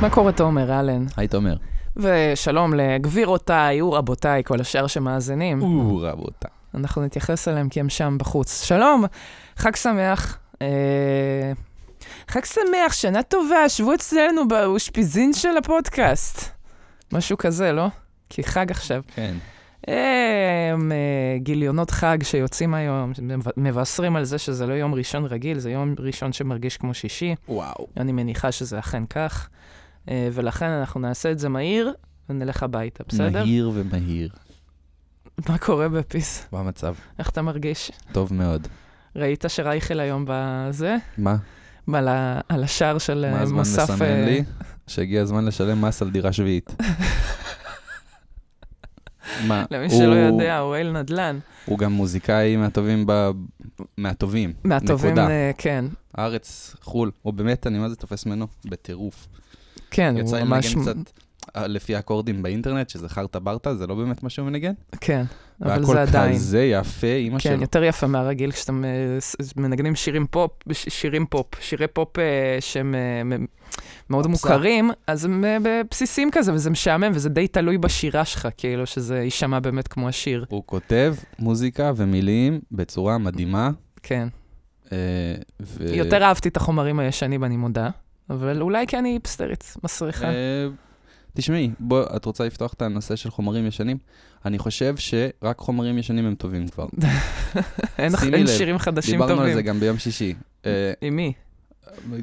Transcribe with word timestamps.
מה 0.00 0.10
קורה, 0.10 0.32
תומר, 0.32 0.80
אלן? 0.80 1.04
היי 1.16 1.28
תומר. 1.28 1.56
ושלום 1.96 2.74
לגבירותיי 2.74 3.82
ורבותיי, 3.82 4.42
כל 4.44 4.60
השאר 4.60 4.86
שמאזינים. 4.86 5.62
או, 5.62 5.98
רבותיי. 6.02 6.50
אנחנו 6.74 7.02
נתייחס 7.02 7.48
אליהם 7.48 7.68
כי 7.68 7.80
הם 7.80 7.88
שם 7.88 8.16
בחוץ. 8.18 8.64
שלום, 8.64 9.04
חג 9.56 9.76
שמח. 9.76 10.38
אה, 10.62 11.52
חג 12.28 12.44
שמח, 12.44 12.92
שנה 12.92 13.22
טובה, 13.22 13.68
שבו 13.68 13.94
אצלנו 13.94 14.48
באושפיזין 14.48 15.32
של 15.32 15.56
הפודקאסט. 15.56 16.50
משהו 17.12 17.38
כזה, 17.38 17.72
לא? 17.72 17.86
כי 18.28 18.44
חג 18.44 18.70
עכשיו. 18.70 19.02
כן. 19.14 19.34
הם, 19.86 20.92
אה, 20.92 21.38
גיליונות 21.38 21.90
חג 21.90 22.18
שיוצאים 22.22 22.74
היום, 22.74 23.12
מבשרים 23.56 24.16
על 24.16 24.24
זה 24.24 24.38
שזה 24.38 24.66
לא 24.66 24.72
יום 24.74 24.94
ראשון 24.94 25.24
רגיל, 25.24 25.58
זה 25.58 25.70
יום 25.70 25.94
ראשון 25.98 26.32
שמרגיש 26.32 26.76
כמו 26.76 26.94
שישי. 26.94 27.34
וואו. 27.48 27.86
אני 27.96 28.12
מניחה 28.12 28.52
שזה 28.52 28.78
אכן 28.78 29.06
כך, 29.06 29.48
אה, 30.08 30.28
ולכן 30.32 30.66
אנחנו 30.66 31.00
נעשה 31.00 31.30
את 31.30 31.38
זה 31.38 31.48
מהיר 31.48 31.92
ונלך 32.28 32.62
הביתה, 32.62 33.04
בסדר? 33.08 33.44
מהיר 33.44 33.70
ומהיר. 33.74 34.28
מה 35.48 35.58
קורה 35.58 35.88
בפיס? 35.88 36.48
מה 36.52 36.60
המצב? 36.60 36.94
איך 37.18 37.30
אתה 37.30 37.42
מרגיש? 37.42 37.90
טוב 38.12 38.34
מאוד. 38.34 38.68
ראית 39.16 39.44
שרייכל 39.48 40.00
היום 40.00 40.24
בזה? 40.28 40.96
מה? 41.18 41.36
על, 41.94 42.08
ה... 42.08 42.40
על 42.48 42.64
השער 42.64 42.98
של 42.98 43.26
מה 43.30 43.36
אה, 43.36 43.42
הזמן 43.42 43.58
מוסף... 43.58 43.90
לסמן 43.90 44.06
אה, 44.06 44.24
לי? 44.24 44.44
שהגיע 44.86 45.22
הזמן 45.22 45.44
לשלם 45.44 45.84
מס 45.84 46.02
על 46.02 46.10
דירה 46.10 46.32
שביעית. 46.32 46.74
מה? 49.46 49.64
למי 49.70 49.90
שלא 49.90 50.14
יודע, 50.14 50.58
הוא 50.58 50.76
אל 50.76 50.92
נדל"ן. 50.92 51.38
הוא 51.64 51.78
גם 51.78 51.92
מוזיקאי 51.92 52.56
מהטובים 52.56 53.04
ב... 53.06 53.30
מהטובים. 53.96 54.52
מהטובים, 54.64 55.10
נקודה. 55.10 55.30
אה, 55.30 55.50
כן. 55.58 55.84
הארץ, 56.14 56.76
חו"ל. 56.82 57.10
הוא 57.22 57.32
באמת, 57.32 57.66
אני 57.66 57.78
מה 57.78 57.88
זה 57.88 57.96
תופס 57.96 58.26
ממנו? 58.26 58.46
בטירוף. 58.64 59.28
כן, 59.90 60.14
יצא 60.18 60.30
הוא 60.30 60.38
לי 60.38 60.44
ממש... 60.44 60.74
לנגן 60.74 60.82
קצת 61.02 61.10
לפי 61.56 61.94
האקורדים 61.94 62.42
באינטרנט, 62.42 62.88
שזה 62.88 63.08
חרטה 63.08 63.38
ברטה, 63.38 63.74
זה 63.74 63.86
לא 63.86 63.94
באמת 63.94 64.22
מה 64.22 64.30
שהוא 64.30 64.46
מנגן. 64.46 64.72
כן, 65.00 65.24
אבל 65.62 65.80
והכל 65.80 65.92
זה 65.92 66.02
עדיין. 66.02 66.34
כזה 66.34 66.64
יפה, 66.64 67.06
אימא 67.06 67.38
כן, 67.38 67.50
שלו. 67.50 67.60
יותר 67.60 67.84
יפה 67.84 68.06
מהרגיל 68.06 68.52
כשאתם 68.52 68.84
אה, 68.84 68.90
מנגנים 69.56 69.94
שירים 69.94 70.26
פופ, 70.26 70.50
שירים 70.72 71.26
פופ, 71.26 71.46
שירי 71.60 71.86
פופ 71.86 72.18
אה, 72.18 72.56
שהם 72.60 72.94
אה, 72.94 73.36
מאוד. 74.10 74.26
מוכרים, 74.26 74.90
אז 75.06 75.24
הם 75.24 75.44
בבסיסים 75.62 76.30
כזה, 76.32 76.52
וזה 76.52 76.70
משעמם, 76.70 77.10
וזה 77.14 77.28
די 77.28 77.48
תלוי 77.48 77.78
בשירה 77.78 78.24
שלך, 78.24 78.48
כאילו, 78.56 78.86
שזה 78.86 79.18
יישמע 79.18 79.60
באמת 79.60 79.88
כמו 79.88 80.08
השיר. 80.08 80.44
הוא 80.48 80.62
כותב 80.66 81.14
מוזיקה 81.38 81.92
ומילים 81.96 82.60
בצורה 82.72 83.18
מדהימה. 83.18 83.70
כן. 84.02 84.28
ו... 85.62 85.94
יותר 85.94 86.24
אהבתי 86.24 86.48
את 86.48 86.56
החומרים 86.56 86.98
הישנים, 86.98 87.44
אני 87.44 87.56
מודה, 87.56 87.90
אבל 88.30 88.62
אולי 88.62 88.86
כי 88.86 88.98
אני 88.98 89.08
היפסטרית 89.08 89.74
מסריחה. 89.84 90.28
תשמעי, 91.34 91.70
בוא, 91.80 92.04
את 92.16 92.24
רוצה 92.24 92.44
לפתוח 92.44 92.72
את 92.72 92.82
הנושא 92.82 93.16
של 93.16 93.30
חומרים 93.30 93.66
ישנים? 93.66 93.98
אני 94.44 94.58
חושב 94.58 94.94
שרק 94.96 95.58
חומרים 95.58 95.98
ישנים 95.98 96.26
הם 96.26 96.34
טובים 96.34 96.68
כבר. 96.68 96.86
אין 97.98 98.12
אין 98.32 98.46
שירים 98.46 98.78
חדשים 98.78 99.12
דיברנו 99.14 99.32
על 99.32 99.38
טובים. 99.38 99.54
זה 99.54 99.62
גם 99.62 99.80
ביום 99.80 99.98
שישי. 99.98 100.34
אה, 100.66 100.92
עם 101.00 101.16
מי? 101.16 101.32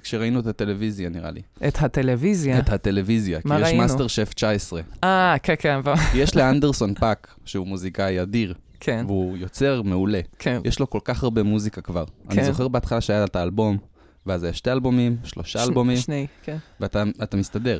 כשראינו 0.01 0.39
את 0.39 0.47
הטלוויזיה, 0.47 1.09
נראה 1.09 1.31
לי. 1.31 1.41
את 1.67 1.77
הטלוויזיה. 1.81 2.59
את 2.59 2.69
הטלוויזיה, 2.69 3.41
כי 3.41 3.47
מה 3.47 3.55
יש 3.59 3.63
ראינו? 3.63 3.81
מאסטר 3.81 4.07
שף 4.07 4.33
19. 4.33 4.81
אה, 5.03 5.35
כן, 5.43 5.53
כן, 5.59 5.79
יש 6.15 6.35
לאנדרסון 6.35 6.93
פאק, 6.93 7.35
שהוא 7.45 7.67
מוזיקאי 7.67 8.21
אדיר, 8.21 8.53
כן, 8.79 9.03
והוא 9.07 9.37
יוצר 9.37 9.81
מעולה. 9.81 10.19
כן. 10.39 10.61
יש 10.65 10.79
לו 10.79 10.89
כל 10.89 10.99
כך 11.03 11.23
הרבה 11.23 11.43
מוזיקה 11.43 11.81
כבר. 11.81 12.03
אני 12.29 12.35
כן. 12.35 12.43
זוכר 12.43 12.67
בהתחלה 12.67 13.01
שהיה 13.01 13.23
את 13.23 13.35
האלבום, 13.35 13.77
ואז 14.25 14.43
היה 14.43 14.53
שתי 14.53 14.71
אלבומים, 14.71 15.17
שלושה 15.23 15.59
ש- 15.59 15.67
אלבומים, 15.67 15.97
שני, 15.97 16.27
כן. 16.43 16.57
ואתה 16.79 17.03
אתה 17.23 17.37
מסתדר. 17.37 17.79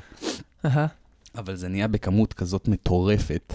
אהה. 0.65 0.87
אבל 1.37 1.55
זה 1.55 1.67
נהיה 1.67 1.87
בכמות 1.87 2.33
כזאת 2.33 2.67
מטורפת. 2.67 3.53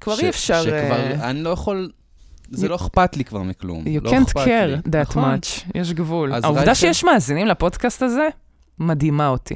כבר 0.00 0.16
ש- 0.16 0.20
אי 0.20 0.28
אפשר... 0.28 0.62
שכבר, 0.62 0.76
אה, 1.00 1.30
אני 1.30 1.42
לא 1.42 1.50
יכול, 1.50 1.90
זה 2.50 2.66
You- 2.66 2.70
לא 2.70 2.76
אכפת 2.76 3.16
לי 3.16 3.24
כבר 3.24 3.42
מכלום. 3.42 3.84
You 3.84 4.04
לא 4.04 4.10
can't 4.10 4.22
אכפת 4.22 4.46
לי. 4.46 4.52
care 4.76 4.78
that 4.86 4.96
נכון. 5.02 5.34
much, 5.34 5.70
יש 5.74 5.92
גבול. 5.92 6.32
העובדה 6.32 6.64
רייכל- 6.64 6.74
שיש 6.74 7.04
מאזינים 7.04 7.46
לפודקאסט 7.46 8.02
הזה, 8.02 8.28
מדהימה 8.78 9.28
אותי. 9.28 9.54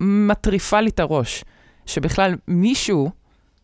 מטריפה 0.00 0.80
לי 0.80 0.90
את 0.90 1.00
הראש. 1.00 1.44
שבכלל 1.86 2.34
מישהו, 2.48 3.10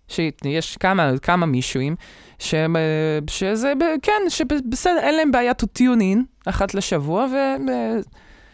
שיש 0.09 0.77
כמה, 0.77 1.11
כמה 1.23 1.47
מישהוים, 1.47 1.97
שהם, 2.39 2.77
אה, 2.77 2.83
שזה, 3.27 3.73
כן, 4.03 4.23
שבסדר, 4.29 4.99
אין 5.03 5.15
להם 5.17 5.33
בעיה 5.33 5.53
to 5.63 5.67
tune 5.79 6.01
in 6.01 6.19
אחת 6.47 6.75
לשבוע, 6.75 7.25
ו... 7.27 7.35
ו- 7.69 8.01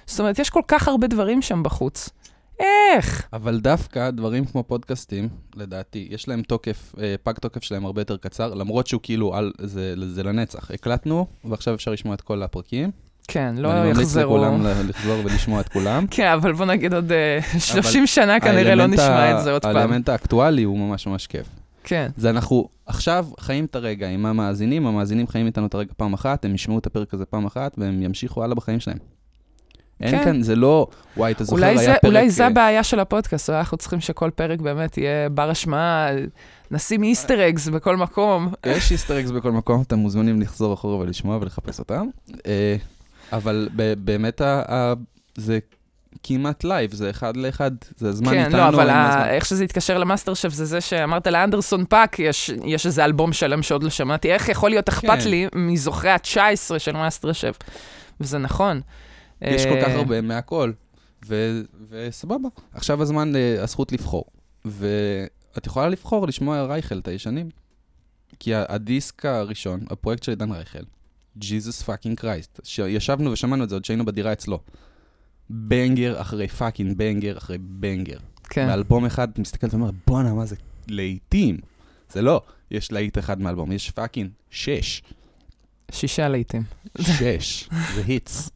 זאת 0.06 0.20
אומרת, 0.20 0.38
יש 0.38 0.50
כל 0.50 0.60
כך 0.68 0.88
הרבה 0.88 1.06
דברים 1.06 1.42
שם 1.42 1.62
בחוץ. 1.62 2.10
איך? 2.60 3.28
אבל 3.32 3.60
דווקא 3.60 4.10
דברים 4.10 4.44
כמו 4.44 4.62
פודקאסטים, 4.62 5.28
לדעתי, 5.56 6.08
יש 6.10 6.28
להם 6.28 6.42
תוקף, 6.42 6.92
אה, 7.00 7.14
פג 7.22 7.32
תוקף 7.32 7.62
שלהם 7.62 7.86
הרבה 7.86 8.00
יותר 8.00 8.16
קצר, 8.16 8.54
למרות 8.54 8.86
שהוא 8.86 9.00
כאילו, 9.02 9.34
על, 9.34 9.52
זה, 9.60 9.94
זה 10.08 10.22
לנצח. 10.22 10.70
הקלטנו, 10.70 11.26
ועכשיו 11.44 11.74
אפשר 11.74 11.90
לשמוע 11.90 12.14
את 12.14 12.20
כל 12.20 12.42
הפרקים. 12.42 12.90
כן, 13.28 13.54
לא 13.58 13.68
ואני 13.68 13.80
ממליץ 13.80 13.98
יחזרו. 13.98 14.36
לכולם 14.36 14.66
לחזור 14.88 15.20
ולשמוע 15.24 15.60
את 15.60 15.68
כולם. 15.68 16.06
כן, 16.10 16.32
אבל 16.32 16.52
בוא 16.52 16.66
נגיד 16.66 16.94
עוד 16.94 17.12
אה, 17.12 17.38
30 17.58 18.06
שנה 18.06 18.40
כנראה 18.40 18.74
לא 18.74 18.86
נשמע 18.86 19.38
את 19.38 19.44
זה 19.44 19.52
עוד 19.52 19.62
פעם. 19.62 19.76
האלמנט 19.76 20.08
האקטואלי 20.08 20.62
הוא 20.62 20.78
ממש 20.78 21.06
ממש 21.06 21.26
כיף. 21.26 21.46
כן, 21.84 22.10
זה 22.16 22.30
אנחנו 22.30 22.68
עכשיו 22.86 23.26
חיים 23.40 23.64
את 23.64 23.76
הרגע 23.76 24.08
עם 24.08 24.26
המאזינים, 24.26 24.86
המאזינים 24.86 25.26
חיים 25.26 25.46
איתנו 25.46 25.66
את 25.66 25.74
הרגע 25.74 25.92
פעם 25.96 26.12
אחת, 26.12 26.44
הם 26.44 26.54
ישמעו 26.54 26.78
את 26.78 26.86
הפרק 26.86 27.14
הזה 27.14 27.24
פעם 27.24 27.46
אחת, 27.46 27.74
והם 27.78 28.02
ימשיכו 28.02 28.44
הלאה 28.44 28.54
בחיים 28.54 28.80
שלהם. 28.80 28.98
אין 30.00 30.18
כן. 30.18 30.24
כאן, 30.24 30.42
זה 30.42 30.56
לא, 30.56 30.86
וואי, 31.16 31.32
אתה 31.32 31.44
זוכר, 31.44 31.64
היה 31.64 31.76
זה, 31.76 31.86
פרק... 31.86 32.04
אולי 32.04 32.30
זה 32.30 32.42
אה, 32.42 32.48
הבעיה 32.48 32.82
של 32.82 33.00
הפודקאסט, 33.00 33.48
אולי 33.48 33.58
אנחנו 33.58 33.76
צריכים 33.76 34.00
שכל 34.00 34.30
פרק 34.30 34.60
באמת 34.60 34.98
יהיה 34.98 35.28
בר 35.28 35.50
השמעה, 35.50 36.08
נשים 36.70 37.02
איסטר 37.02 37.48
אגס 37.48 37.68
בכל 37.68 37.96
מקום. 37.96 38.52
יש 38.66 38.92
איסטר 38.92 39.20
אקס 39.20 39.30
בכל 39.30 39.52
מקום, 39.52 39.82
אתם 39.82 39.98
מוזמנים 39.98 40.40
לחזור 40.40 40.74
אחורה 40.74 40.96
ולשמוע 40.96 41.38
ולחפש 41.40 41.78
אותם. 41.78 42.06
אה, 42.46 42.76
אבל 43.32 43.68
באמת 43.98 44.40
זה 45.36 45.58
כמעט 46.22 46.64
לייב, 46.64 46.94
זה 46.94 47.10
אחד 47.10 47.36
לאחד, 47.36 47.70
זה 47.96 48.08
הזמן 48.08 48.30
כן, 48.30 48.44
איתנו. 48.44 48.56
לא, 48.58 48.68
אבל 48.68 48.90
ה- 48.90 49.08
הזמן. 49.08 49.24
איך 49.28 49.46
שזה 49.46 49.64
התקשר 49.64 49.98
למאסטר 49.98 50.34
שף 50.34 50.48
זה 50.48 50.64
זה 50.64 50.80
שאמרת 50.80 51.26
לאנדרסון 51.26 51.84
פאק, 51.84 52.18
יש, 52.18 52.50
יש 52.64 52.86
איזה 52.86 53.04
אלבום 53.04 53.32
שלם 53.32 53.62
שעוד 53.62 53.82
לא 53.82 53.90
שמעתי, 53.90 54.32
איך 54.32 54.48
יכול 54.48 54.70
להיות 54.70 54.88
אכפת 54.88 55.18
כן. 55.22 55.30
לי 55.30 55.48
מזוכרי 55.54 56.10
ה-19 56.10 56.78
של 56.78 56.92
מאסטר 56.92 57.32
שף? 57.32 57.56
וזה 58.20 58.38
נכון. 58.38 58.80
יש 59.42 59.66
כל 59.66 59.80
כך 59.82 59.88
אה, 59.88 59.94
הרבה 59.94 60.20
מהכל, 60.20 60.72
ו- 61.26 61.60
וסבבה. 61.88 62.48
עכשיו 62.74 63.02
הזמן, 63.02 63.36
אה, 63.36 63.62
הזכות 63.62 63.92
לבחור. 63.92 64.24
ואת 64.64 65.66
יכולה 65.66 65.88
לבחור 65.88 66.26
לשמוע 66.26 66.62
רייכל, 66.62 66.98
את 66.98 67.08
הישנים. 67.08 67.50
כי 68.38 68.54
הדיסק 68.54 69.24
הראשון, 69.24 69.80
הפרויקט 69.90 70.22
של 70.22 70.32
עידן 70.32 70.52
רייכל, 70.52 70.82
Jesus 71.38 71.82
fucking 71.82 72.18
Christ, 72.18 72.60
שישבנו 72.64 73.32
ושמענו 73.32 73.64
את 73.64 73.68
זה 73.68 73.74
עוד 73.74 73.84
שהיינו 73.84 74.04
בדירה 74.04 74.32
אצלו. 74.32 74.60
banger 75.50 76.20
אחרי 76.20 76.48
fucking 76.48 76.96
banger 76.96 77.38
אחרי 77.38 77.58
banger. 77.58 78.18
כן, 78.50 78.66
מאלבום 78.66 79.06
אחד, 79.06 79.30
אתה 79.30 79.40
מסתכל 79.40 79.66
ואומר, 79.70 79.90
בואנה, 80.06 80.34
מה 80.34 80.46
זה 80.46 80.56
להיטים. 80.88 81.58
זה 82.12 82.22
לא, 82.22 82.42
יש 82.70 82.92
להיט 82.92 83.18
אחד 83.18 83.40
מאלבום, 83.40 83.72
יש 83.72 83.90
fucking 83.90 84.30
שש. 84.50 85.02
שישה 85.90 86.28
להיטים. 86.28 86.62
שש. 87.00 87.68
זה 87.94 88.02
hits. 88.06 88.50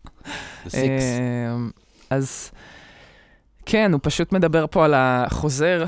אמ, 0.75 1.71
אז 2.11 2.51
כן, 3.67 3.93
הוא 3.93 4.01
פשוט 4.03 4.33
מדבר 4.33 4.67
פה 4.71 4.85
על 4.85 4.95
החוזר. 4.97 5.85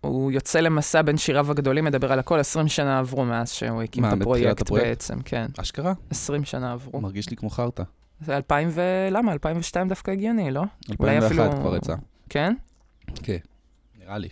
הוא 0.00 0.32
יוצא 0.32 0.60
למסע 0.60 1.02
בין 1.02 1.16
שיריו 1.16 1.50
הגדולים, 1.50 1.84
מדבר 1.84 2.12
על 2.12 2.18
הכל, 2.18 2.38
20 2.40 2.68
שנה 2.68 2.98
עברו 2.98 3.24
מאז 3.24 3.50
שהוא 3.50 3.82
הקים 3.82 4.02
מה, 4.02 4.12
את 4.12 4.20
הפרויקט? 4.20 4.70
בעצם, 4.70 5.22
כן. 5.24 5.46
אשכרה? 5.60 5.92
20 6.10 6.44
שנה 6.44 6.72
עברו. 6.72 7.00
מרגיש 7.00 7.30
לי 7.30 7.36
כמו 7.36 7.50
חרטא. 7.50 7.82
זה 8.20 8.36
2000 8.36 8.68
ו... 8.70 8.80
למה? 9.10 9.32
2002 9.32 9.88
דווקא 9.88 10.10
הגיוני, 10.10 10.50
לא? 10.50 10.62
אולי 11.00 11.16
2001 11.16 11.48
אפילו- 11.48 11.60
כבר 11.60 11.76
יצא. 11.76 11.94
כן? 12.28 12.54
כן. 13.22 13.38
נראה 14.00 14.18
לי. 14.18 14.28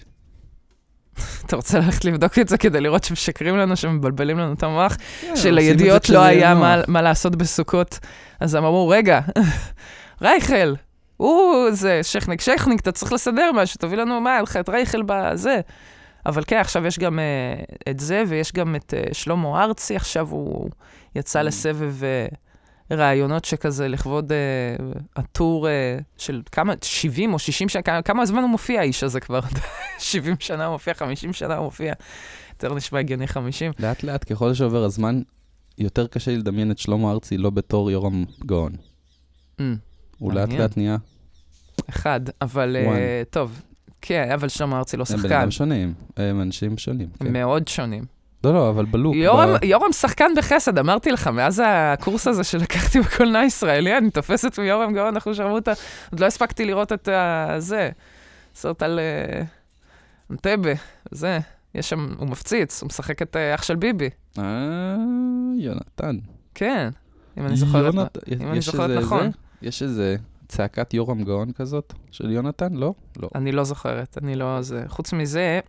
אתה 1.47 1.57
רוצה 1.57 1.79
ללכת 1.79 2.05
לבדוק 2.05 2.39
את 2.39 2.49
זה 2.49 2.59
כדי 2.59 2.81
לראות 2.81 3.05
שמשקרים 3.05 3.57
לנו, 3.57 3.77
שמבלבלים 3.77 4.39
לנו 4.39 4.53
את 4.53 4.63
המוח? 4.63 4.97
כן, 5.21 5.37
שלידיעות 5.37 6.09
לא 6.09 6.23
היה 6.23 6.55
מה, 6.55 6.81
מה 6.89 7.03
לעשות 7.03 7.37
בסוכות. 7.37 7.99
אז 8.41 8.55
הם 8.55 8.65
אמרו, 8.65 8.89
רגע, 8.89 9.21
רייכל, 10.23 10.75
הוא 11.17 11.71
זה, 11.71 12.01
שכניק, 12.03 12.41
שכניק, 12.41 12.81
אתה 12.81 12.93
צריך 12.93 13.13
לסדר 13.13 13.51
משהו, 13.55 13.79
תביא 13.79 13.99
לנו, 13.99 14.21
מה, 14.21 14.33
היה 14.33 14.43
לך 14.43 14.57
את 14.57 14.69
רייכל 14.69 15.03
בזה. 15.07 15.61
אבל 16.27 16.43
כן, 16.47 16.57
עכשיו 16.57 16.87
יש 16.87 16.99
גם 16.99 17.19
uh, 17.19 17.75
את 17.91 18.01
זה, 18.01 18.25
ויש 18.29 18.53
גם 18.53 18.77
את 18.77 18.95
uh, 18.97 19.15
שלמה 19.15 19.65
ארצי, 19.65 19.97
עכשיו 19.97 20.29
הוא 20.31 20.71
יצא 21.17 21.41
Mm. 21.41 21.43
לסבב 21.43 21.95
uh, 22.01 22.35
ראיונות 22.91 23.45
שכזה 23.45 23.89
לכבוד 23.89 24.33
uh, 24.33 24.99
הטור 25.17 25.67
uh, 25.67 25.71
של 26.17 26.43
כמה, 26.53 26.75
70 26.83 27.33
או 27.33 27.39
60 27.39 27.69
שנה, 27.69 27.83
כמה, 27.83 28.03
כמה 28.03 28.27
זמן 28.27 28.43
הוא 28.43 28.51
מופיע, 28.51 28.81
האיש 28.81 29.05
הזה 29.05 29.21
כבר? 29.21 29.41
70 29.99 30.37
שנה 30.41 30.67
הוא 30.67 30.73
מופיע, 30.73 30.95
50 30.95 31.33
שנה 31.33 31.57
הוא 31.57 31.65
מופיע. 31.65 31.93
יותר 32.53 32.75
נשמע 32.75 32.99
הגיוני 32.99 33.27
50. 33.27 33.73
לאט 33.79 34.03
לאט, 34.03 34.33
ככל 34.33 34.55
שעובר 34.55 34.85
הזמן, 34.85 35.23
יותר 35.79 36.07
קשה 36.07 36.31
לדמיין 36.37 36.71
את 36.71 36.79
שלמה 36.79 37.11
ארצי 37.11 37.39
לא 37.39 37.51
בתור 37.51 37.91
יורם 37.91 38.25
גאון. 38.47 38.73
Mm, 39.59 39.63
הוא 40.19 40.33
לאט. 40.33 40.53
לאט 40.53 40.77
נהיה, 40.77 40.97
אחד, 41.89 42.21
אבל. 42.43 42.77
אה, 42.77 43.23
טוב. 43.31 43.63
כן, 44.01 44.31
אבל 44.35 44.49
שלמה 44.49 44.79
ארצי 44.79 44.97
לא 44.97 45.05
הם 45.11 45.19
שחקן. 45.19 45.33
אדם 45.33 45.51
שונים, 45.51 45.95
הם 46.17 46.41
אנשים 46.43 46.79
שונים. 46.79 47.09
הם 47.21 47.27
כן. 47.27 47.33
מאוד 47.33 47.69
שונים. 47.69 48.05
לא, 48.45 48.53
לא, 48.55 48.71
אבל 48.71 48.85
בלוק. 48.85 49.15
יורם, 49.17 49.49
ב- 49.61 49.65
יורם 49.65 49.93
שחקן 49.93 50.31
בחסד, 50.37 50.79
אמרתי 50.79 51.13
לך, 51.13 51.27
מאז 51.27 51.63
הקורס 51.67 52.27
הזה 52.27 52.45
שלקחתי 52.45 53.01
בקולנוע 53.05 53.41
הישראלי, 53.41 53.99
אני 53.99 54.11
תופסת 54.11 54.59
מיורם 54.59 54.93
גאון, 54.95 55.15
אנחנו 55.15 55.35
שרמוטה, 55.35 55.73
עוד 56.13 56.21
לא 56.21 56.27
הספקתי 56.27 56.65
לראות 56.65 56.93
את 56.93 57.09
זה, 57.59 57.91
סרט 58.55 58.83
על 58.83 58.99
אה, 59.01 59.43
אנטבה, 60.31 60.71
זה, 61.11 61.39
יש 61.75 61.89
שם, 61.91 62.15
הוא 62.19 62.29
מפציץ, 62.29 62.83
הוא 62.83 62.87
משחק 62.87 63.23
את 63.23 63.37
אה, 63.37 63.55
אח 63.55 63.63
של 63.63 63.77
ביבי, 63.77 64.09
אה, 64.39 64.45
יונתן. 65.59 66.17
כן, 66.55 66.89
אם 67.39 67.47
אני 67.47 67.57
זוכרת, 67.57 67.95
יונת- 67.95 68.19
אם 68.43 68.49
אני 68.49 68.59
יש 68.59 68.67
זוכרת 68.67 69.03
נכון. 69.03 69.23
זה? 69.23 69.29
יש 69.69 69.83
איזה 69.83 70.17
צעקת 70.49 70.95
יורם 70.95 71.23
גאון 71.25 71.53
כזאת 71.53 71.93
של 72.11 72.31
יונתן? 72.31 72.73
לא? 72.75 72.95
לא. 73.23 73.29
אני 73.35 73.53
לא 73.53 73.65
זוכרת, 73.65 74.19
אני 74.23 74.35
לא... 74.35 74.63
זה... 74.63 74.85
חוץ 74.89 75.13
מזה, 75.13 75.61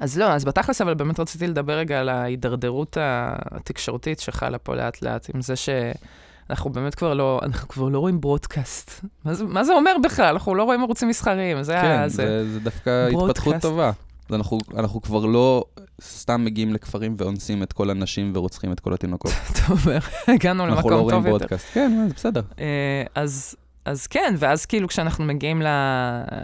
אז 0.00 0.18
לא, 0.18 0.24
אז 0.24 0.44
בתכלס, 0.44 0.80
אבל 0.80 0.94
באמת 0.94 1.20
רציתי 1.20 1.46
לדבר 1.46 1.72
רגע 1.72 2.00
על 2.00 2.08
ההידרדרות 2.08 2.96
התקשורתית 3.00 4.20
שחלה 4.20 4.58
פה 4.58 4.74
לאט 4.74 5.02
לאט, 5.02 5.30
עם 5.34 5.42
זה 5.42 5.54
שאנחנו 5.56 6.70
באמת 6.70 6.94
כבר 6.94 7.14
לא, 7.14 7.40
אנחנו 7.42 7.68
כבר 7.68 7.88
לא 7.88 7.98
רואים 7.98 8.20
ברודקאסט. 8.20 8.90
מה 9.24 9.34
זה, 9.34 9.44
מה 9.44 9.64
זה 9.64 9.72
אומר 9.72 9.92
בכלל? 10.04 10.32
אנחנו 10.32 10.54
לא 10.54 10.62
רואים 10.64 10.82
ערוצים 10.82 11.08
מסחריים, 11.08 11.62
זה 11.62 11.78
כן, 11.82 11.98
ה... 12.04 12.08
זה 12.08 12.52
זה 12.52 12.60
דווקא 12.60 13.08
ברודקאסט. 13.12 13.38
התפתחות 13.46 13.70
טובה. 13.70 13.90
אנחנו- 14.32 14.58
אנחנו 14.76 15.02
כבר 15.02 15.26
לא 15.26 15.64
סתם 16.02 16.44
מגיעים 16.44 16.72
לכפרים 16.74 17.14
ואונסים 17.18 17.62
את 17.62 17.72
כל 17.72 17.90
הנשים 17.90 18.32
ורוצחים 18.34 18.72
את 18.72 18.80
כל 18.80 18.94
התינוקות. 18.94 19.32
אתה 19.52 19.60
אומר, 19.72 19.98
הגענו 20.28 20.64
אנחנו 20.64 20.76
למקום 20.76 20.90
לא 20.92 20.96
טוב 20.96 21.02
רואים 21.04 21.16
יותר. 21.18 21.28
ברודקאסט. 21.30 21.66
כן, 21.72 22.06
זה 22.08 22.14
בסדר. 22.14 22.40
אה, 22.58 23.02
אז... 23.14 23.54
אז 23.86 24.06
כן, 24.06 24.34
ואז 24.38 24.66
כאילו 24.66 24.88
כשאנחנו 24.88 25.24
מגיעים 25.24 25.62
ל, 25.62 25.66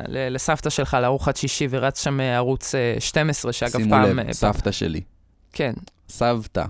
ל, 0.09 0.35
לסבתא 0.35 0.71
שלך 0.71 0.97
לארוחת 1.03 1.37
שישי 1.37 1.67
ורץ 1.71 2.05
שם 2.05 2.21
אה, 2.21 2.37
ערוץ 2.37 2.75
אה, 2.75 2.97
12, 2.99 3.53
שאגב 3.53 3.73
שימו 3.73 3.91
פעם... 3.91 4.03
לב, 4.03 4.19
אה, 4.19 4.33
סבתא 4.33 4.71
שלי. 4.71 5.01
כן, 5.53 5.73
סבתא. 6.09 6.65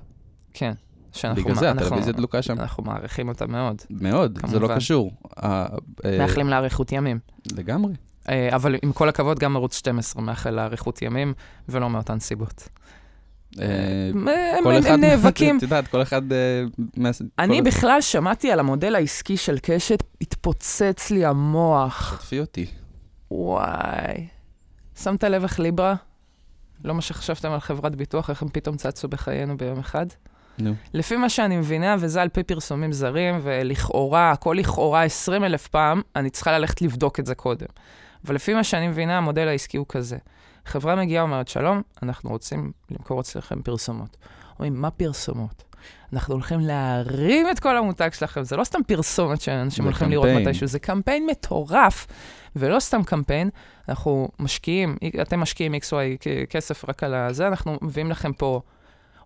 כן. 0.53 0.73
שאנחנו 1.13 1.43
בגלל 1.43 1.55
זה 1.55 1.71
הטלוויזיה 1.71 2.13
דלוקה 2.13 2.43
שם. 2.43 2.61
אנחנו 2.61 2.83
מעריכים 2.83 3.29
אותה 3.29 3.47
מאוד. 3.47 3.83
מאוד, 3.91 4.39
זה 4.47 4.55
לא 4.55 4.61
כמובן. 4.61 4.77
קשור. 4.77 5.13
אה, 5.43 5.67
מאחלים 6.19 6.49
לה 6.49 6.59
אריכות 6.59 6.93
ימים. 6.93 7.19
לגמרי. 7.53 7.93
אה, 8.29 8.49
אבל 8.55 8.77
עם 8.83 8.93
כל 8.93 9.09
הכבוד, 9.09 9.39
גם 9.39 9.57
ערוץ 9.57 9.77
12 9.79 10.23
מאחל 10.23 10.51
לה 10.51 10.65
אריכות 10.65 11.03
ימים, 11.03 11.35
ולא 11.69 11.91
מאותן 11.91 12.19
סיבות. 12.19 12.69
אה, 13.61 13.67
הם- 14.15 14.29
הם 14.29 14.65
כל 14.65 14.79
אחד, 14.79 14.89
הם 14.91 15.01
נאבקים. 15.01 15.57
את 15.59 15.63
יודעת, 15.63 15.89
כל 15.89 16.03
אחד... 16.03 16.33
אה, 16.33 16.65
אני 17.39 17.59
כל- 17.59 17.65
בכלל 17.65 18.01
שמעתי 18.01 18.51
על 18.53 18.61
המודל 18.61 18.95
העסקי 18.95 19.37
של 19.37 19.59
קשת, 19.63 20.03
התפוצץ 20.21 21.11
לי 21.11 21.25
המוח. 21.25 22.17
תשתפי 22.19 22.41
אותי. 22.41 22.67
וואי. 23.31 24.27
שמת 25.03 25.25
לב 25.25 25.43
איך 25.43 25.61
ליברה? 25.61 25.95
לא 26.85 26.95
מה 26.95 27.03
שחשבתם 27.03 27.51
על 27.51 27.61
חברת 27.61 27.97
ביטוח, 27.97 28.31
איך 28.31 28.43
הם 28.43 28.49
פתאום 28.49 28.77
צצו 28.77 29.09
בחיינו 29.09 29.57
ביום 29.57 29.79
אחד? 29.79 30.07
נו. 30.59 30.75
לפי 30.95 31.17
מה 31.17 31.29
שאני 31.29 31.57
מבינה, 31.57 31.97
וזה 31.99 32.23
על 32.23 32.29
פי 32.29 32.43
פרסומים 32.43 32.93
זרים, 32.93 33.41
ולכאורה, 33.43 34.31
הכל 34.31 34.57
לכאורה 34.59 35.03
20 35.05 35.45
אלף 35.45 35.69
פעם, 35.69 36.01
אני 36.17 36.31
צריכה 36.31 36.59
ללכת 36.59 36.83
לבדוק 36.83 37.21
את 37.21 37.27
זה 37.27 37.35
קודם. 37.35 37.67
אבל 38.27 38.35
לפי 38.35 38.55
מה 38.55 38.65
שאני 38.65 38.89
מבינה, 38.89 39.19
המודל 39.19 39.49
העסקי 39.49 39.77
הוא 39.77 39.87
כזה. 39.89 40.17
חברה 40.67 40.97
מגיעה 40.97 41.25
ואומרת, 41.25 41.49
שלום, 41.49 41.83
אנחנו 42.03 42.31
רוצים 42.31 42.73
למכור 42.91 43.21
אצלכם 43.21 43.63
פרסומות. 43.63 44.17
אומרים, 44.59 44.81
מה 44.81 44.91
פרסומות? 44.91 45.65
אנחנו 46.13 46.35
הולכים 46.35 46.61
להרים 46.61 47.51
את 47.51 47.61
כל 47.61 47.77
המותג 47.77 48.11
שלכם, 48.13 48.45
זה 48.45 48.57
לא 48.57 48.65
סתם 48.65 48.83
פרסומת 48.87 49.41
שאנשים 49.41 49.85
הולכים 49.85 50.11
לראות 50.11 50.27
קמפיין. 50.27 50.49
מתישהו, 50.49 50.67
זה 50.67 50.79
קמפיין 50.79 51.27
מטורף, 51.27 52.07
ולא 52.57 52.81
סתם 52.81 53.03
קמפיין, 53.03 53.51
אנחנו 53.89 54.29
משקיעים, 54.39 54.97
אתם 55.23 55.41
משקיעים 55.41 55.75
XY 55.75 56.29
כסף 56.51 56.89
רק 56.89 57.03
על 57.03 57.15
הזה, 57.15 57.47
אנחנו 57.47 57.79
מביאים 57.83 58.11
לכם 58.11 58.33
פה 58.33 58.61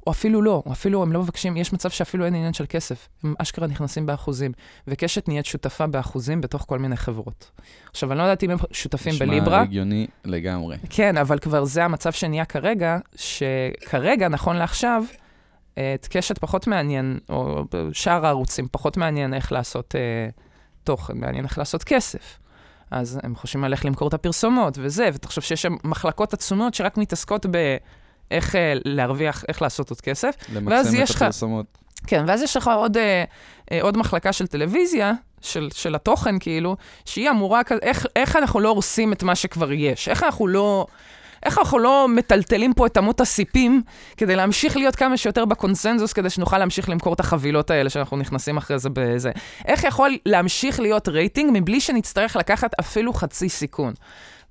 או 0.07 0.11
אפילו 0.13 0.43
לא, 0.43 0.63
או 0.67 0.73
אפילו 0.73 1.03
הם 1.03 1.13
לא 1.13 1.23
מבקשים, 1.23 1.57
יש 1.57 1.73
מצב 1.73 1.91
שאפילו 1.91 2.25
אין 2.25 2.35
עניין 2.35 2.53
של 2.53 2.65
כסף. 2.69 3.09
הם 3.25 3.35
אשכרה 3.39 3.67
נכנסים 3.67 4.07
באחוזים, 4.07 4.53
וקשת 4.87 5.29
נהיית 5.29 5.47
שותפה 5.47 5.87
באחוזים 5.87 6.41
בתוך 6.41 6.65
כל 6.69 6.79
מיני 6.79 6.97
חברות. 6.97 7.51
עכשיו, 7.91 8.13
אני 8.13 8.19
לא 8.19 8.23
יודעת 8.23 8.43
אם 8.43 8.51
הם 8.51 8.59
שותפים 8.73 9.13
נשמע 9.13 9.27
בליברה. 9.27 9.61
הגיוני 9.61 10.07
לגמרי. 10.25 10.77
כן, 10.91 11.17
אבל 11.17 11.39
כבר 11.39 11.65
זה 11.65 11.85
המצב 11.85 12.13
שנהיה 12.13 12.45
כרגע, 12.45 12.99
שכרגע, 13.17 14.29
נכון 14.29 14.57
לעכשיו, 14.57 15.05
את 15.73 16.07
קשת 16.11 16.39
פחות 16.39 16.67
מעניין, 16.67 17.19
או 17.29 17.65
שאר 17.93 18.27
הערוצים 18.27 18.69
פחות 18.71 18.97
מעניין 18.97 19.35
איך 19.35 19.53
לעשות 19.53 19.95
אה, 19.97 20.29
תוכן, 20.85 21.19
מעניין 21.19 21.45
איך 21.45 21.59
לעשות 21.59 21.85
כסף. 21.85 22.39
אז 22.91 23.21
הם 23.23 23.37
חושבים 23.37 23.65
על 23.65 23.73
איך 23.73 23.85
למכור 23.85 24.09
את 24.09 24.15
הפרסומות 24.15 24.79
וזה, 24.81 25.09
ותחשוב 25.15 25.45
שיש 25.45 25.63
שם 25.63 25.75
מחלקות 25.85 26.35
עצומות 26.35 26.75
שרק 26.75 26.97
מתעסקות 26.97 27.47
באיך 28.31 28.57
אה, 28.57 28.73
להרוויח, 28.85 29.45
איך 29.49 29.63
לעשות 29.63 29.91
עוד 29.91 30.01
כסף. 30.01 30.35
למקסם 30.55 30.89
את 30.89 30.95
יש 30.95 31.11
לך- 31.11 31.23
הפרסומות. 31.23 31.67
כן, 32.07 32.25
ואז 32.27 32.43
יש 32.43 32.57
לך 32.57 32.71
עוד, 32.77 32.97
אה, 32.97 33.25
עוד 33.81 33.99
מחלקה 33.99 34.33
של 34.33 34.47
טלוויזיה, 34.47 35.13
של, 35.41 35.69
של 35.75 35.95
התוכן 35.95 36.39
כאילו, 36.39 36.77
שהיא 37.05 37.31
אמורה, 37.31 37.61
איך, 37.83 38.07
איך 38.17 38.37
אנחנו 38.37 38.61
לא 38.61 38.69
הורסים 38.69 39.13
את 39.13 39.23
מה 39.23 39.35
שכבר 39.35 39.73
יש? 39.73 40.09
איך 40.09 40.23
אנחנו 40.23 40.47
לא... 40.47 40.87
איך 41.43 41.59
אנחנו 41.59 41.79
לא 41.79 42.07
מטלטלים 42.09 42.75
פה 42.75 42.87
את 42.87 42.99
אמות 42.99 43.21
הסיפים 43.21 43.83
כדי 44.17 44.37
להמשיך 44.37 44.77
להיות 44.77 44.97
כמה 44.97 45.17
שיותר 45.17 45.45
בקונסנזוס, 45.45 46.13
כדי 46.13 46.31
שנוכל 46.31 46.59
להמשיך 46.59 46.89
למכור 46.89 47.15
את 47.15 47.21
החבילות 47.21 47.71
האלה 47.71 47.91
שאנחנו 47.91 48.17
נכנסים 48.17 48.57
אחרי 48.57 48.79
זה 48.79 48.89
בזה? 48.93 49.31
איך 49.67 49.85
יכול 49.85 50.17
להמשיך 50.27 50.81
להיות 50.81 51.09
רייטינג 51.09 51.51
מבלי 51.53 51.81
שנצטרך 51.81 52.37
לקחת 52.37 52.71
אפילו 52.81 53.13
חצי 53.13 53.49
סיכון? 53.49 53.95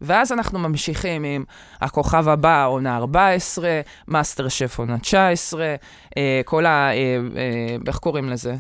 ואז 0.02 0.32
אנחנו 0.32 0.60
ממשיכים 0.60 1.24
עם 1.24 1.44
הכוכב 1.82 2.28
הבא, 2.28 2.66
עונה 2.66 2.98
14, 2.98 3.82
מאסטר 4.08 4.48
שף 4.48 4.80
עונה 4.80 5.00
19, 5.00 5.76
אה, 6.18 6.42
כל 6.46 6.66
ה... 6.66 6.70
אה, 6.70 6.94
אה, 7.38 7.76
איך 7.88 7.98
קוראים 7.98 8.30
לזה? 8.30 8.56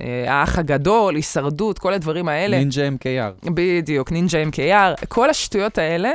אה, 0.00 0.24
האח 0.28 0.58
הגדול, 0.58 1.14
הישרדות, 1.14 1.78
כל 1.78 1.92
הדברים 1.92 2.28
האלה. 2.28 2.58
נינג'ה 2.58 2.88
MKR. 2.88 3.50
בדיוק, 3.50 4.12
נינג'ה 4.12 4.42
MKR, 4.52 5.06
כל 5.08 5.30
השטויות 5.30 5.78
האלה, 5.78 6.10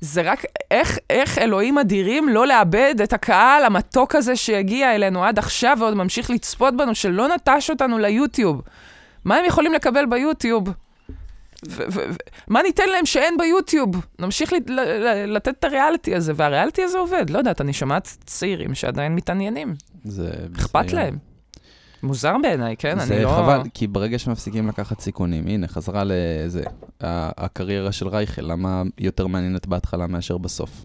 זה 0.00 0.22
רק 0.22 0.44
איך, 0.70 0.98
איך 1.10 1.38
אלוהים 1.38 1.78
אדירים 1.78 2.28
לא 2.28 2.46
לאבד 2.46 2.94
את 3.04 3.12
הקהל 3.12 3.64
המתוק 3.64 4.14
הזה 4.14 4.36
שהגיע 4.36 4.94
אלינו 4.94 5.24
עד 5.24 5.38
עכשיו 5.38 5.76
ועוד 5.80 5.94
ממשיך 5.94 6.30
לצפות 6.30 6.76
בנו, 6.76 6.94
שלא 6.94 7.28
נטש 7.28 7.70
אותנו 7.70 7.98
ליוטיוב. 7.98 8.62
מה 9.24 9.36
הם 9.36 9.44
יכולים 9.44 9.72
לקבל 9.72 10.06
ביוטיוב? 10.06 10.68
מה 12.48 12.62
ניתן 12.62 12.88
להם 12.88 13.06
שאין 13.06 13.34
ביוטיוב? 13.38 14.06
נמשיך 14.18 14.52
לתת 15.26 15.54
את 15.58 15.64
הריאליטי 15.64 16.14
הזה, 16.14 16.32
והריאליטי 16.36 16.82
הזה 16.82 16.98
עובד. 16.98 17.30
לא 17.30 17.38
יודעת, 17.38 17.60
אני 17.60 17.72
שומעת 17.72 18.16
צעירים 18.26 18.74
שעדיין 18.74 19.14
מתעניינים. 19.14 19.74
זה... 20.04 20.30
אכפת 20.56 20.88
זה- 20.88 20.96
להם. 20.96 21.18
מוזר 22.02 22.34
בעיניי, 22.42 22.76
כן? 22.76 22.98
זה 22.98 23.14
אני 23.14 23.24
לא... 23.24 23.28
חבל, 23.28 23.60
כי 23.74 23.86
ברגע 23.86 24.18
שמפסיקים 24.18 24.68
לקחת 24.68 25.00
סיכונים, 25.00 25.46
הנה, 25.46 25.68
חזרה 25.68 26.02
לזה, 26.06 26.62
הקריירה 27.00 27.92
של 27.92 28.08
רייכל, 28.08 28.42
למה 28.42 28.82
היא 28.96 29.06
יותר 29.06 29.26
מעניינת 29.26 29.66
בהתחלה 29.66 30.06
מאשר 30.06 30.38
בסוף? 30.38 30.84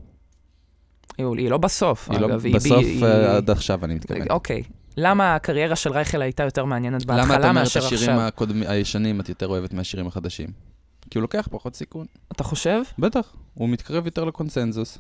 היא 1.18 1.26
היא 1.38 1.50
לא 1.50 1.58
בסוף, 1.58 2.10
היא 2.12 2.20
לא 2.20 2.28
אגב. 2.28 2.48
בסוף 2.56 2.78
היא- 2.80 3.04
אה, 3.06 3.38
עד 3.38 3.50
עכשיו, 3.50 3.86
אני 3.86 3.96
מתכוון. 3.96 4.22
אוקיי. 4.30 4.64
למה 4.98 5.36
הקריירה 5.36 5.76
של 5.76 5.92
רייכל 5.92 6.22
הייתה 6.22 6.44
יותר 6.44 6.66
מעניינת 6.66 7.06
למה 7.06 7.14
את 7.14 7.28
בהתחלה 7.28 7.50
אומרת 7.50 7.64
מאשר 7.64 7.86
השירים 7.86 8.20
עכשיו? 8.20 8.48
הישנים 8.68 9.20
את 9.20 9.30
יותר 9.30 9.48
אוהבת 9.48 9.74
מהשירים 9.74 10.08
החדשים? 10.08 10.69
כי 11.10 11.18
הוא 11.18 11.22
לוקח 11.22 11.48
פחות 11.52 11.76
סיכון. 11.76 12.06
אתה 12.32 12.44
חושב? 12.44 12.82
בטח, 13.00 13.34
הוא 13.54 13.70
מתקרב 13.70 14.06
יותר 14.06 14.24
לקונסנזוס. 14.24 14.98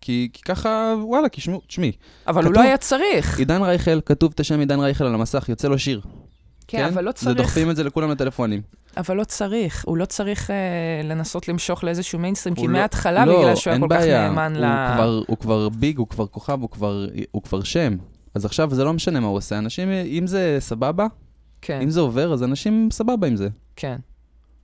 כי 0.00 0.28
כי 0.32 0.42
ככה, 0.42 0.94
וואלה, 1.02 1.28
כי 1.28 1.40
שמעו, 1.40 1.60
תשמעי, 1.66 1.92
אבל 2.26 2.44
הוא 2.44 2.50
כתוב- 2.52 2.62
לא 2.62 2.68
היה 2.68 2.76
צריך. 2.76 3.38
עידן 3.38 3.62
רייכל, 3.62 4.00
כתוב 4.00 4.32
את 4.34 4.40
השם 4.40 4.60
עידן 4.60 4.80
רייכל 4.80 5.04
על 5.04 5.14
המסך, 5.14 5.48
יוצא 5.48 5.68
לו 5.68 5.78
שיר. 5.78 6.00
כן, 6.68 6.84
אבל 6.84 7.04
לא 7.04 7.12
צריך. 7.12 7.36
דוחפים 7.36 7.70
את 7.70 7.76
זה 7.76 7.84
לכולם 7.84 8.10
לטלפונים. 8.10 8.62
אבל 8.96 9.16
לא 9.16 9.24
צריך. 9.24 9.84
הוא 9.86 9.96
לא 9.96 10.04
צריך 10.04 10.50
אה, 10.50 10.56
לנסות 11.04 11.48
למשוך 11.48 11.84
לאיזשהו 11.84 12.18
מיינסטרים, 12.18 12.54
כי 12.54 12.60
הוא 12.60 12.68
לא- 12.70 12.78
מההתחלה, 12.78 13.24
לא, 13.26 13.38
בגלל 13.42 13.56
שהוא 13.56 13.70
היה 13.70 13.80
כל 13.80 13.86
כך 13.90 13.96
בעיה. 13.96 14.28
נאמן 14.28 14.52
הוא 14.56 14.64
ל... 14.66 14.94
כבר- 14.94 15.22
הוא 15.26 15.36
כבר 15.38 15.68
ביג, 15.68 15.98
הוא 15.98 16.06
כבר 16.08 16.26
כוכב, 16.26 16.58
הוא 16.60 16.70
כבר- 16.70 17.06
הוא 17.30 17.42
כבר 17.42 17.62
שם. 17.62 17.96
אז 18.34 18.44
עכשיו 18.44 18.74
זה 18.74 18.84
לא 18.84 18.92
משנה 18.92 19.20
מה 19.20 19.26
הוא 19.26 19.36
עושה. 19.36 19.58
אנשים, 19.58 19.88
אם 19.90 20.26
זה 20.26 20.56
סבבה, 20.60 21.06
כן, 21.62 21.80
אם 21.82 21.90
זה 21.90 22.00
עובר, 22.00 22.32
אז 22.32 22.42
אנשים 22.42 22.88
סבבה 22.92 23.26
עם 23.26 23.36
זה. 23.36 23.48
כן, 23.76 23.96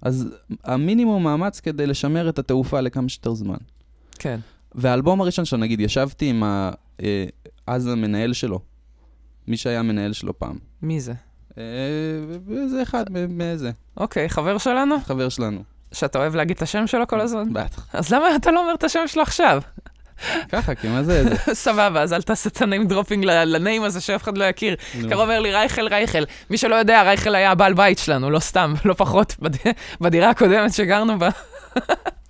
אז 0.02 0.28
המינימום 0.64 1.24
מאמץ 1.24 1.60
כדי 1.60 1.86
לשמר 1.86 2.28
את 2.28 2.38
התופעה 2.38 2.80
לכמה 2.80 3.08
שיותר 3.08 3.34
זמן. 3.34 3.56
כן. 4.18 4.40
והאלבום 4.74 5.20
הראשון 5.20 5.44
שלו, 5.44 5.58
נגיד, 5.58 5.80
ישבתי 5.80 6.30
עם 6.30 6.42
ה... 6.42 6.70
אה, 7.02 7.24
אז 7.66 7.86
המנהל 7.86 8.32
שלו, 8.32 8.60
מי 9.48 9.56
שהיה 9.56 9.80
המנהל 9.80 10.12
שלו 10.12 10.38
פעם. 10.38 10.58
מי 10.82 11.00
זה? 11.00 11.12
אה, 11.58 11.62
זה 12.68 12.82
אחד 12.82 13.04
מאיזה, 13.28 13.70
אוקיי, 13.96 14.28
חבר 14.28 14.58
שלנו? 14.58 15.00
חבר 15.00 15.28
שלנו. 15.28 15.62
שאתה 15.92 16.18
אוהב 16.18 16.34
להגיד 16.34 16.56
את 16.56 16.62
השם 16.62 16.86
שלו 16.86 17.06
כל 17.06 17.20
הזמן? 17.20 17.52
בטח. 17.52 17.88
אז 17.92 18.12
למה 18.12 18.36
אתה 18.36 18.50
לא 18.50 18.60
אומר 18.60 18.74
את 18.74 18.84
השם 18.84 19.00
שלו 19.06 19.22
עכשיו? 19.22 19.62
ככה, 20.52 20.74
כי 20.74 20.88
מה 20.88 21.02
זה. 21.02 21.22
סבבה, 21.52 22.02
אז 22.02 22.12
אל 22.12 22.22
תעשה 22.22 22.48
את 22.48 22.62
ה 22.62 22.67
name 22.67 22.86
dropping 22.86 23.24
ל 23.24 23.36
name 23.36 23.82
הזה 23.82 24.00
שאף 24.00 24.22
אחד 24.22 24.38
לא 24.38 24.44
יכיר. 24.44 24.76
קרוב 25.08 25.12
אומר 25.22 25.40
לי, 25.40 25.52
רייכל, 25.52 25.88
רייכל. 25.88 26.22
מי 26.50 26.58
שלא 26.58 26.74
יודע, 26.74 27.02
רייכל 27.02 27.34
היה 27.34 27.50
הבעל 27.50 27.74
בית 27.74 27.98
שלנו, 27.98 28.30
לא 28.30 28.38
סתם, 28.38 28.74
לא 28.84 28.94
פחות, 28.94 29.36
בד- 29.42 29.56
בדירה 30.00 30.30
הקודמת 30.30 30.74
שגרנו 30.74 31.18
בה. 31.18 31.28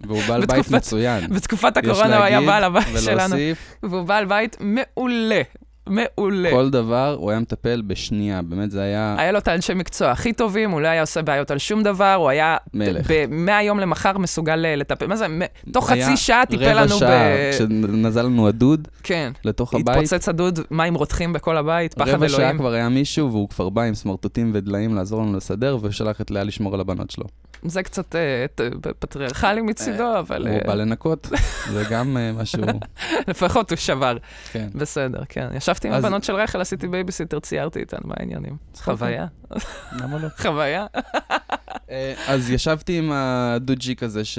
והוא 0.00 0.22
בעל 0.28 0.46
בית 0.46 0.70
מצוין. 0.70 1.26
בתקופת 1.34 1.76
הקורונה 1.76 2.16
הוא 2.16 2.24
היה 2.24 2.40
בעל 2.40 2.64
הבית 2.64 2.86
שלנו. 3.04 3.16
ולהוסיף, 3.34 3.58
והוא 3.82 4.02
בעל 4.02 4.24
בית 4.24 4.56
מעולה, 4.60 5.40
מעולה. 5.86 6.50
כל 6.50 6.70
דבר 6.70 7.16
הוא 7.18 7.30
היה 7.30 7.40
מטפל 7.40 7.82
בשנייה, 7.86 8.42
באמת 8.42 8.70
זה 8.70 8.82
היה 8.82 9.14
היה 9.18 9.32
לו 9.32 9.38
את 9.38 9.48
האנשי 9.48 9.74
מקצוע 9.74 10.10
הכי 10.10 10.32
טובים, 10.32 10.70
הוא 10.70 10.80
לא 10.80 10.88
היה 10.88 11.00
עושה 11.00 11.22
בעיות 11.22 11.50
על 11.50 11.58
שום 11.58 11.82
דבר, 11.82 12.14
הוא 12.14 12.28
היה 12.28 12.56
מלך. 12.74 13.10
מהיום 13.28 13.80
למחר 13.80 14.18
מסוגל 14.18 14.66
אה, 14.66 14.76
לטפל, 14.76 15.06
מה 15.06 15.16
זה, 15.16 15.26
תוך 15.72 15.90
היה 15.90 16.06
חצי 16.06 16.16
שעה 16.16 16.46
טיפל 16.46 16.64
רבע 16.64 16.84
לנו 16.84 16.96
ב... 16.96 16.98
שעה, 16.98 17.52
כשנזל 17.52 18.22
לנו 18.22 18.48
הדוד 18.48 18.88
כן, 19.02 19.32
לתוך 19.44 19.74
הבית, 19.74 19.88
התפוצץ 19.88 20.28
הדוד, 20.28 20.60
מים 20.70 20.94
רותחים 20.94 21.32
בכל 21.32 21.56
הבית, 21.56 21.94
פחד 21.94 22.10
רבע 22.10 22.28
שעה 22.28 22.38
אלוהים. 22.38 22.58
כבר 22.58 22.72
היה 22.72 22.88
מישהו, 22.88 23.32
והוא 23.32 23.48
כבר 23.48 23.68
בא 23.68 23.82
עם 23.82 23.94
סמרטוטים 23.94 24.50
ודליים 24.54 24.94
לעזור 24.94 25.22
לנו 25.22 25.36
לסדר, 25.36 25.78
ושלח 25.82 26.20
את 26.20 26.30
לאה 26.30 26.44
לשמור 26.44 26.74
על 26.74 26.80
הבנות 26.80 27.10
שלו. 27.10 27.24
זה 27.62 27.82
קצת 27.82 28.16
אה, 28.16 28.46
פטריארכלי 28.98 29.62
מצידו, 29.62 30.18
אבל 30.18 30.48
הוא 30.48 30.56
אה, 30.56 30.66
בא 30.66 30.74
לנקות, 30.74 31.28
זה 31.72 31.84
גם 31.90 32.16
אה, 32.16 32.32
משהו, 32.32 32.62
לפחות 33.28 33.70
הוא 33.70 33.76
שבר. 33.76 34.16
כן. 34.52 34.68
בסדר, 34.74 35.22
כן. 35.28 35.48
ישבתי 35.54 35.88
עם 35.88 35.94
הבנות 35.94 36.24
של 36.24 36.34
רחל, 36.34 36.60
עשיתי 36.60 36.88
בייביסיטר, 36.88 37.40
ציירתי 37.40 37.80
איתן, 37.80 37.98
מה 38.04 38.14
העניינים? 38.18 38.56
חוויה, 38.76 39.26
למה 39.92 40.18
לא? 40.18 40.28
חוויה. 40.38 40.86
אה, 41.90 42.14
אז 42.26 42.50
ישבתי 42.50 42.98
עם 42.98 43.12
הדוג'יק 43.12 44.02
הזה 44.02 44.24
ש... 44.24 44.38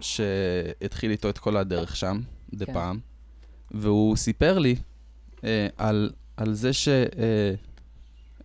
שהתחיל 0.00 1.10
איתו 1.10 1.28
את 1.28 1.38
כל 1.38 1.56
הדרך 1.56 1.96
שם, 1.96 2.20
דה 2.54 2.66
כן. 2.66 2.72
פעם, 2.72 2.98
והוא 3.70 4.16
סיפר 4.16 4.58
לי 4.58 4.76
אה, 5.44 5.68
על, 5.76 6.10
זה 6.52 6.72
שהוא 6.72 6.94
אה, 6.94 7.54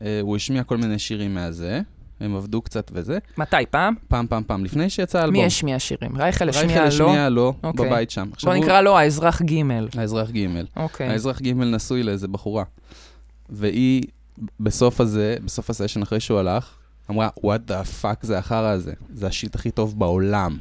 אה, 0.02 0.20
הוא 0.22 0.36
השמיע 0.36 0.64
כל 0.64 0.78
מיני 0.78 1.00
שירים 1.00 1.34
מהזה, 1.34 1.82
הם 2.20 2.36
עבדו 2.36 2.62
קצת 2.62 2.92
וזה, 2.94 3.18
מתי, 3.38 3.56
פעם? 3.70 3.94
פעם, 4.08 4.28
פעם, 4.28 4.44
פעם, 4.48 4.66
לפני 4.66 4.90
שיצא 4.90 5.20
האלבום. 5.20 5.34
מי 5.42 5.46
השמיע 5.46 5.80
שירים? 5.80 6.18
רייכל 6.18 6.50
השמיע 6.50 6.82
רייכל 6.82 7.04
לו? 7.04 7.10
השמיע 7.10 7.30
אוקיי. 7.64 7.86
בבית 7.90 8.12
שם. 8.12 8.30
בוא 8.44 8.54
הוא- 8.54 8.64
נקרא 8.64 8.82
לו 8.82 8.98
האזרח 8.98 9.42
ג'. 9.42 9.54
האזרח 9.98 10.30
ג'. 10.30 10.46
אוקיי. 10.78 11.08
האזרח 11.08 11.42
ג' 11.42 11.54
נשוי 11.54 12.04
לאיזה 12.04 12.28
בחורה. 12.28 12.64
והיא, 13.50 14.04
בסוף 14.60 15.02
הזה, 15.02 15.36
בסוף 15.46 15.70
הסשן, 15.70 16.02
אחרי 16.02 16.20
שהוא 16.20 16.40
הלך, 16.40 16.76
אמרה, 17.12 17.30
what 17.38 17.70
the 17.72 18.04
fuck 18.04 18.18
זה 18.22 18.38
החרא 18.38 18.68
הזה? 18.70 18.94
זה 19.14 19.28
ה 19.28 19.33
shit 19.33 19.56
הכי 19.56 19.72
טוב 19.72 20.00
בעולם. 20.00 20.58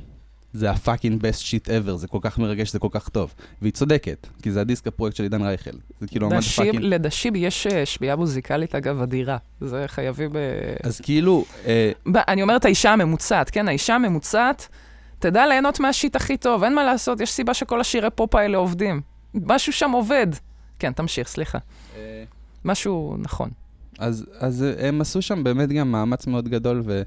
זה 0.52 0.71
ה-fucking 0.71 1.21
best 1.23 1.43
shit 1.43 1.69
ever, 1.69 1.97
זה 1.97 2.09
כל 2.09 2.19
כך 2.23 2.38
מרגש, 2.38 2.73
זה 2.73 2.78
כל 2.78 2.88
כך 2.90 3.09
טוב. 3.09 3.35
והיא 3.62 3.73
צודקת, 3.73 4.26
כי 4.43 4.50
זה 4.52 4.61
הדיסק 4.61 4.87
הפרויקט 4.87 5.17
של 5.17 5.23
עידן 5.23 5.43
רייכל. 5.43 5.71
זה 6.00 6.07
כאילו 6.07 6.28
דשיב- 6.31 6.64
fucking... 6.64 6.85
לדשיב 6.85 7.37
יש 7.37 7.67
אה, 7.67 7.87
שמיעה 7.87 8.17
מוזיקלית, 8.17 8.75
אגב, 8.75 9.02
אדירה. 9.02 9.37
זה 9.61 9.85
חייבים... 9.87 10.37
אה, 10.37 10.40
אז 10.83 11.00
כאילו, 11.00 11.45
אה, 11.67 11.90
אני 12.28 12.43
אומרת 12.43 12.64
האישה 12.64 12.93
הממוצעת, 12.93 13.50
כן? 13.50 13.69
האישה 13.69 13.95
הממוצעת, 13.95 14.69
תדע 15.19 15.47
ליהנות 15.47 15.81
מה 15.80 15.92
shit 15.92 16.16
הכי 16.17 16.37
טוב, 16.37 16.64
אין 16.64 16.75
מה 16.75 16.85
לעשות, 16.85 17.21
יש 17.21 17.31
סיבה 17.31 17.55
שכל 17.55 17.81
השירי 17.81 18.11
פופ 18.14 18.35
האלה 18.35 18.59
עובדים. 18.59 19.00
משהו 19.35 19.73
שם 19.73 19.90
עובד. 19.90 20.26
כן, 20.78 20.93
תמשיך, 20.93 21.28
סליחה. 21.28 21.59
משהו 22.64 23.17
נכון. 23.19 23.50
אז, 23.99 24.25
אז 24.38 24.64
הם 24.78 25.00
עשו 25.00 25.23
שם 25.23 25.45
באמת 25.45 25.69
גם 25.69 25.93
מאמץ 25.93 26.26
מאוד 26.26 26.49
גדול, 26.49 26.83
ו, 26.85 27.02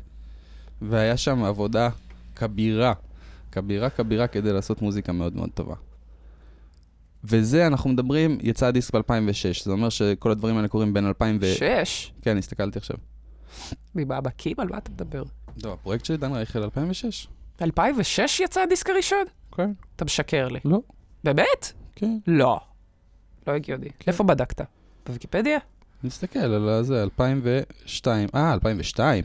והיה 0.81 1.17
שם 1.17 1.43
עבודה 1.43 1.89
כבירה, 2.35 2.93
כבירה 3.51 3.89
כבירה 3.89 4.27
כדי 4.27 4.53
לעשות 4.53 4.81
מוזיקה 4.81 5.11
מאוד 5.11 5.35
מאוד 5.35 5.49
טובה. 5.53 5.75
וזה, 7.23 7.67
אנחנו 7.67 7.89
מדברים, 7.89 8.37
יצא 8.41 8.65
הדיסק 8.65 8.95
ב-2006, 8.95 9.63
זה 9.63 9.71
אומר 9.71 9.89
שכל 9.89 10.31
הדברים 10.31 10.57
האלה 10.57 10.67
קורים 10.67 10.93
בין 10.93 11.05
2000 11.07 11.37
ו... 11.41 11.45
שש? 11.45 12.13
כן, 12.21 12.37
הסתכלתי 12.37 12.79
עכשיו. 12.79 12.97
מבעבקים, 13.95 14.55
על 14.57 14.67
מה 14.69 14.77
אתה 14.77 14.91
מדבר? 14.91 15.23
לא, 15.63 15.73
הפרויקט 15.73 16.05
של 16.05 16.15
דן 16.15 16.33
רייכל 16.33 16.63
2006. 16.63 17.27
2006 17.61 18.39
יצא 18.39 18.61
הדיסק 18.61 18.89
הראשון? 18.89 19.25
כן. 19.55 19.71
אתה 19.95 20.05
משקר 20.05 20.47
לי. 20.47 20.59
לא. 20.65 20.81
באמת? 21.23 21.71
כן. 21.95 22.17
לא. 22.27 22.59
לא 23.47 23.53
הגיוני. 23.53 23.89
איפה 24.07 24.23
בדקת? 24.23 24.61
בוויקיפדיה? 25.05 25.59
נסתכל 26.03 26.39
על 26.39 26.83
זה, 26.83 27.03
2002. 27.03 28.29
אה, 28.35 28.53
2002. 28.53 29.23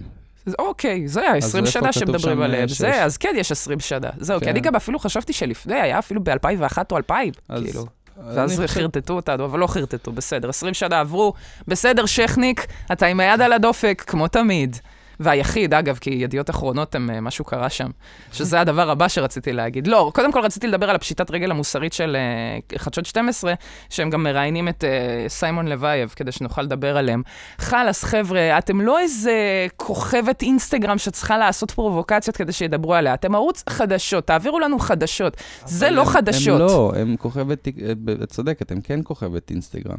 אוקיי, 0.59 1.09
זה 1.09 1.29
ה-20 1.31 1.35
איפה 1.37 1.67
שנה 1.67 1.93
כתוב 1.93 1.93
שמדברים 1.93 2.43
עליהם. 2.43 2.63
אה, 2.63 2.69
שש? 2.69 2.79
זה, 2.79 3.05
אז 3.05 3.17
כן, 3.17 3.35
יש 3.37 3.53
20 3.53 3.81
שנה. 3.81 4.11
זהו, 4.19 4.39
כי 4.39 4.45
כן. 4.45 4.51
אני 4.51 4.61
גם 4.61 4.77
אפילו 4.77 4.99
חשבתי 4.99 5.33
שלפני, 5.33 5.75
היה 5.81 5.99
אפילו 5.99 6.25
ב-2001 6.25 6.79
או 6.93 6.97
2000, 6.97 7.33
אז- 7.49 7.63
כאילו. 7.63 7.87
ואז 8.35 8.63
חרטטו 8.67 9.13
אותנו, 9.13 9.45
אבל 9.45 9.59
לא 9.59 9.67
חרטטו, 9.67 10.13
בסדר. 10.13 10.49
20 10.49 10.75
שנה 10.75 11.01
עברו, 11.01 11.33
בסדר, 11.69 12.07
שכניק, 12.07 12.67
אתה 12.93 13.07
עם 13.07 13.21
היד 13.21 13.41
על 13.41 13.53
הדופק, 13.53 14.05
כמו 14.07 14.29
תמיד. 14.29 14.77
והיחיד, 15.21 15.75
אגב, 15.75 15.99
כי 16.01 16.11
ידיעות 16.11 16.51
אחרונות 16.51 16.95
הם, 16.95 17.11
אה, 17.11 17.21
משהו 17.21 17.45
קרה 17.45 17.71
שם, 17.71 17.91
שזה 18.33 18.61
הדבר 18.61 18.91
הבא 18.91 19.09
שרציתי 19.09 19.53
להגיד. 19.53 19.87
לא, 19.87 20.11
קודם 20.15 20.33
כל 20.33 20.41
רציתי 20.41 20.67
לדבר 20.67 20.91
על 20.91 20.97
הפשיטת 20.97 21.31
רגל 21.31 21.51
המוסרית 21.51 21.93
של 21.93 22.17
אה, 22.17 22.79
חדשות 22.79 23.07
12, 23.07 23.55
שהם 23.91 24.11
גם 24.11 24.23
מראיינים 24.23 24.69
את 24.69 24.85
אה, 24.85 25.25
סיימון 25.29 25.69
לוייב, 25.69 26.13
כדי 26.17 26.33
שנוכל 26.33 26.63
לדבר 26.63 26.97
עליהם. 26.97 27.23
חלאס, 27.59 28.05
חבר'ה, 28.05 28.59
אתם 28.59 28.81
לא 28.81 28.99
איזה 28.99 29.33
כוכבת 29.77 30.43
אינסטגרם 30.43 30.99
שצריכה 30.99 31.39
לעשות 31.39 31.71
פרובוקציות 31.71 32.37
כדי 32.37 32.53
שידברו 32.53 32.95
עליה, 32.95 33.15
אתם 33.15 33.35
ערוץ 33.35 33.65
חדשות, 33.69 34.27
תעבירו 34.27 34.59
לנו 34.61 34.79
חדשות. 34.79 35.37
זה 35.65 35.91
לא 35.91 36.01
הם- 36.01 36.07
חדשות. 36.07 36.61
הם 36.61 36.67
לא, 36.67 36.93
הם 36.97 37.17
כוכבת, 37.17 37.69
את 38.23 38.31
צודקת, 38.33 38.71
הם 38.73 38.81
כן 38.81 39.01
כוכבת 39.05 39.51
אינסטגרם. 39.51 39.97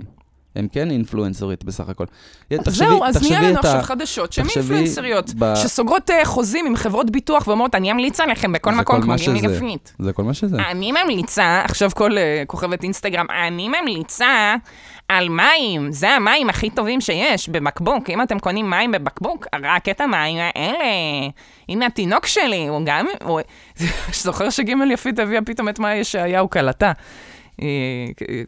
הם 0.57 0.67
כן 0.71 0.91
אינפלואנסרית 0.91 1.63
בסך 1.63 1.89
הכל. 1.89 2.05
תחשבי- 2.49 2.71
זהו, 2.71 3.03
אז 3.03 3.21
נהיה 3.29 3.41
לנו 3.41 3.57
עכשיו 3.59 3.79
חדשות 3.83 4.33
שהן 4.33 4.45
אינפלואנסריות, 4.55 5.33
ב- 5.39 5.53
שסוגרות 5.55 6.09
אה, 6.09 6.25
חוזים 6.25 6.65
עם 6.65 6.75
חברות 6.75 7.09
ביטוח 7.11 7.47
ואומרות, 7.47 7.75
אני 7.75 7.91
אמליץ 7.91 8.19
עליכם 8.19 8.51
בכל 8.51 8.71
מקום 8.71 9.01
כמו 9.01 9.11
מה 9.11 9.17
גימי. 9.17 9.41
גפנית. 9.41 9.93
זה 9.99 10.13
כל 10.13 10.23
מה 10.23 10.33
שזה. 10.33 10.57
אני 10.57 10.91
ממליצה, 10.91 11.61
עכשיו 11.65 11.91
כל 11.95 12.17
אה, 12.17 12.43
כוכבת 12.47 12.83
אינסטגרם, 12.83 13.25
אני 13.47 13.67
ממליצה 13.69 14.55
על 15.07 15.29
מים, 15.29 15.91
זה 15.91 16.09
המים 16.09 16.49
הכי 16.49 16.69
טובים 16.69 17.01
שיש 17.01 17.49
בבקבוק. 17.49 18.09
אם 18.09 18.21
אתם 18.21 18.39
קונים 18.39 18.69
מים 18.69 18.91
בבקבוק, 18.91 19.47
רק 19.63 19.89
את 19.89 20.01
המים 20.01 20.37
האלה. 20.55 21.29
הנה 21.69 21.85
התינוק 21.85 22.25
שלי, 22.25 22.67
הוא 22.67 22.81
גם... 22.85 23.05
הוא... 23.23 23.39
זוכר 24.23 24.49
שגימל 24.49 24.91
יפית 24.91 25.19
הביאה 25.19 25.41
פתאום 25.41 25.69
את 25.69 25.79
מאי 25.79 25.95
ישעיהו 25.95 26.49
כלתה. 26.49 26.91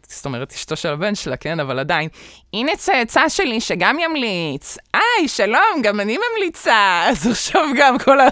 זאת 0.08 0.26
אומרת, 0.26 0.52
אשתו 0.54 0.76
של 0.76 0.90
הבן 0.90 1.16
שלה, 1.16 1.38
כן? 1.38 1.60
אבל 1.60 1.80
עדיין. 1.80 2.10
הנה 2.54 2.76
צאצא 2.76 3.30
שלי 3.30 3.62
שגם 3.62 4.00
ימליץ. 4.00 4.78
היי, 4.94 5.28
שלום, 5.28 5.82
גם 5.84 6.00
אני 6.00 6.18
ממליצה. 6.18 7.02
אז 7.10 7.28
עכשיו 7.28 7.66
גם 7.78 8.00
כל 8.00 8.20
ה... 8.20 8.28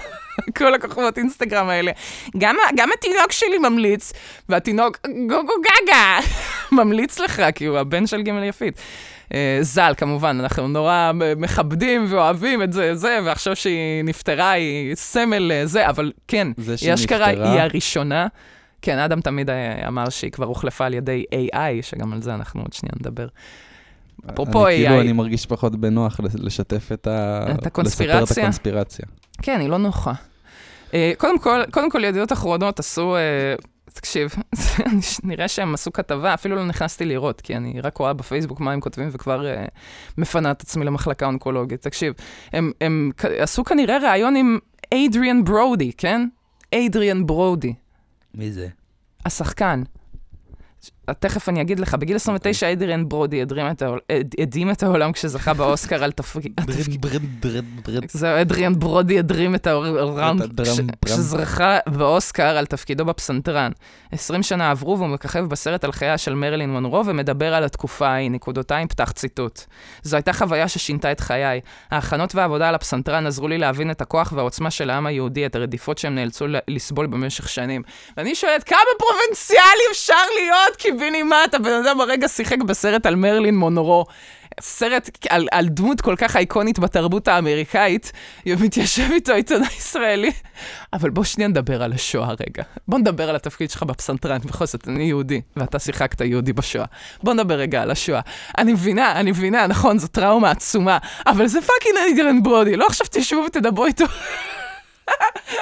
כל 0.57 0.74
הכוכבות 0.74 1.17
אינסטגרם 1.17 1.69
האלה. 1.69 1.91
גם, 2.38 2.55
גם 2.75 2.89
התינוק 2.98 3.31
שלי 3.31 3.57
ממליץ, 3.57 4.13
והתינוק 4.50 4.98
גו 5.29 5.46
גו 5.46 5.53
גגה 5.62 6.19
ממליץ 6.77 7.19
לך, 7.19 7.41
כי 7.55 7.65
הוא 7.65 7.77
הבן 7.77 8.07
של 8.07 8.22
גימל 8.22 8.43
יפית. 8.43 8.81
אה, 9.34 9.57
ז"ל, 9.62 9.93
כמובן, 9.98 10.38
אנחנו 10.39 10.67
נורא 10.67 11.12
מכבדים 11.38 12.05
ואוהבים 12.10 12.63
את 12.63 12.74
זה, 12.74 12.96
זה, 12.96 13.19
ועכשיו 13.25 13.55
שהיא 13.55 14.03
נפטרה, 14.03 14.51
היא 14.51 14.96
סמל 14.96 15.51
אה, 15.51 15.65
זה, 15.65 15.89
אבל 15.89 16.12
כן, 16.27 16.48
היא 16.81 16.93
אשכרה, 16.93 17.27
היא 17.27 17.62
הראשונה. 17.62 18.27
כן, 18.81 18.98
אדם 18.98 19.22
תמיד 19.22 19.50
אה, 19.50 19.88
אמר 19.88 20.10
שהיא 20.10 20.31
כבר 20.31 20.46
הוחלפה 20.46 20.86
על 20.86 20.93
ידי 20.93 21.25
AI, 21.34 21.57
שגם 21.81 22.13
על 22.13 22.22
זה 22.22 22.34
אנחנו 22.34 22.62
עוד 22.62 22.74
שנייה 22.74 22.93
נדבר. 23.00 23.27
אפרופו 24.29 24.67
אני, 24.67 24.75
כאילו, 24.75 24.98
AI. 24.98 25.01
אני 25.01 25.12
מרגיש 25.13 25.46
פחות 25.46 25.75
בנוח 25.75 26.19
לש- 26.19 26.36
לשתף 26.36 26.89
את 26.93 27.07
ה... 27.07 27.46
את 27.60 27.65
הקונספירציה? 27.65 28.22
לספר 28.22 28.34
את 28.34 28.38
הקונספירציה. 28.38 29.05
כן, 29.41 29.60
היא 29.60 29.69
לא 29.69 29.77
נוחה. 29.77 30.13
אה, 30.93 31.12
קודם 31.17 31.39
כל, 31.39 31.62
קודם 31.72 31.89
כל, 31.91 32.03
ידיעות 32.03 32.31
אחרונות 32.31 32.79
עשו, 32.79 33.15
אה, 33.15 33.55
תקשיב, 33.93 34.36
נראה 35.24 35.48
שהם 35.48 35.74
עשו 35.74 35.93
כתבה, 35.93 36.34
אפילו 36.34 36.55
לא 36.55 36.65
נכנסתי 36.65 37.05
לראות, 37.05 37.41
כי 37.41 37.55
אני 37.57 37.81
רק 37.81 37.98
רואה 37.98 38.13
בפייסבוק 38.13 38.60
מה 38.60 38.72
הם 38.72 38.79
כותבים 38.79 39.10
וכבר 39.12 39.48
אה, 39.48 39.65
מפנה 40.17 40.51
את 40.51 40.62
עצמי 40.62 40.86
למחלקה 40.86 41.25
אונקולוגית. 41.25 41.81
תקשיב, 41.81 42.13
הם, 42.53 42.72
הם 42.81 43.12
עשו 43.39 43.63
כנראה 43.63 43.98
ראיון 44.12 44.36
עם 44.36 44.57
אדריאן 44.93 45.43
ברודי, 45.43 45.91
כן? 45.98 46.27
אדריאן 46.75 47.25
ברודי, 47.25 47.74
מי 48.38 48.51
זה? 48.51 48.67
השחקן. 49.25 49.84
תכף 51.13 51.49
אני 51.49 51.61
אגיד 51.61 51.79
לך, 51.79 51.93
בגיל 51.93 52.15
29 52.15 52.71
אדריאן 52.71 53.09
ברודי 53.09 53.41
הדרים 53.41 53.71
את 53.71 53.83
הדהים 54.39 54.69
העולם 54.81 55.11
כשזכה 55.11 55.53
באוסקר 55.53 56.03
על 56.03 56.11
תפקיד... 56.21 56.53
זהו, 58.09 58.41
אדריאן 58.41 58.79
ברודי 58.79 59.19
הדרים 59.19 59.55
את 59.55 59.67
העולם. 59.67 60.37
כשזכה 61.05 61.77
באוסקר 61.87 62.57
על 62.57 62.65
תפקידו 62.65 63.05
בפסנתרן. 63.05 63.71
20 64.11 64.43
שנה 64.43 64.71
עברו 64.71 64.97
והוא 64.97 65.09
מככב 65.09 65.45
בסרט 65.45 65.83
על 65.83 65.91
חייה 65.91 66.17
של 66.17 66.33
מרילין 66.33 66.69
מונרו 66.69 67.05
ומדבר 67.05 67.53
על 67.53 67.63
התקופה 67.63 68.07
ההיא, 68.07 68.31
נקודותיים, 68.31 68.87
פתח 68.87 69.11
ציטוט. 69.11 69.61
זו 70.03 70.15
הייתה 70.15 70.33
חוויה 70.33 70.67
ששינתה 70.67 71.11
את 71.11 71.19
חיי. 71.19 71.61
ההכנות 71.91 72.35
והעבודה 72.35 72.69
על 72.69 72.75
הפסנתרן 72.75 73.27
עזרו 73.27 73.47
לי 73.47 73.57
להבין 73.57 73.91
את 73.91 74.01
הכוח 74.01 74.33
והעוצמה 74.35 74.71
של 74.71 74.89
העם 74.89 75.05
היהודי, 75.05 75.45
את 75.45 75.55
הרדיפות 75.55 75.97
שהם 75.97 76.15
נאלצו 76.15 76.45
לסבול 76.67 77.07
במשך 77.07 77.49
שנים. 77.49 77.81
ואני 78.17 78.35
שואלת, 78.35 78.63
כמה 78.63 78.79
פרובינציאלי 78.99 79.83
אפשר 79.91 80.13
להיות? 80.39 80.75
קיבינימט, 80.98 81.54
הבן 81.54 81.84
אדם 81.86 82.01
הרגע 82.01 82.27
שיחק 82.27 82.63
בסרט 82.63 83.06
על 83.06 83.16
מרלין 83.16 83.58
מונרו. 83.58 84.06
סרט 84.60 85.10
על, 85.30 85.48
על 85.51 85.68
דמות 85.68 86.01
כל 86.01 86.16
כך 86.18 86.36
אייקונית 86.36 86.80
בתרבות 86.80 87.27
האמריקאית, 87.27 88.12
מתיישב 88.46 89.12
איתו 89.12 89.34
עיתונאי 89.34 89.68
ישראלי. 89.77 90.32
אבל 90.94 91.10
בוא 91.10 91.24
שנייה 91.24 91.48
נדבר 91.48 91.84
על 91.84 91.94
השואה 91.94 92.30
רגע. 92.32 92.63
בוא 92.88 93.00
נדבר 93.00 93.30
על 93.30 93.36
התפקיד 93.36 93.70
שלך 93.70 93.84
בפסנתרן, 93.84 94.38
בכל 94.38 94.66
זאת, 94.66 94.88
אני 94.88 95.04
יהודי, 95.04 95.42
ואתה 95.58 95.80
שיחקת 95.80 96.22
יהודי 96.22 96.54
בשואה. 96.54 96.86
בוא 97.24 97.34
נדבר 97.34 97.56
רגע 97.56 97.82
על 97.82 97.92
השואה. 97.92 98.22
אני 98.58 98.74
מבינה, 98.74 99.12
אני 99.12 99.32
מבינה, 99.32 99.68
נכון, 99.68 100.00
זו 100.00 100.08
טראומה 100.08 100.51
עצומה, 100.51 100.98
אבל 101.27 101.48
זה 101.48 101.60
פאקינג 101.62 101.98
אייגרן 101.98 102.44
ברודי, 102.44 102.75
לא 102.75 102.86
עכשיו 102.86 103.08
תשבו 103.12 103.44
ותדברו 103.48 103.86
איתו. 103.86 104.06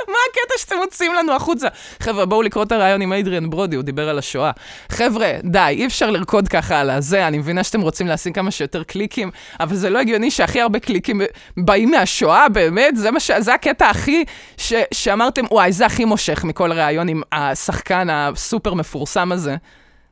מה 0.08 0.18
הקטע 0.30 0.58
שאתם 0.58 0.76
מוציאים 0.84 1.14
לנו 1.14 1.34
החוצה? 1.34 1.68
חבר'ה, 2.00 2.26
בואו 2.26 2.42
לקרוא 2.42 2.64
את 2.64 2.72
הריאיון 2.72 3.02
עם 3.02 3.14
איידריאן 3.14 3.50
ברודי, 3.50 3.76
הוא 3.76 3.84
דיבר 3.84 4.10
על 4.10 4.20
השואה. 4.20 4.52
חבר'ה, 4.90 5.32
די, 5.44 5.60
אי 5.70 5.86
אפשר 5.86 6.12
לרקוד 6.12 6.48
ככה 6.48 6.80
על 6.80 6.90
הזה, 6.90 7.28
אני 7.28 7.38
מבינה 7.38 7.64
שאתם 7.64 7.82
רוצים 7.82 8.08
להשיג 8.08 8.36
כמה 8.36 8.52
שיותר 8.52 8.84
קליקים, 8.84 9.32
אבל 9.60 9.76
זה 9.76 9.90
לא 9.90 10.00
הגיוני 10.00 10.32
שהכי 10.32 10.62
הרבה 10.62 10.80
קליקים 10.80 11.22
באים 11.58 11.92
מהשואה, 11.92 12.50
באמת? 12.50 12.98
זה, 12.98 13.10
ש... 13.20 13.32
זה 13.32 13.54
הקטע 13.54 13.90
הכי 13.90 14.26
ש... 14.58 14.74
שאמרתם, 14.94 15.46
וואי, 15.52 15.72
זה 15.72 15.86
הכי 15.86 16.06
מושך 16.06 16.44
מכל 16.44 16.72
הריאיון 16.72 17.10
עם 17.10 17.22
השחקן 17.32 18.08
הסופר 18.10 18.74
מפורסם 18.74 19.32
הזה. 19.32 19.56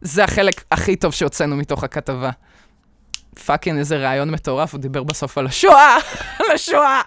זה 0.02 0.24
החלק 0.24 0.64
הכי 0.72 0.96
טוב 0.96 1.14
שהוצאנו 1.14 1.56
מתוך 1.56 1.84
הכתבה. 1.84 2.30
פאקינג 3.46 3.78
איזה 3.78 3.98
רעיון 3.98 4.30
מטורף, 4.30 4.74
הוא 4.74 4.82
דיבר 4.82 5.04
בסוף 5.04 5.38
על 5.38 5.46
השואה, 5.46 5.98
על 6.40 6.46
השואה. 6.54 7.02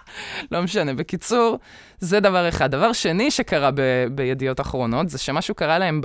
לא 0.51 0.61
משנה. 0.61 0.93
בקיצור, 0.93 1.59
זה 1.99 2.19
דבר 2.19 2.49
אחד. 2.49 2.71
דבר 2.71 2.93
שני 2.93 3.31
שקרה 3.31 3.71
ב- 3.71 4.05
בידיעות 4.11 4.59
אחרונות, 4.59 5.09
זה 5.09 5.17
שמשהו 5.17 5.55
קרה 5.55 5.79
להם 5.79 6.01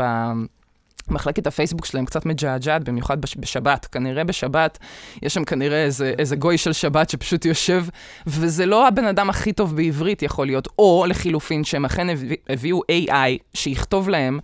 במחלקת 1.09 1.47
הפייסבוק 1.47 1.87
שלהם 1.87 2.05
קצת 2.05 2.27
מג'עג'עת, 2.27 2.85
במיוחד 2.85 3.21
בש- 3.21 3.37
בשבת. 3.37 3.87
כנראה 3.87 4.25
בשבת, 4.25 4.79
יש 5.23 5.35
שם 5.35 5.45
כנראה 5.45 5.85
איזה, 5.85 6.15
איזה 6.19 6.37
גוי 6.37 6.59
של 6.59 6.73
שבת 6.73 7.11
שפשוט 7.11 7.45
יושב, 7.45 7.85
וזה 8.27 8.67
לא 8.67 8.89
הבן 8.89 9.05
אדם 9.05 9.31
הכי 9.31 9.53
טוב 9.53 9.77
בעברית 9.77 10.23
יכול 10.23 10.47
להיות, 10.47 10.69
או 10.79 11.05
לחילופין, 11.09 11.65
שהם 11.65 11.85
אכן 11.85 12.11
הביא, 12.11 12.37
הביאו 12.49 12.81
AI 12.91 13.39
שיכתוב 13.55 14.09
להם 14.09 14.39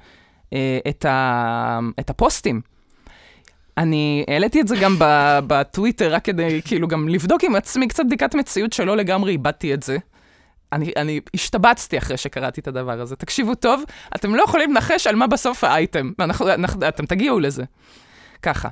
אה, 0.52 0.78
את, 0.88 1.04
ה, 1.04 1.78
את 2.00 2.10
הפוסטים. 2.10 2.60
אני 3.78 4.24
העליתי 4.28 4.60
את 4.60 4.68
זה 4.68 4.76
גם 4.76 4.96
בטוויטר, 5.48 6.12
רק 6.14 6.24
כדי 6.24 6.60
כאילו 6.64 6.88
גם 6.88 7.08
לבדוק 7.08 7.44
עם 7.44 7.56
עצמי 7.56 7.88
קצת 7.88 8.02
בדיקת 8.06 8.34
מציאות 8.34 8.72
שלא 8.72 8.96
לגמרי 8.96 9.32
איבדתי 9.32 9.74
את 9.74 9.82
זה. 9.82 9.98
אני, 10.72 10.92
אני 10.96 11.20
השתבצתי 11.34 11.98
אחרי 11.98 12.16
שקראתי 12.16 12.60
את 12.60 12.68
הדבר 12.68 13.00
הזה. 13.00 13.16
תקשיבו 13.16 13.54
טוב, 13.54 13.82
אתם 14.16 14.34
לא 14.34 14.42
יכולים 14.42 14.70
לנחש 14.70 15.06
על 15.06 15.16
מה 15.16 15.26
בסוף 15.26 15.64
האייטם. 15.64 16.12
אנחנו, 16.20 16.48
אנחנו, 16.48 16.88
אתם 16.88 17.06
תגיעו 17.06 17.40
לזה. 17.40 17.64
ככה. 18.42 18.68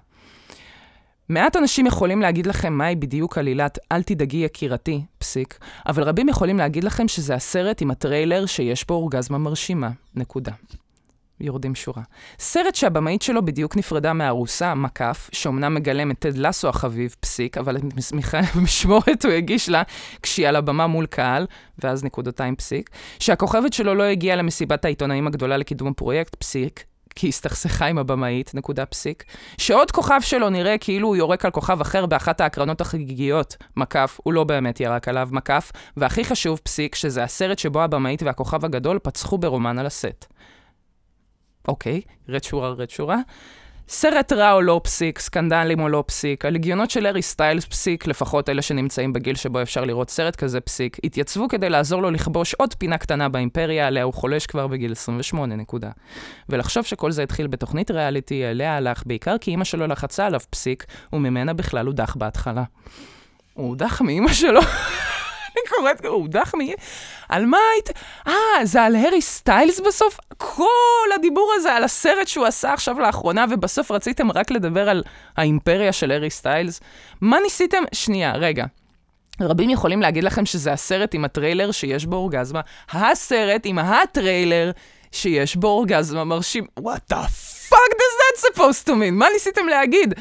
מעט 1.29 1.57
אנשים 1.57 1.87
יכולים 1.87 2.21
להגיד 2.21 2.47
לכם 2.47 2.73
מהי 2.73 2.97
בדיוק 2.97 3.39
עלילת 3.39 3.79
"אל 3.93 4.03
תדאגי 4.03 4.37
יקירתי", 4.37 5.05
פסיק, 5.19 5.59
אבל 5.87 6.03
רבים 6.03 6.29
יכולים 6.29 6.59
להגיד 6.59 6.85
לכם 6.85 7.09
שזה 7.09 7.35
הסרט 7.35 7.83
עם 7.83 7.91
הטריילר 7.91 8.47
שיש 8.47 8.87
בו 8.87 8.95
אורגזמה 8.95 9.39
מרשימה. 9.39 9.91
נקודה. 10.15 10.53
יורדים 11.41 11.75
שורה. 11.75 12.03
סרט 12.39 12.75
שהבמאית 12.75 13.23
שלו 13.23 13.45
בדיוק 13.45 13.77
נפרדה 13.77 14.13
מהארוסה, 14.13 14.75
מקף, 14.75 15.31
שאומנם 15.33 15.75
מגלם 15.75 16.11
את 16.11 16.19
טד 16.19 16.37
לסו 16.37 16.69
החביב, 16.69 17.17
פסיק, 17.21 17.59
אבל 17.59 17.77
את 17.77 17.83
משמורת 18.63 19.25
הוא 19.25 19.33
הגיש 19.33 19.69
לה 19.69 19.83
כשהיא 20.23 20.49
על 20.49 20.57
הבמה 20.57 20.87
מול 20.87 21.07
קהל, 21.07 21.47
ואז 21.79 22.05
נקודתיים 22.05 22.57
פסיק, 22.57 22.91
שהכוכבת 23.19 23.73
שלו 23.73 23.95
לא 23.95 24.03
הגיעה 24.03 24.37
למסיבת 24.37 24.85
העיתונאים 24.85 25.27
הגדולה 25.27 25.57
לקידום 25.57 25.89
הפרויקט, 25.89 26.35
פסיק, 26.35 26.85
כי 27.17 27.29
הסתכסכה 27.29 27.87
עם 27.87 27.99
הבמאית, 27.99 28.55
נקודה 28.55 28.87
פסיק, 28.87 29.25
שעוד 29.59 29.91
כוכב 29.91 30.21
שלו 30.21 30.51
נראה 30.51 30.79
כאילו 30.79 31.09
הוא 31.09 31.17
יורק 31.17 31.45
על 31.45 31.51
כוכב 31.51 31.81
אחר 31.81 32.07
באחת 32.07 32.41
ההקרנות 32.41 32.81
החגיגיות, 32.81 33.57
מקף, 33.77 34.19
הוא 34.23 34.35
לא 34.35 34.45
באמת 34.45 34.81
ירק 34.81 35.09
עליו, 35.09 35.29
מקף, 35.33 35.73
והכי 35.97 36.25
חשוב, 36.25 36.61
פסיק, 36.63 36.95
שזה 36.95 37.23
הסרט 37.23 37.59
שבו 37.59 37.83
הבמאית 37.83 38.23
והכוכב 38.23 38.65
הגדול 38.65 38.99
פצחו 38.99 39.39
ברומן 39.39 39.79
על 39.79 39.87
הסט. 39.87 40.27
אוקיי, 41.69 42.01
רד 42.29 42.45
שורה, 42.45 42.69
רד 42.69 42.91
שורה. 42.91 43.19
סרט 43.89 44.33
רע 44.33 44.53
או 44.53 44.61
לא 44.61 44.81
פסיק, 44.85 45.19
סקנדלים 45.19 45.81
או 45.81 45.89
לא 45.89 46.05
פסיק, 46.07 46.45
הלגיונות 46.45 46.91
של 46.91 47.07
ארי 47.07 47.23
סטיילס 47.23 47.65
פסיק, 47.65 48.07
לפחות 48.07 48.49
אלה 48.49 48.63
שנמצאים 48.63 49.13
בגיל 49.13 49.35
שבו 49.35 49.63
אפשר 49.63 49.85
לראות 49.85 50.11
סרט 50.11 50.37
כזה 50.37 50.61
פסיק, 50.61 50.97
התייצבו 51.05 51.49
כדי 51.49 51.71
לעזור 51.71 52.03
לו 52.03 52.11
לכבוש 52.11 52.55
עוד 52.55 52.75
פינה 52.75 52.99
קטנה 52.99 53.29
באימפריה, 53.29 53.87
עליה 53.87 54.03
הוא 54.03 54.15
חולש 54.15 54.47
כבר 54.47 54.67
בגיל 54.67 54.93
28, 54.93 55.57
נקודה. 55.57 55.91
ולחשוב 56.49 56.85
שכל 56.85 57.11
זה 57.11 57.23
התחיל 57.23 57.47
בתוכנית 57.47 57.91
ריאליטי, 57.91 58.45
אליה 58.45 58.77
הלך 58.77 59.03
בעיקר 59.07 59.39
כי 59.39 59.51
אימא 59.51 59.65
שלו 59.65 59.87
לחצה 59.87 60.27
עליו 60.27 60.41
פסיק, 60.51 60.85
וממנה 61.13 61.53
בכלל 61.53 61.87
הודח 61.87 62.17
בהתחלה. 62.19 62.65
הוא 63.55 63.69
הודח 63.69 64.01
מאימא 64.03 64.33
שלו? 64.33 64.61
קוראת, 65.77 66.07
הוא 66.07 66.29
מ... 66.55 66.61
על 67.29 67.47
מה 67.47 67.59
היית... 67.75 67.91
אה, 68.29 68.65
זה 68.65 68.83
על 68.83 68.97
הארי 68.97 69.23
סטיילס 69.23 69.81
בסוף? 69.81 70.19
כל 70.37 71.13
הדיבור 71.15 71.53
הזה 71.57 71.73
על 71.73 71.85
הסרט 71.85 72.29
שהוא 72.29 72.47
עשה 72.47 72.73
עכשיו 72.73 73.01
לאחרונה, 73.01 73.45
ובסוף 73.51 73.91
רציתם 73.91 74.33
רק 74.33 74.51
לדבר 74.51 74.89
על 74.89 75.03
האימפריה 75.37 75.93
של 75.93 76.11
הארי 76.11 76.31
סטיילס? 76.31 76.81
מה 77.21 77.39
ניסיתם? 77.41 77.83
שנייה, 77.93 78.33
רגע. 78.33 78.65
רבים 79.41 79.71
יכולים 79.71 80.03
להגיד 80.03 80.25
לכם 80.25 80.47
שזה 80.47 80.73
הסרט 80.73 81.15
עם 81.15 81.25
הטריילר 81.25 81.73
שיש 81.73 82.07
בו 82.07 82.17
אורגזמה. 82.17 82.61
הסרט 82.91 83.63
עם 83.65 83.79
הטריילר 83.79 84.71
שיש 85.13 85.57
בו 85.57 85.69
אורגזמה 85.69 86.25
מרשים. 86.25 86.65
What 86.81 87.13
the 87.13 87.23
fuck 87.71 87.93
does 88.01 88.17
that 88.21 88.41
supposed 88.47 88.87
to 88.87 88.91
mean? 88.91 89.13
מה 89.13 89.27
ניסיתם 89.33 89.67
להגיד? 89.69 90.15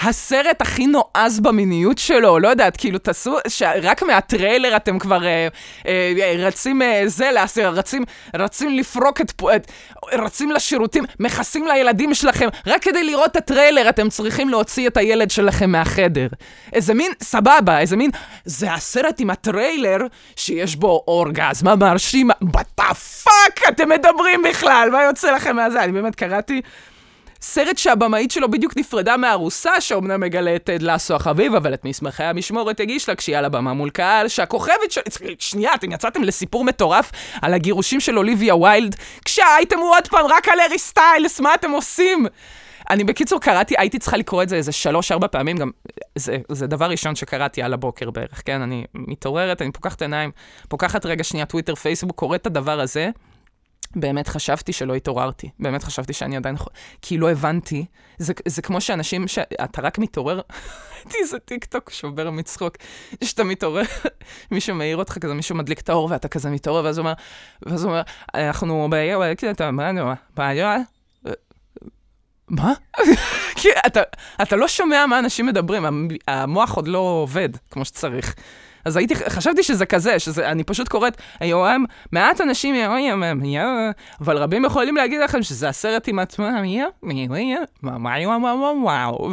הסרט 0.00 0.62
הכי 0.62 0.86
נועז 0.86 1.40
במיניות 1.40 1.98
שלו, 1.98 2.38
לא 2.38 2.48
יודעת, 2.48 2.76
כאילו 2.76 2.98
תעשו, 2.98 3.36
שרק 3.48 4.02
מהטריילר 4.02 4.76
אתם 4.76 4.98
כבר 4.98 5.26
אה, 5.26 5.48
אה, 5.86 6.34
רצים 6.38 6.82
אה, 6.82 7.02
זה, 7.06 7.30
לעשות, 7.30 7.64
רצים, 7.64 8.04
רצים 8.34 8.78
לפרוק 8.78 9.20
את, 9.20 9.42
את, 9.56 9.72
רצים 10.12 10.50
לשירותים, 10.50 11.04
מכסים 11.20 11.66
לילדים 11.66 12.14
שלכם, 12.14 12.48
רק 12.66 12.82
כדי 12.82 13.04
לראות 13.04 13.30
את 13.30 13.36
הטריילר 13.36 13.88
אתם 13.88 14.08
צריכים 14.08 14.48
להוציא 14.48 14.88
את 14.88 14.96
הילד 14.96 15.30
שלכם 15.30 15.70
מהחדר. 15.70 16.28
איזה 16.72 16.94
מין, 16.94 17.12
סבבה, 17.22 17.78
איזה 17.78 17.96
מין, 17.96 18.10
זה 18.44 18.72
הסרט 18.72 19.20
עם 19.20 19.30
הטריילר 19.30 19.98
שיש 20.36 20.76
בו 20.76 21.04
אורגזמה 21.08 21.76
מרשימה, 21.76 22.34
the 22.80 22.94
fuck 23.24 23.68
אתם 23.68 23.88
מדברים 23.88 24.42
בכלל, 24.42 24.88
מה 24.92 25.02
יוצא 25.02 25.30
לכם 25.30 25.56
מהזה? 25.56 25.84
אני 25.84 25.92
באמת 25.92 26.14
קראתי... 26.14 26.60
סרט 27.48 27.78
שהבמאית 27.78 28.30
שלו 28.30 28.50
בדיוק 28.50 28.76
נפרדה 28.76 29.16
מהארוסה, 29.16 29.80
שאומנם 29.80 30.20
מגלה 30.20 30.56
את 30.56 30.64
טד 30.64 30.82
לסו 30.82 31.14
החביב, 31.14 31.54
אבל 31.54 31.74
את 31.74 31.84
מסמכי 31.84 32.24
המשמורת 32.24 32.80
הגיש 32.80 33.08
לה 33.08 33.14
כשהיא 33.14 33.36
על 33.36 33.44
הבמה 33.44 33.72
מול 33.72 33.90
קהל, 33.90 34.28
שהכוכבת 34.28 34.90
של... 34.90 35.00
שנייה, 35.38 35.74
אתם 35.74 35.92
יצאתם 35.92 36.22
לסיפור 36.22 36.64
מטורף 36.64 37.12
על 37.42 37.54
הגירושים 37.54 38.00
של 38.00 38.18
אוליביה 38.18 38.56
ויילד, 38.56 38.96
כשהייתם 39.24 39.78
עוד 39.78 40.08
פעם 40.08 40.26
רק 40.26 40.48
על 40.48 40.60
ארי 40.60 40.78
סטיילס, 40.78 41.40
מה 41.40 41.54
אתם 41.54 41.70
עושים? 41.70 42.26
אני 42.90 43.04
בקיצור 43.04 43.40
קראתי, 43.40 43.74
הייתי 43.78 43.98
צריכה 43.98 44.16
לקרוא 44.16 44.42
את 44.42 44.48
זה 44.48 44.56
איזה 44.56 44.72
שלוש-ארבע 44.72 45.26
פעמים, 45.26 45.56
גם 45.56 45.70
זה, 46.14 46.36
זה 46.48 46.66
דבר 46.66 46.86
ראשון 46.86 47.14
שקראתי 47.14 47.62
על 47.62 47.72
הבוקר 47.72 48.10
בערך, 48.10 48.42
כן? 48.44 48.62
אני 48.62 48.84
מתעוררת, 48.94 49.62
אני 49.62 49.72
פוקחת 49.72 50.02
עיניים, 50.02 50.30
פוקחת 50.68 51.06
רגע 51.06 51.24
שנייה 51.24 51.46
טוויטר, 51.46 51.74
פייסבוק, 51.74 52.16
קוראת 52.16 52.40
את 52.40 52.46
הדבר 52.46 52.80
הזה, 52.80 53.10
באמת 53.96 54.28
חשבתי 54.28 54.72
שלא 54.72 54.94
התעוררתי. 54.94 55.50
באמת 55.58 55.82
חשבתי 55.82 56.12
שאני 56.12 56.36
עדיין... 56.36 56.56
כי 57.02 57.18
לא 57.18 57.30
הבנתי. 57.30 57.84
זה, 58.18 58.32
זה 58.48 58.62
כמו 58.62 58.80
שאנשים, 58.80 59.28
שאתה 59.28 59.82
רק 59.82 59.98
מתעורר... 59.98 60.40
ראיתי 60.96 61.18
איזה 61.22 61.38
טיקטוק 61.38 61.90
שובר 61.90 62.30
מצחוק. 62.30 62.76
שאתה 63.24 63.44
מתעורר, 63.44 63.82
מישהו 64.50 64.74
מעיר 64.74 64.96
אותך 64.96 65.18
כזה, 65.18 65.34
מישהו 65.34 65.54
מדליק 65.54 65.80
את 65.80 65.88
האור 65.88 66.08
ואתה 66.10 66.28
כזה 66.28 66.50
מתעורר, 66.50 66.84
ואז 66.84 66.98
הוא 66.98 67.04
אומר, 67.04 67.14
ואז 67.66 67.84
הוא 67.84 67.90
אומר, 67.90 68.02
אנחנו 68.34 68.88
בעיר, 68.90 69.18
אתה 69.50 69.70
נו, 69.70 70.12
בעיר? 70.36 70.66
מה? 72.48 72.72
כי 73.60 73.68
אתה, 73.86 74.00
אתה 74.42 74.56
לא 74.56 74.68
שומע 74.68 75.06
מה 75.06 75.18
אנשים 75.18 75.46
מדברים, 75.46 75.84
המ- 75.84 76.08
המוח 76.28 76.74
עוד 76.74 76.88
לא 76.88 76.98
עובד 76.98 77.48
כמו 77.70 77.84
שצריך. 77.84 78.34
אז 78.86 78.96
הייתי, 78.96 79.14
חשבתי 79.14 79.62
שזה 79.62 79.86
כזה, 79.86 80.18
שזה, 80.18 80.50
אני 80.50 80.64
פשוט 80.64 80.88
קוראת, 80.88 81.16
היום 81.40 81.84
מעט 82.12 82.40
אנשים, 82.40 82.74
אבל 84.20 84.38
רבים 84.38 84.64
יכולים 84.64 84.96
להגיד 84.96 85.20
לכם 85.20 85.42
שזה 85.42 85.68
הסרט 85.68 86.08
עם 86.08 86.18
עצמם, 86.18 86.64
וואו, 88.82 89.30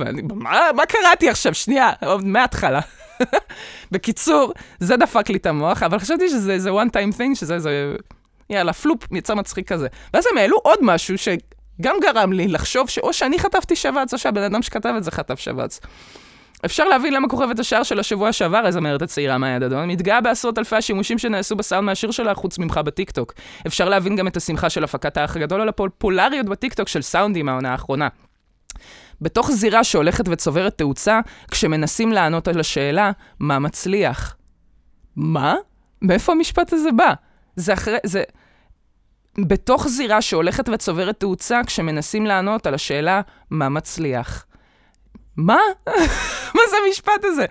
מה 0.76 0.86
קראתי 0.88 1.30
עכשיו? 1.30 1.54
שנייה, 1.54 1.92
מההתחלה. 2.24 2.80
בקיצור, 3.92 4.54
זה 4.80 4.98
דפק 4.98 5.30
לי 5.30 5.38
את 5.38 5.46
המוח, 5.46 5.84
אבל 5.84 6.00
חשבתי 6.00 6.30
שזה 6.30 6.54
איזה 6.54 6.70
one 6.70 6.90
time 6.90 7.18
thing, 7.18 7.36
שזה 7.36 7.54
איזה, 7.54 7.96
יאללה, 8.50 8.74
פלופ, 8.74 9.04
יצא 9.12 9.36
מצחיק 9.36 9.68
כזה. 9.68 9.88
ואז 10.14 10.26
הם 10.32 10.38
העלו 10.38 10.58
עוד 10.58 10.80
משהו 10.82 11.18
שגם 11.18 11.96
גרם 12.02 12.34
לי 12.34 12.48
לחשוב 12.48 12.90
שאו 12.90 13.14
שאני 13.14 13.40
חטפתי 13.40 13.76
שבץ, 13.76 14.14
או 14.14 14.18
שהבן 14.18 14.44
אדם 14.44 14.62
שכתב 14.62 14.94
את 14.98 15.04
זה 15.04 15.12
חטף 15.12 15.40
שבץ. 15.40 15.80
אפשר 16.66 16.84
להבין 16.84 17.14
למה 17.14 17.30
כוכבת 17.30 17.60
השער 17.60 17.84
של 17.84 18.00
השבוע 18.00 18.34
שעבר, 18.34 18.58
הזמרת 18.66 19.02
הצעירה 19.02 19.38
מאיה 19.38 19.60
דדון, 19.60 19.88
מתגאה 19.90 20.22
בעשרות 20.22 20.58
אלפי 20.58 20.76
השימושים 20.76 21.18
שנעשו 21.18 21.56
בסאונד 21.56 21.86
מהשיר 21.86 22.12
שלה 22.12 22.34
חוץ 22.36 22.58
ממך 22.58 22.78
בטיקטוק. 22.78 23.34
אפשר 23.68 23.90
להבין 23.90 24.16
גם 24.16 24.28
את 24.28 24.38
השמחה 24.38 24.70
של 24.70 24.84
הפקת 24.84 25.18
האח 25.18 25.36
הגדול 25.36 25.62
על 25.62 25.70
הפופולריות 25.70 26.46
בטיקטוק 26.46 26.88
של 26.88 27.02
סאונדים 27.02 27.46
מהעונה 27.46 27.72
האחרונה. 27.72 28.08
בתוך 29.22 29.52
זירה 29.52 29.84
שהולכת 29.84 30.28
וצוברת 30.28 30.78
תאוצה, 30.78 31.20
כשמנסים 31.52 32.12
לענות 32.12 32.48
על 32.48 32.60
השאלה, 32.60 33.12
מה 33.40 33.60
מצליח? 33.60 34.36
מה? 35.16 35.56
מאיפה 36.02 36.32
המשפט 36.32 36.74
הזה 36.74 36.92
בא? 36.92 37.14
זה 37.56 37.74
אחרי... 37.74 37.98
זה... 38.06 38.24
בתוך 39.48 39.88
זירה 39.88 40.22
שהולכת 40.22 40.70
וצוברת 40.70 41.20
תאוצה, 41.20 41.62
כשמנסים 41.68 42.26
לענות 42.26 42.68
על 42.68 42.74
השאלה, 42.74 43.22
מה 43.50 43.70
מצליח? 43.70 44.46
מה? 45.38 45.60
מה 46.56 46.62
זה 46.70 46.76
המשפט 46.86 47.24
הזה? 47.24 47.46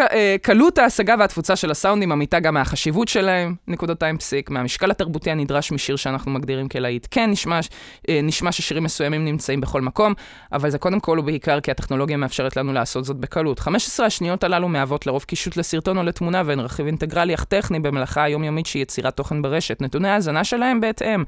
אה, 0.00 0.36
קלות 0.42 0.78
ההשגה 0.78 1.14
והתפוצה 1.18 1.56
של 1.56 1.70
הסאונדים 1.70 2.12
אמיתה 2.12 2.40
גם 2.40 2.54
מהחשיבות 2.54 3.08
שלהם, 3.08 3.54
נקודתיים 3.68 4.18
פסיק, 4.18 4.50
מהמשקל 4.50 4.90
התרבותי 4.90 5.30
הנדרש 5.30 5.72
משיר 5.72 5.96
שאנחנו 5.96 6.30
מגדירים 6.30 6.68
כלהיט. 6.68 7.06
כן, 7.10 7.30
נשמע, 7.30 7.60
אה, 8.08 8.20
נשמע 8.22 8.52
ששירים 8.52 8.84
מסוימים 8.84 9.24
נמצאים 9.24 9.60
בכל 9.60 9.80
מקום, 9.80 10.14
אבל 10.52 10.70
זה 10.70 10.78
קודם 10.78 11.00
כל 11.00 11.18
ובעיקר 11.18 11.60
כי 11.60 11.70
הטכנולוגיה 11.70 12.16
מאפשרת 12.16 12.56
לנו 12.56 12.72
לעשות 12.72 13.04
זאת 13.04 13.16
בקלות. 13.16 13.58
15 13.58 14.06
השניות 14.06 14.44
הללו 14.44 14.68
מהוות 14.68 15.06
לרוב 15.06 15.24
קישוט 15.24 15.56
לסרטון 15.56 15.98
או 15.98 16.02
לתמונה 16.02 16.42
והן 16.46 16.60
רכיב 16.60 16.86
אינטגרלי 16.86 17.34
אך 17.34 17.44
טכני 17.44 17.80
במלאכה 17.80 18.22
היומיומית 18.22 18.66
שהיא 18.66 18.82
יצירת 18.82 19.16
תוכן 19.16 19.42
ברשת. 19.42 19.82
נתוני 19.82 20.08
ההאזנה 20.08 20.44
שלהם 20.44 20.80
בהתאם. 20.80 21.24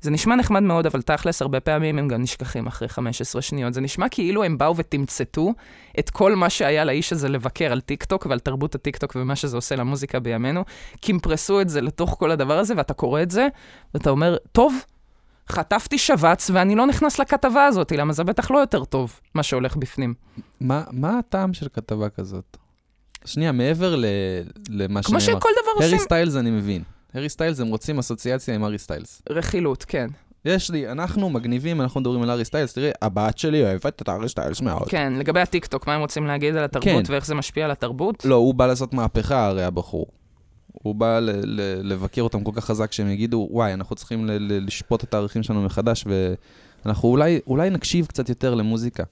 זה 0.00 0.10
נשמע 0.10 0.36
נחמד 0.36 0.62
מאוד, 0.62 0.86
אבל 0.86 1.02
תכלס, 1.02 1.42
הרבה 1.42 1.60
פעמים 1.60 1.98
הם 1.98 2.08
גם 2.08 2.22
נשכחים 2.22 2.66
אחרי 2.66 2.88
15 2.88 3.42
שניות. 3.42 3.74
זה 3.74 3.80
נשמע 3.80 4.08
כאילו 4.08 4.44
הם 4.44 4.58
באו 4.58 4.76
ותמצתו 4.76 5.52
את 5.98 6.10
כל 6.10 6.34
מה 6.34 6.50
שהיה 6.50 6.84
לאיש 6.84 7.12
הזה 7.12 7.28
לבקר 7.28 7.72
על 7.72 7.80
טיקטוק 7.80 8.26
ועל 8.26 8.38
תרבות 8.38 8.74
הטיקטוק 8.74 9.16
ומה 9.16 9.36
שזה 9.36 9.56
עושה 9.56 9.76
למוזיקה 9.76 10.20
בימינו, 10.20 10.64
קימפרסו 11.00 11.60
את 11.60 11.68
זה 11.68 11.80
לתוך 11.80 12.16
כל 12.18 12.30
הדבר 12.30 12.58
הזה, 12.58 12.74
ואתה 12.76 12.94
קורא 12.94 13.22
את 13.22 13.30
זה, 13.30 13.48
ואתה 13.94 14.10
אומר, 14.10 14.36
טוב, 14.52 14.74
חטפתי 15.48 15.98
שבץ 15.98 16.50
ואני 16.50 16.74
לא 16.74 16.86
נכנס 16.86 17.18
לכתבה 17.18 17.64
הזאת, 17.64 17.92
למה 17.92 18.12
זה 18.12 18.24
בטח 18.24 18.50
לא 18.50 18.58
יותר 18.58 18.84
טוב, 18.84 19.20
מה 19.34 19.42
שהולך 19.42 19.76
בפנים. 19.76 20.14
מה, 20.60 20.82
מה 20.90 21.18
הטעם 21.18 21.54
של 21.54 21.68
כתבה 21.72 22.08
כזאת? 22.08 22.56
שנייה, 23.24 23.52
מעבר 23.52 23.96
ל, 23.96 24.04
למה 24.68 25.02
שנאמר. 25.02 25.02
כמו 25.02 25.20
שכל 25.20 25.48
דבר 25.62 25.72
עושים. 25.76 25.94
הארי 25.94 25.98
סטיילס 25.98 26.36
אני 26.36 26.50
מבין. 26.50 26.82
הארי 27.14 27.28
סטיילס, 27.28 27.60
הם 27.60 27.66
רוצים 27.68 27.98
אסוציאציה 27.98 28.54
עם 28.54 28.64
הארי 28.64 28.78
סטיילס. 28.78 29.22
רכילות, 29.30 29.84
כן. 29.88 30.06
יש 30.44 30.70
לי, 30.70 30.88
אנחנו 30.90 31.30
מגניבים, 31.30 31.80
אנחנו 31.80 32.00
מדברים 32.00 32.22
על 32.22 32.30
הארי 32.30 32.44
סטיילס, 32.44 32.72
תראי, 32.72 32.90
הבת 33.02 33.38
שלי 33.38 33.62
אוהבת 33.62 34.02
את 34.02 34.08
הארי 34.08 34.28
סטיילס 34.28 34.60
מאוד. 34.60 34.88
כן, 34.88 35.12
לגבי 35.16 35.40
הטיקטוק, 35.40 35.86
מה 35.86 35.94
הם 35.94 36.00
רוצים 36.00 36.26
להגיד 36.26 36.56
על 36.56 36.64
התרבות 36.64 37.06
כן. 37.06 37.12
ואיך 37.12 37.26
זה 37.26 37.34
משפיע 37.34 37.64
על 37.64 37.70
התרבות? 37.70 38.24
לא, 38.24 38.34
הוא 38.34 38.54
בא 38.54 38.66
לעשות 38.66 38.94
מהפכה 38.94 39.46
הרי 39.46 39.64
הבחור. 39.64 40.06
הוא 40.72 40.94
בא 40.94 41.18
ל- 41.18 41.30
ל- 41.44 41.92
לבקר 41.92 42.22
אותם 42.22 42.44
כל 42.44 42.50
כך 42.54 42.64
חזק 42.64 42.92
שהם 42.92 43.08
יגידו, 43.08 43.48
וואי, 43.50 43.72
אנחנו 43.72 43.96
צריכים 43.96 44.26
ל- 44.26 44.32
ל- 44.32 44.66
לשפוט 44.66 45.04
את 45.04 45.14
הערכים 45.14 45.42
שלנו 45.42 45.62
מחדש, 45.62 46.04
ואנחנו 46.84 47.08
אולי, 47.08 47.40
אולי 47.46 47.70
נקשיב 47.70 48.06
קצת 48.06 48.28
יותר 48.28 48.54
למוזיקה. 48.54 49.02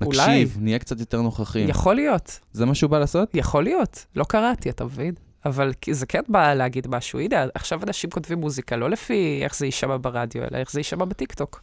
נקשיב, 0.00 0.20
אולי. 0.22 0.46
נהיה 0.56 0.78
קצת 0.78 1.00
יותר 1.00 1.22
נוכחים. 1.22 1.68
יכול 1.68 1.94
להיות. 1.94 2.38
זה 2.52 2.66
מה 2.66 2.74
שהוא 2.74 2.90
בא 2.90 2.98
לעשות? 2.98 3.30
יכול 3.34 3.64
להיות. 3.64 4.04
לא 4.16 4.24
קראתי, 4.24 4.70
אתה 4.70 4.84
מבין? 4.84 5.14
אבל 5.44 5.72
זה 5.90 6.06
כן 6.06 6.20
בא 6.28 6.54
להגיד 6.54 6.86
משהו. 6.88 7.20
הנה, 7.20 7.46
עכשיו 7.54 7.82
אנשים 7.82 8.10
כותבים 8.10 8.38
מוזיקה 8.38 8.76
לא 8.76 8.90
לפי 8.90 9.40
איך 9.44 9.56
זה 9.56 9.66
יישמע 9.66 9.96
ברדיו, 10.00 10.42
אלא 10.42 10.56
איך 10.56 10.72
זה 10.72 10.80
יישמע 10.80 11.04
בטיקטוק. 11.04 11.62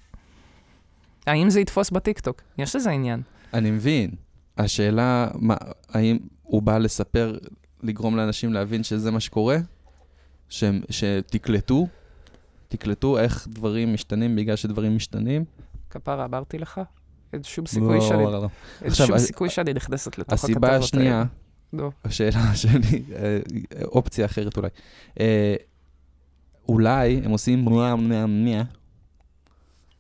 האם 1.28 1.50
זה 1.50 1.60
יתפוס 1.60 1.90
בטיקטוק? 1.90 2.42
יש 2.58 2.76
לזה 2.76 2.92
עניין. 2.92 3.22
אני 3.54 3.72
מבין. 3.72 4.12
השאלה, 4.58 5.28
מה, 5.36 5.56
האם 5.90 6.18
הוא 6.44 6.62
בא 6.62 6.78
לספר, 6.78 7.38
לגרום 7.84 8.18
לאנשים 8.18 8.54
להבין 8.54 8.84
שזה 8.84 9.12
מה 9.12 9.20
שקורה? 9.20 9.58
ש, 10.50 10.64
שתקלטו? 10.90 11.88
תקלטו 12.68 13.20
איך 13.20 13.48
דברים 13.48 13.94
משתנים 13.94 14.36
בגלל 14.36 14.56
שדברים 14.56 14.96
משתנים? 14.96 15.46
כפרה, 15.90 16.26
אמרתי 16.26 16.58
לך? 16.58 16.82
אין 17.34 17.44
שום 17.44 17.66
סיכוי 17.66 17.98
לא, 17.98 18.02
שאני... 18.02 18.24
לא, 18.24 18.32
לא. 18.32 18.48
אין 18.82 18.94
שום 18.94 19.18
סיכוי 19.18 19.50
שאני 19.50 19.74
נכנסת 19.74 20.18
לתוך 20.18 20.44
הכתבות 20.44 20.64
האלה. 20.64 20.76
הסיבה 20.76 20.86
השנייה, 20.86 21.24
לא. 21.74 21.92
השאלה 22.04 22.56
שלי, 22.62 23.04
אה, 23.16 23.40
אופציה 23.84 24.26
אחרת 24.26 24.58
אולי. 24.58 24.70
אה, 25.20 25.56
אולי 26.70 27.22
הם 27.24 27.32
עושים 27.32 27.66
מאה 27.66 27.96
מאה 27.96 28.26
מאה, 28.26 28.62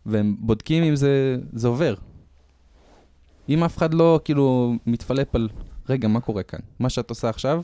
והם 0.05 0.35
בודקים 0.39 0.83
אם 0.83 0.95
זה, 0.95 1.37
זה 1.53 1.67
עובר. 1.67 1.93
אם 3.49 3.63
אף 3.63 3.77
אחד 3.77 3.93
לא 3.93 4.19
כאילו 4.23 4.75
מתפלפ 4.85 5.35
על, 5.35 5.49
רגע, 5.89 6.07
מה 6.07 6.21
קורה 6.21 6.43
כאן? 6.43 6.59
מה 6.79 6.89
שאת 6.89 7.09
עושה 7.09 7.29
עכשיו, 7.29 7.61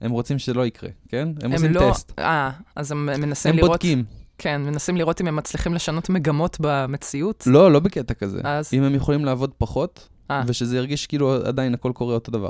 הם 0.00 0.10
רוצים 0.10 0.38
שזה 0.38 0.54
לא 0.54 0.66
יקרה, 0.66 0.90
כן? 1.08 1.28
הם, 1.28 1.34
הם 1.42 1.52
עושים 1.52 1.72
לא, 1.72 1.90
טסט. 1.92 2.12
אה, 2.18 2.50
אז 2.76 2.92
הם 2.92 3.06
מנסים 3.06 3.50
הם 3.50 3.56
לראות... 3.56 3.70
הם 3.70 3.72
בודקים. 3.72 4.04
כן, 4.38 4.62
מנסים 4.62 4.96
לראות 4.96 5.20
אם 5.20 5.26
הם 5.26 5.36
מצליחים 5.36 5.74
לשנות 5.74 6.10
מגמות 6.10 6.56
במציאות. 6.60 7.44
לא, 7.46 7.72
לא 7.72 7.80
בקטע 7.80 8.14
כזה. 8.14 8.40
אז... 8.44 8.74
אם 8.74 8.82
הם 8.82 8.94
יכולים 8.94 9.24
לעבוד 9.24 9.52
פחות, 9.58 10.08
아. 10.08 10.32
אה. 10.32 10.42
ושזה 10.46 10.76
ירגיש 10.76 11.06
כאילו 11.06 11.34
עדיין 11.34 11.74
הכל 11.74 11.92
קורה 11.94 12.14
אותו 12.14 12.32
דבר. 12.32 12.48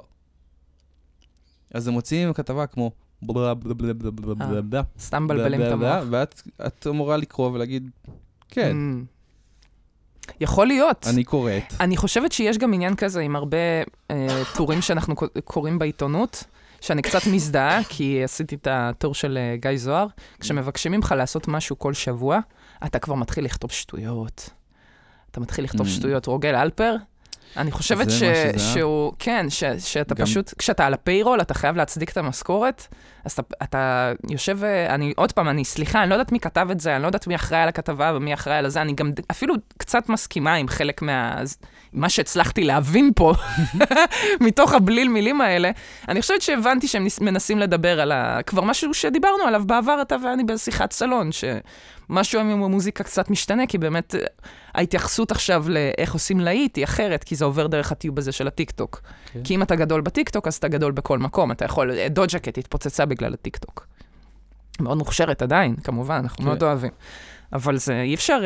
אז 1.77 1.89
הם 1.89 1.95
מוציאים 1.95 2.33
כתבה 2.33 2.67
כמו 2.67 2.91
בלה 3.23 3.55
בלה 3.55 3.75
בלה 3.75 3.93
בלה 3.95 4.11
בלה 4.11 4.35
בלה 4.35 4.63
בלה. 4.63 4.83
סתם 4.99 5.25
מבלבלים 5.25 5.63
את 5.63 5.73
המוח. 5.73 6.05
ואת 6.11 6.87
אמורה 6.91 7.17
לקרוא 7.17 7.51
ולהגיד, 7.51 7.91
כן. 8.49 8.77
יכול 10.41 10.67
להיות. 10.67 11.07
אני 11.11 11.25
קוראת. 11.25 11.73
אני 11.81 11.97
חושבת 11.97 12.33
שיש 12.33 12.59
גם 12.59 12.75
עניין 12.75 12.97
כזה 12.97 13.21
עם 13.21 13.37
הרבה 13.37 13.59
אה, 14.11 14.43
טורים 14.57 14.83
שאנחנו 14.83 15.15
קוראים 15.45 15.79
בעיתונות, 15.79 16.45
שאני 16.81 17.03
קצת 17.03 17.27
מזדהה, 17.33 17.85
כי 17.85 18.25
עשיתי 18.25 18.55
את 18.55 18.69
הטור 18.71 19.15
של 19.15 19.39
אה, 19.41 19.57
גיא 19.57 19.77
זוהר. 19.77 20.07
כשמבקשים 20.41 20.93
ממך 20.93 21.15
לעשות 21.17 21.49
משהו 21.49 21.79
כל 21.79 21.95
שבוע, 21.95 22.39
אתה 22.87 22.99
כבר 22.99 23.15
מתחיל 23.15 23.45
לכתוב 23.45 23.71
שטויות. 23.71 24.51
אתה 25.31 25.41
מתחיל 25.41 25.65
לכתוב 25.65 25.89
שטויות. 25.89 26.27
רוגל 26.27 26.55
אלפר, 26.55 26.97
אני 27.57 27.71
חושבת 27.71 28.11
ש... 28.11 28.23
שהוא, 28.57 29.13
כן, 29.19 29.47
ש... 29.49 29.65
שאתה 29.65 30.15
גם... 30.15 30.27
פשוט, 30.27 30.55
כשאתה 30.59 30.87
על 30.87 30.95
הפיירול, 30.95 31.41
אתה 31.41 31.55
חייב 31.55 31.77
להצדיק 31.77 32.11
את 32.11 32.17
המשכורת, 32.17 32.87
אז 33.25 33.33
אתה, 33.33 33.43
אתה 33.63 34.13
יושב, 34.31 34.59
אני, 34.65 35.13
עוד 35.17 35.33
פעם, 35.33 35.49
אני, 35.49 35.65
סליחה, 35.65 36.03
אני 36.03 36.11
לא 36.11 36.15
יודעת 36.15 36.33
מי 36.33 36.41
כתב 36.41 36.69
את 36.71 36.81
זה, 36.81 36.95
אני 36.95 37.03
לא 37.03 37.07
יודעת 37.07 37.27
מי 37.27 37.35
אחראי 37.35 37.61
על 37.61 37.69
הכתבה 37.69 38.13
ומי 38.15 38.35
אחראי 38.35 38.57
על 38.57 38.69
זה, 38.69 38.83
אני 38.83 38.93
גם 38.93 39.11
אפילו 39.31 39.55
קצת 39.79 40.09
מסכימה 40.09 40.55
עם 40.55 40.69
חלק 40.69 41.03
מה... 41.03 41.43
מה 41.93 42.09
שהצלחתי 42.09 42.65
להבין 42.65 43.11
פה, 43.17 43.35
מתוך 44.47 44.73
הבליל 44.73 45.09
מילים 45.09 45.41
האלה. 45.41 45.71
אני 46.09 46.21
חושבת 46.21 46.43
שהבנתי 46.43 46.89
שהם 46.89 47.07
מנסים 47.21 47.59
לדבר 47.59 48.01
על 48.01 48.13
ה... 48.13 48.43
כבר 48.47 48.63
משהו 48.63 48.95
שדיברנו 48.95 49.43
עליו 49.47 49.63
בעבר, 49.67 50.03
אתה 50.03 50.17
ואני 50.25 50.45
בשיחת 50.45 50.93
סלון, 50.93 51.33
ש... 51.33 51.45
משהו 52.09 52.41
עם 52.41 52.63
המוזיקה 52.63 53.05
קצת 53.05 53.31
משתנה, 53.31 53.67
כי 53.67 53.79
באמת 53.79 54.15
אה, 54.15 54.21
ההתייחסות 54.75 55.31
עכשיו 55.31 55.65
לאיך 55.69 56.13
עושים 56.13 56.41
להיט 56.41 56.77
היא 56.77 56.85
אחרת, 56.85 57.25
כי 57.25 57.37
זה 57.37 57.45
עובר 57.45 57.67
דרך 57.67 57.93
הטיוב 57.93 58.19
הזה 58.19 58.33
של 58.33 58.47
הטיקטוק. 58.47 59.01
Okay. 59.05 59.33
כן. 59.33 59.43
כי 59.45 59.55
אם 59.55 59.63
אתה 59.63 59.77
גדול 59.77 60.01
בטיקטוק, 60.01 60.47
אז 60.47 60.55
אתה 60.55 60.69
גדול 60.69 60.93
בכל 60.93 61.19
מקום. 61.19 61.53
אתה 61.53 61.65
יכול, 61.65 61.91
אה, 61.91 62.09
דוג'ה 62.09 62.45
קט 62.45 62.59
התפוצצה 62.59 63.07
בגלל 63.07 63.35
הטיקטוק. 63.35 63.87
מאוד 64.81 64.99
מוכשרת 64.99 65.43
עדיין, 65.43 65.77
כמובן, 65.77 66.15
אנחנו 66.15 66.37
okay. 66.37 66.39
כן. 66.39 66.45
מאוד 66.45 66.63
אוהבים. 66.63 66.91
אבל 67.53 67.77
זה, 67.77 68.01
אי 68.01 68.15
אפשר, 68.15 68.41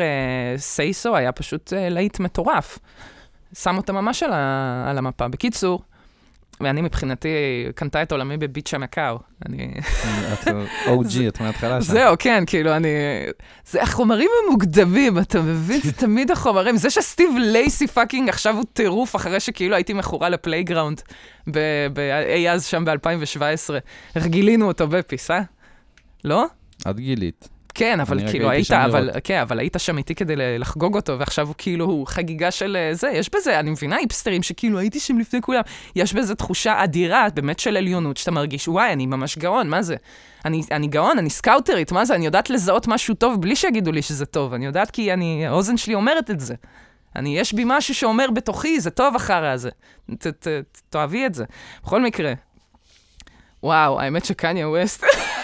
Say 0.57 0.92
So 0.92 1.15
uh, 1.15 1.17
היה 1.17 1.31
פשוט 1.31 1.73
uh, 1.73 1.75
להיט 1.89 2.19
מטורף. 2.19 2.79
שם 3.53 3.77
אותה 3.77 3.93
ממש 3.93 4.23
על, 4.23 4.33
ה, 4.33 4.85
על 4.89 4.97
המפה. 4.97 5.27
בקיצור, 5.27 5.81
ואני 6.63 6.81
מבחינתי, 6.81 7.29
קנתה 7.75 8.03
את 8.03 8.11
עולמי 8.11 8.37
ב-Bitch 8.37 8.77
I'm 8.77 8.93
a 8.93 8.98
Cow. 8.98 9.19
אני... 9.45 9.73
את 10.33 10.47
OG, 10.85 11.27
את 11.27 11.41
מההתחלה 11.41 11.81
שם. 11.81 11.91
זהו, 11.91 12.15
כן, 12.19 12.43
כאילו, 12.47 12.75
אני... 12.75 12.87
זה 13.65 13.81
החומרים 13.81 14.29
המוקדמים, 14.47 15.19
אתה 15.19 15.41
מבין? 15.41 15.81
זה 15.81 15.91
תמיד 15.91 16.31
החומרים. 16.31 16.77
זה 16.77 16.89
שסטיב 16.89 17.29
לייסי 17.39 17.87
פאקינג 17.87 18.29
עכשיו 18.29 18.55
הוא 18.55 18.65
טירוף, 18.73 19.15
אחרי 19.15 19.39
שכאילו 19.39 19.75
הייתי 19.75 19.93
מכורה 19.93 20.29
ל-Playground 20.29 21.01
באי 21.93 22.49
אז 22.51 22.65
שם 22.65 22.85
ב-2017. 22.85 23.73
איך 24.15 24.25
גילינו 24.25 24.67
אותו 24.67 24.87
בפיס, 24.87 25.31
אה? 25.31 25.41
לא? 26.23 26.45
את 26.89 26.99
גילית. 26.99 27.49
כן, 27.73 27.99
אבל 27.99 28.31
כאילו 28.31 28.49
היית, 28.49 28.71
אבל. 28.71 29.09
כן, 29.23 29.39
אבל 29.41 29.59
היית 29.59 29.75
שם 29.77 29.97
איתי 29.97 30.15
כדי 30.15 30.35
לחגוג 30.35 30.95
אותו, 30.95 31.19
ועכשיו 31.19 31.47
הוא 31.47 31.55
כאילו 31.57 31.85
הוא 31.85 32.07
חגיגה 32.07 32.51
של 32.51 32.77
אה, 32.79 32.93
זה, 32.93 33.09
יש 33.09 33.29
בזה, 33.35 33.59
אני 33.59 33.69
מבינה 33.69 33.95
היפסטרים 33.95 34.43
שכאילו 34.43 34.79
הייתי 34.79 34.99
שם 34.99 35.17
לפני 35.17 35.41
כולם, 35.41 35.61
יש 35.95 36.13
בזה 36.13 36.35
תחושה 36.35 36.83
אדירה, 36.83 37.27
באמת 37.33 37.59
של 37.59 37.77
עליונות, 37.77 38.17
שאתה 38.17 38.31
מרגיש, 38.31 38.67
וואי, 38.67 38.93
אני 38.93 39.05
ממש 39.05 39.37
גאון, 39.37 39.69
מה 39.69 39.81
זה? 39.81 39.95
אני, 40.45 40.61
אני 40.71 40.87
גאון, 40.87 41.17
אני 41.17 41.29
סקאוטרית, 41.29 41.91
מה 41.91 42.05
זה? 42.05 42.15
אני 42.15 42.25
יודעת 42.25 42.49
לזהות 42.49 42.87
משהו 42.87 43.15
טוב 43.15 43.41
בלי 43.41 43.55
שיגידו 43.55 43.91
לי 43.91 44.01
שזה 44.01 44.25
טוב, 44.25 44.53
אני 44.53 44.65
יודעת 44.65 44.91
כי 44.91 45.13
אני, 45.13 45.47
האוזן 45.47 45.77
שלי 45.77 45.95
אומרת 45.95 46.31
את 46.31 46.39
זה. 46.39 46.55
אני, 47.15 47.39
יש 47.39 47.53
בי 47.53 47.63
משהו 47.65 47.95
שאומר 47.95 48.31
בתוכי, 48.31 48.79
זה 48.79 48.89
טוב 48.89 49.15
החרא 49.15 49.47
הזה. 49.47 49.69
ת, 50.19 50.27
ת, 50.27 50.47
ת, 50.47 50.81
תאהבי 50.89 51.25
את 51.25 51.33
זה. 51.33 51.45
בכל 51.83 52.01
מקרה, 52.01 52.33
וואו, 53.63 54.01
האמת 54.01 54.25
שקניה 54.25 54.69
ווסט... 54.69 55.03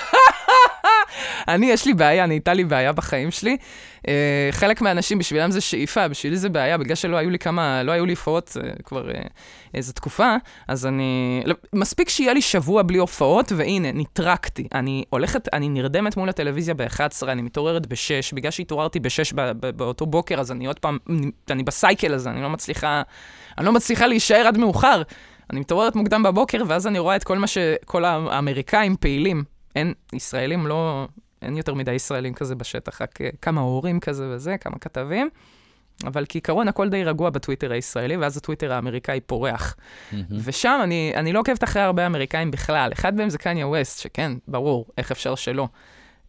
אני, 1.47 1.65
יש 1.65 1.85
לי 1.85 1.93
בעיה, 1.93 2.23
אני, 2.23 2.33
הייתה 2.33 2.53
לי 2.53 2.63
בעיה 2.63 2.93
בחיים 2.93 3.31
שלי. 3.31 3.57
Uh, 3.97 4.09
חלק 4.51 4.81
מהאנשים, 4.81 5.19
בשבילם 5.19 5.51
זה 5.51 5.61
שאיפה, 5.61 6.07
בשבילי 6.07 6.37
זה 6.37 6.49
בעיה, 6.49 6.77
בגלל 6.77 6.95
שלא 6.95 7.17
היו 7.17 7.29
לי 7.29 7.39
כמה, 7.39 7.83
לא 7.83 7.91
היו 7.91 8.05
לי 8.05 8.11
הופעות 8.11 8.57
uh, 8.57 8.83
כבר 8.83 9.09
uh, 9.09 9.13
איזו 9.73 9.93
תקופה, 9.93 10.35
אז 10.67 10.85
אני... 10.85 11.41
לא, 11.45 11.55
מספיק 11.73 12.09
שיהיה 12.09 12.33
לי 12.33 12.41
שבוע 12.41 12.83
בלי 12.83 12.97
הופעות, 12.97 13.51
והנה, 13.55 13.91
נטרקתי. 13.91 14.67
אני 14.73 15.03
הולכת, 15.09 15.53
אני 15.53 15.69
נרדמת 15.69 16.17
מול 16.17 16.29
הטלוויזיה 16.29 16.73
ב-11, 16.73 17.27
אני 17.27 17.41
מתעוררת 17.41 17.87
ב-6, 17.87 18.35
בגלל 18.35 18.51
שהתעוררתי 18.51 18.99
ב-6 18.99 19.33
באותו 19.53 20.05
בוקר, 20.05 20.39
אז 20.39 20.51
אני 20.51 20.65
עוד 20.65 20.79
פעם, 20.79 20.97
אני 21.51 21.63
בסייקל 21.63 22.13
הזה, 22.13 22.29
אני 22.29 22.41
לא 22.41 22.49
מצליחה, 22.49 23.01
אני 23.57 23.65
לא 23.65 23.71
מצליחה 23.71 24.07
להישאר 24.07 24.47
עד 24.47 24.57
מאוחר. 24.57 25.01
אני 25.49 25.59
מתעוררת 25.59 25.95
מוקדם 25.95 26.23
בבוקר, 26.23 26.63
ואז 26.67 26.87
אני 26.87 26.99
רואה 26.99 27.15
את 27.15 27.23
כל 27.23 27.37
מה 27.37 27.47
ש... 27.47 27.57
כל 27.85 28.05
האמריקאים 28.05 28.95
פעילים. 28.99 29.43
אין, 29.75 29.93
ישראלים 30.13 30.67
לא... 30.67 31.07
אין 31.41 31.57
יותר 31.57 31.73
מדי 31.73 31.93
ישראלים 31.93 32.33
כזה 32.33 32.55
בשטח, 32.55 33.01
רק 33.01 33.21
uh, 33.21 33.35
כמה 33.41 33.61
הורים 33.61 33.99
כזה 33.99 34.29
וזה, 34.29 34.57
כמה 34.57 34.79
כתבים. 34.79 35.29
אבל 36.05 36.25
כעיקרון 36.29 36.67
הכל 36.67 36.89
די 36.89 37.03
רגוע 37.03 37.29
בטוויטר 37.29 37.71
הישראלי, 37.71 38.17
ואז 38.17 38.37
הטוויטר 38.37 38.73
האמריקאי 38.73 39.19
פורח. 39.19 39.75
ושם 40.43 40.79
אני, 40.83 41.13
אני 41.15 41.33
לא 41.33 41.39
עוקבת 41.39 41.63
אחרי 41.63 41.81
הרבה 41.81 42.05
אמריקאים 42.05 42.51
בכלל. 42.51 42.93
אחד 42.93 43.15
מהם 43.15 43.29
זה 43.29 43.37
קניה 43.37 43.67
ווסט, 43.67 43.99
שכן, 43.99 44.31
ברור, 44.47 44.85
איך 44.97 45.11
אפשר 45.11 45.35
שלא. 45.35 45.67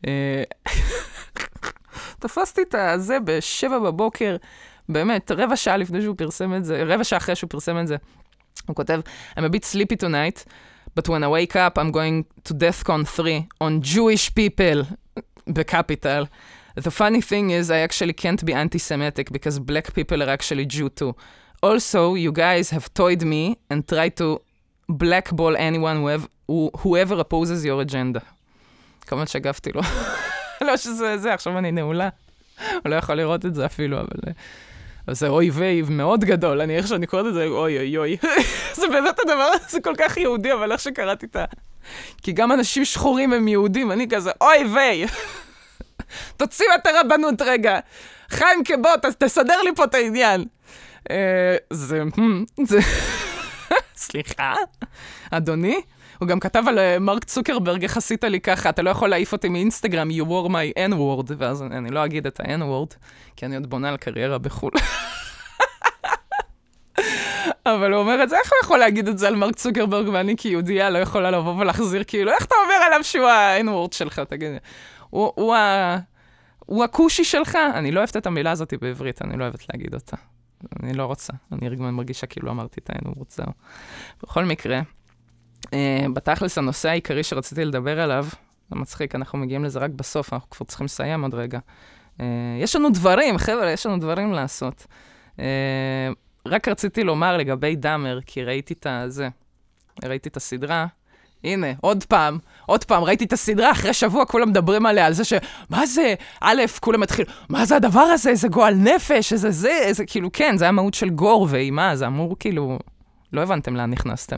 אה, 0.07 0.43
תפסתי 2.21 2.63
את 2.63 2.75
הזה 2.75 3.19
בשבע 3.25 3.79
בבוקר, 3.79 4.37
באמת, 4.89 5.31
רבע 5.31 5.57
שעה 5.57 5.77
לפני 5.77 6.03
שהוא 6.03 6.17
פרסם 6.19 6.55
את 6.55 6.65
זה, 6.65 6.83
רבע 6.87 7.05
שעה 7.05 7.17
אחרי 7.17 7.37
שהוא 7.37 7.51
פרסם 7.51 7.79
את 7.79 7.87
זה. 7.87 7.97
הוא 8.67 8.77
כותב, 8.77 9.01
I'm 9.37 9.43
a 9.43 9.49
bit 9.49 9.75
sleepy 9.75 10.05
tonight, 10.05 10.51
but 10.95 11.09
when 11.09 11.23
I 11.25 11.29
wake 11.29 11.57
up, 11.57 11.79
I'm 11.79 11.91
going 11.91 12.25
to 12.45 12.55
DEFCON 12.55 13.07
3 13.07 13.49
on 13.61 13.81
Jewish 13.83 14.35
people, 14.35 14.85
בקפיטל. 15.47 16.27
The 16.77 16.91
funny 16.91 17.21
thing 17.21 17.51
is, 17.51 17.71
I 17.71 17.79
actually 17.79 18.13
can't 18.13 18.45
be 18.45 18.53
anti-Semitic 18.53 19.33
because 19.33 19.59
black 19.59 19.95
people 19.95 20.23
are 20.23 20.29
actually 20.29 20.65
Jew 20.67 20.89
too. 20.89 21.17
Also, 21.61 22.15
you 22.15 22.31
guys 22.31 22.71
have 22.71 22.87
toyed 22.95 23.23
me 23.25 23.59
and 23.69 23.87
tried 23.89 24.17
to 24.17 24.41
blackball 24.89 25.57
anyone 25.57 25.97
who 25.97 26.07
have, 26.07 26.29
who, 26.47 26.71
whoever 26.83 27.19
opposes 27.19 27.65
your 27.65 27.81
agenda. 27.81 28.21
כמובן 29.07 29.27
שהגבתי 29.27 29.73
לו. 29.73 29.83
לא 30.61 30.77
שזה 30.77 31.19
זה, 31.19 31.35
עכשיו 31.35 31.59
אני 31.59 31.73
נעולה. 31.73 32.09
הוא 32.73 32.91
לא 32.91 32.95
יכול 32.97 33.15
לראות 33.15 33.47
את 33.47 33.55
זה 33.55 33.67
אפילו, 33.67 34.01
אבל... 34.01 34.33
אבל 35.09 35.15
זה 35.15 35.29
אוי 35.29 35.51
ויי 35.51 35.83
מאוד 35.89 36.25
גדול, 36.25 36.61
אני 36.61 36.77
איך 36.77 36.89
שאני 36.89 37.07
קוראת 37.07 37.27
את 37.27 37.35
זה, 37.35 37.45
אוי 37.45 37.79
אוי 37.79 37.97
אוי. 37.97 38.17
זה 38.81 38.89
באמת 38.89 39.19
הדבר 39.21 39.51
הזה 39.55 39.81
כל 39.81 39.95
כך 39.99 40.17
יהודי, 40.17 40.53
אבל 40.53 40.73
איך 40.73 40.81
שקראתי 40.81 41.27
את 41.27 41.37
ה... 41.37 41.45
כי 42.23 42.33
גם 42.33 42.53
אנשים 42.53 42.85
שחורים 42.85 43.33
הם 43.33 43.49
יהודים, 43.49 43.93
אני 43.93 44.07
כזה, 44.11 44.31
אוי 44.41 44.65
ויי. 44.75 45.07
תוציא 46.37 46.67
את 46.75 46.87
הרבנות 46.87 47.43
רגע. 47.43 47.79
חיים 48.31 48.65
כבוא, 48.65 48.97
ת, 48.97 49.07
תסדר 49.25 49.63
לי 49.63 49.71
פה 49.77 49.85
את 49.85 49.95
העניין. 49.95 50.45
אה, 51.11 51.57
זה... 51.71 52.03
זה... 52.65 52.79
סליחה? 53.97 54.55
אדוני? 55.31 55.81
הוא 56.19 56.29
גם 56.29 56.41
כתב 56.41 56.63
על 56.69 56.79
אה, 56.79 56.99
מרק 56.99 57.25
צוקרברג, 57.25 57.83
איך 57.83 57.97
עשית 57.97 58.25
לי 58.25 58.41
ככה, 58.41 58.71
אתה 58.71 58.83
לא 58.83 58.91
יכול 58.91 59.09
להעיף 59.09 59.33
אותי 59.33 59.49
מאינסטגרם, 59.49 60.09
you 60.11 60.25
wore 60.25 60.49
my 60.49 60.93
n-word, 60.93 61.33
ואז 61.39 61.63
אני, 61.63 61.79
אני 61.79 61.91
לא 61.91 62.05
אגיד 62.05 62.27
את 62.27 62.41
ה-n-word, 62.41 62.95
כי 63.37 63.47
אני 63.47 63.57
עוד 63.57 63.71
בונה 63.71 63.89
על 63.89 63.97
קריירה 63.97 64.39
בחו"ל. 64.39 64.73
אבל 67.67 67.93
הוא 67.93 68.01
אומר 68.01 68.23
את 68.23 68.29
זה, 68.29 68.37
איך 68.37 68.53
הוא 68.53 68.59
יכול 68.63 68.79
להגיד 68.79 69.09
את 69.09 69.19
זה 69.19 69.29
על 69.29 69.37
מרק 69.37 69.55
צוקרברג 69.55 70.09
ואני 70.09 70.37
כיהודייה 70.37 70.91
לא 70.91 70.99
יכולה 70.99 71.31
לבוא 71.31 71.55
ולהחזיר, 71.59 72.05
כאילו, 72.07 72.33
איך 72.33 72.45
אתה 72.45 72.55
אומר 72.65 72.87
עליו 72.87 73.05
שהוא 73.05 73.27
ה-n-word 73.27 73.95
שלך, 73.97 74.21
תגיד 74.21 74.49
לי. 74.51 74.59
הוא, 75.11 75.33
הוא, 75.35 75.55
ה... 75.55 75.97
הוא 76.59 76.85
הכושי 76.85 77.25
שלך? 77.25 77.59
אני 77.75 77.91
לא 77.91 78.01
אוהבת 78.01 78.17
את 78.17 78.27
המילה 78.27 78.51
הזאת 78.51 78.75
בעברית, 78.81 79.23
אני 79.23 79.39
לא 79.39 79.45
אוהבת 79.45 79.67
להגיד 79.73 79.95
אותה. 79.95 80.17
אני 80.83 80.93
לא 80.93 81.05
רוצה, 81.05 81.33
אני 81.53 81.77
מרגישה 81.79 82.27
כאילו 82.27 82.51
אמרתי 82.51 82.81
את 82.81 82.91
ה-n-word, 82.91 83.27
זהו. 83.29 83.53
בכל 84.23 84.45
מקרה, 84.45 84.81
בתכלס, 86.13 86.59
הנושא 86.59 86.89
העיקרי 86.89 87.23
שרציתי 87.23 87.65
לדבר 87.65 88.01
עליו, 88.01 88.27
זה 88.71 88.77
מצחיק, 88.77 89.15
אנחנו 89.15 89.39
מגיעים 89.39 89.65
לזה 89.65 89.79
רק 89.79 89.91
בסוף, 89.91 90.33
אנחנו 90.33 90.51
כבר 90.51 90.67
צריכים 90.67 90.85
לסיים 90.85 91.23
עוד 91.23 91.35
רגע. 91.35 91.59
Uh, 92.19 92.21
יש 92.63 92.77
לנו 92.77 92.91
דברים, 92.91 93.39
חבר'ה, 93.39 93.71
יש 93.71 93.87
לנו 93.87 93.99
דברים 93.99 94.33
לעשות. 94.33 94.87
Uh, 95.37 95.41
רק 96.47 96.69
רציתי 96.69 97.05
לומר 97.05 97.37
לגבי 97.37 97.77
דאמר, 97.77 98.19
כי 98.27 98.45
ראיתי 98.45 98.75
את 98.75 98.87
זה, 99.07 99.29
ראיתי 100.05 100.29
את 100.29 100.37
הסדרה. 100.37 100.87
הנה, 101.45 101.67
עוד 101.81 102.05
פעם, 102.05 102.39
עוד 102.67 102.85
פעם, 102.85 103.05
ראיתי 103.05 103.25
את 103.25 103.33
הסדרה, 103.33 103.71
אחרי 103.71 103.93
שבוע 103.93 104.25
כולם 104.25 104.49
מדברים 104.49 104.87
עליה, 104.87 105.07
על 105.07 105.13
זה 105.13 105.25
ש... 105.25 105.33
מה 105.71 105.87
זה? 105.87 106.15
א', 106.41 106.63
כולם 106.81 107.03
התחילו, 107.03 107.29
מה 107.49 107.65
זה 107.65 107.77
הדבר 107.77 108.01
הזה? 108.01 108.31
איזה 108.31 108.49
גועל 108.49 108.75
נפש, 108.75 109.33
איזה 109.33 109.51
זה, 109.51 109.79
איזה... 109.83 110.07
כאילו, 110.07 110.33
כן, 110.33 110.57
זה 110.57 110.69
המהות 110.69 110.95
של 110.95 111.11
גור 111.11 111.47
ואימה, 111.51 111.97
זה 111.97 112.07
אמור 112.07 112.37
כאילו... 112.39 112.79
לא 113.33 113.43
הבנתם 113.43 113.77
לאן 113.77 113.91
נכנסתם. 113.91 114.37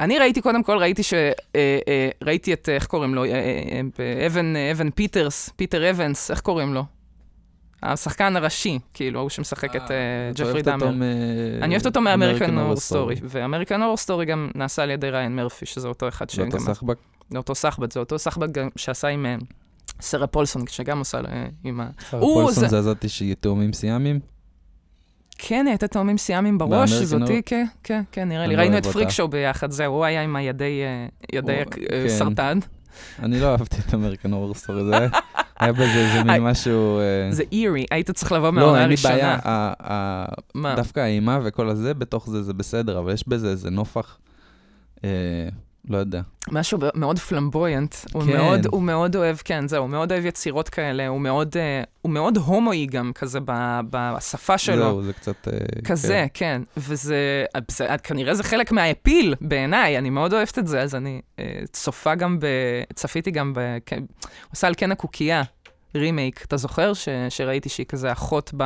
אני 0.00 0.18
ראיתי, 0.18 0.40
קודם 0.40 0.62
כל, 0.62 0.78
ראיתי 0.78 1.02
ש... 1.02 1.14
אה, 1.14 1.32
אה, 1.56 2.08
ראיתי 2.22 2.52
את, 2.52 2.68
איך 2.68 2.86
קוראים 2.86 3.14
לו? 3.14 3.24
אה, 3.24 4.26
אוון, 4.26 4.54
אוון 4.72 4.90
פיטרס, 4.90 5.50
פיטר 5.56 5.90
אוונס, 5.90 6.30
איך 6.30 6.40
קוראים 6.40 6.74
לו? 6.74 6.84
השחקן 7.82 8.36
הראשי, 8.36 8.78
כאילו, 8.94 9.18
ההוא 9.18 9.30
שמשחק 9.30 9.76
את 9.76 9.90
ג'פרי 10.34 10.62
דאמר. 10.62 10.88
אני 11.62 11.74
אוהבת 11.74 11.86
אותו 11.86 12.00
מ-American 12.00 12.58
Horror 12.58 12.76
Story, 12.76 13.14
ו-American 13.22 13.82
Horror 13.82 13.96
Story 13.96 14.26
גם 14.26 14.50
נעשה 14.54 14.82
על 14.82 14.90
ידי 14.90 15.10
ראיין 15.10 15.36
מרפי, 15.36 15.66
שזה 15.66 15.88
אותו 15.88 16.08
אחד 16.08 16.30
שגם... 16.30 16.50
זה 16.50 16.56
אותו 16.56 16.74
סחבק? 16.74 16.96
זה 17.30 17.38
אותו 17.38 17.54
סחבק, 17.54 17.92
זה 17.92 18.00
אותו 18.00 18.18
סחבק 18.18 18.48
שעשה 18.76 19.08
עם 19.08 19.26
שרה 20.00 20.26
פולסון, 20.26 20.66
שגם 20.66 20.98
עושה 20.98 21.20
עם 21.64 21.80
ה... 21.80 21.90
שרה 22.10 22.20
פולסון 22.20 22.68
זה 22.68 22.78
הזאתי 22.78 23.08
שהיא 23.08 23.34
תאומים 23.40 23.72
סיאמים? 23.72 24.33
כן, 25.38 25.66
הייתה 25.68 25.88
תאומים 25.88 26.18
סיאמים 26.18 26.58
בראש, 26.58 26.90
זאתי, 26.92 27.42
כן, 27.46 27.64
כן, 27.82 28.02
כן, 28.12 28.28
נראה 28.28 28.46
לי. 28.46 28.56
ראינו 28.56 28.78
את 28.78 28.86
Freak 28.86 29.08
Show 29.08 29.28
ביחד, 29.28 29.70
זהו, 29.70 29.94
הוא 29.94 30.04
היה 30.04 30.22
עם 30.22 30.36
הידי 30.36 30.82
סרטן. 32.08 32.58
אני 33.22 33.40
לא 33.40 33.50
אהבתי 33.50 33.76
את 33.88 33.94
American 33.94 34.32
Horror 34.32 34.54
Story, 34.54 34.84
זה 34.84 35.08
היה 35.60 35.72
בזה 35.78 35.82
איזה 35.84 36.24
מין 36.24 36.42
משהו... 36.42 37.00
זה 37.30 37.42
אירי, 37.52 37.84
היית 37.90 38.10
צריך 38.10 38.32
לבוא 38.32 38.50
מהעונה 38.50 38.84
הראשונה. 38.84 39.16
לא, 39.16 39.20
אין 39.22 39.30
לי 40.54 40.62
בעיה, 40.62 40.76
דווקא 40.76 41.00
האימה 41.00 41.38
וכל 41.44 41.68
הזה, 41.68 41.94
בתוך 41.94 42.30
זה 42.30 42.42
זה 42.42 42.54
בסדר, 42.54 42.98
אבל 42.98 43.12
יש 43.12 43.28
בזה 43.28 43.50
איזה 43.50 43.70
נופח, 43.70 44.18
לא 45.88 45.96
יודע. 45.96 46.20
משהו 46.50 46.78
מאוד 46.94 47.18
flamboyant, 47.18 47.94
הוא, 48.12 48.22
כן. 48.22 48.36
מאוד, 48.36 48.66
הוא 48.66 48.82
מאוד 48.82 49.16
אוהב, 49.16 49.36
כן, 49.44 49.68
זהו, 49.68 49.82
הוא 49.82 49.90
מאוד 49.90 50.12
אוהב 50.12 50.24
יצירות 50.26 50.68
כאלה, 50.68 51.08
הוא 51.08 51.20
מאוד, 51.20 51.56
uh, 51.56 51.86
הוא 52.02 52.12
מאוד 52.12 52.36
הומואי 52.36 52.86
גם 52.86 53.12
כזה 53.14 53.38
ב, 53.44 53.80
בשפה 53.90 54.58
שלו. 54.58 54.76
זהו, 54.76 55.02
זה 55.02 55.12
קצת... 55.12 55.48
Uh, 55.48 55.82
כזה, 55.84 56.26
כן, 56.34 56.62
כן 56.74 56.80
וזה, 56.80 57.44
זה, 57.70 57.86
כנראה 58.02 58.34
זה 58.34 58.42
חלק 58.42 58.72
מה-appeal 58.72 59.34
בעיניי, 59.40 59.98
אני 59.98 60.10
מאוד 60.10 60.32
אוהבת 60.32 60.58
את 60.58 60.66
זה, 60.66 60.80
אז 60.80 60.94
אני 60.94 61.20
uh, 61.36 61.40
צופה 61.72 62.14
גם 62.14 62.38
ב... 62.40 62.46
צפיתי 62.94 63.30
גם 63.30 63.52
ב... 63.54 63.60
כן, 63.86 63.98
הוא 64.08 64.50
עשה 64.52 64.66
על 64.66 64.74
קן 64.76 64.92
הקוקייה. 64.92 65.42
רימייק, 65.96 66.44
אתה 66.44 66.56
זוכר 66.56 66.94
ש, 66.94 67.08
שראיתי 67.28 67.68
שהיא 67.68 67.86
כזה 67.86 68.12
אחות 68.12 68.50
ב... 68.56 68.62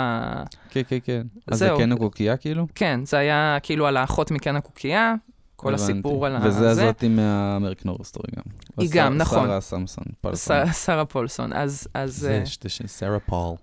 כן, 0.70 0.80
כן, 0.88 0.98
כן. 1.04 1.22
אז 1.46 1.58
זה 1.58 1.70
קן 1.78 1.92
הקוקייה 1.92 2.36
כאילו? 2.36 2.66
כן, 2.74 3.00
זה 3.04 3.18
היה 3.18 3.58
כאילו 3.62 3.86
על 3.86 3.96
האחות 3.96 4.30
מקן 4.30 4.56
הקוקייה, 4.56 5.14
כל 5.60 5.74
הסיפור 5.74 6.26
על 6.26 6.42
זה. 6.42 6.48
וזה 6.48 6.70
הזאתי 6.70 7.08
מה-American 7.08 7.88
Horror 7.88 7.98
Story 8.04 8.28
גם. 8.36 8.42
היא 8.78 8.88
גם, 8.92 9.16
נכון. 9.16 9.46
שרה 9.46 9.60
סמסון, 9.60 10.04
פולסון. 10.20 10.72
שרה 10.72 11.04
פולסון, 11.04 11.52
אז... 11.52 11.88
זה 12.06 12.42
שתשי, 12.46 12.88
שרה 12.88 13.18
פול. 13.18 13.54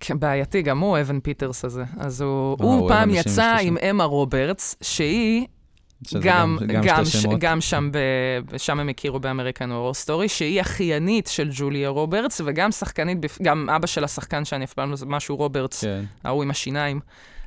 כן, 0.00 0.20
בעייתי, 0.20 0.62
גם 0.62 0.78
הוא 0.78 1.00
אוון 1.00 1.20
פיטרס 1.20 1.64
הזה. 1.64 1.84
אז 1.98 2.20
הוא 2.20 2.88
פעם 2.88 3.10
יצא 3.10 3.56
עם 3.60 3.76
אמה 3.90 4.04
רוברטס, 4.04 4.76
שהיא... 4.80 5.46
גם, 6.20 6.58
גם, 6.82 7.04
ש, 7.04 7.26
גם 7.38 7.60
שם, 7.60 7.90
ב, 7.92 8.58
שם 8.58 8.80
הם 8.80 8.88
הכירו 8.88 9.20
ב-American 9.20 9.70
Horror 9.70 9.94
Story, 9.94 10.28
שהיא 10.28 10.60
אחיינית 10.60 11.26
של 11.26 11.48
ג'וליה 11.52 11.88
רוברטס, 11.88 12.40
וגם 12.44 12.72
שחקנית, 12.72 13.18
גם 13.42 13.70
אבא 13.70 13.86
של 13.86 14.04
השחקן 14.04 14.44
שאני 14.44 14.64
אף 14.64 14.72
פעם 14.72 14.90
לא 14.90 14.96
זוכר, 14.96 15.10
משהו 15.10 15.36
רוברטס, 15.36 15.84
כן. 15.84 16.04
ההוא 16.24 16.42
עם 16.42 16.50
השיניים. 16.50 17.00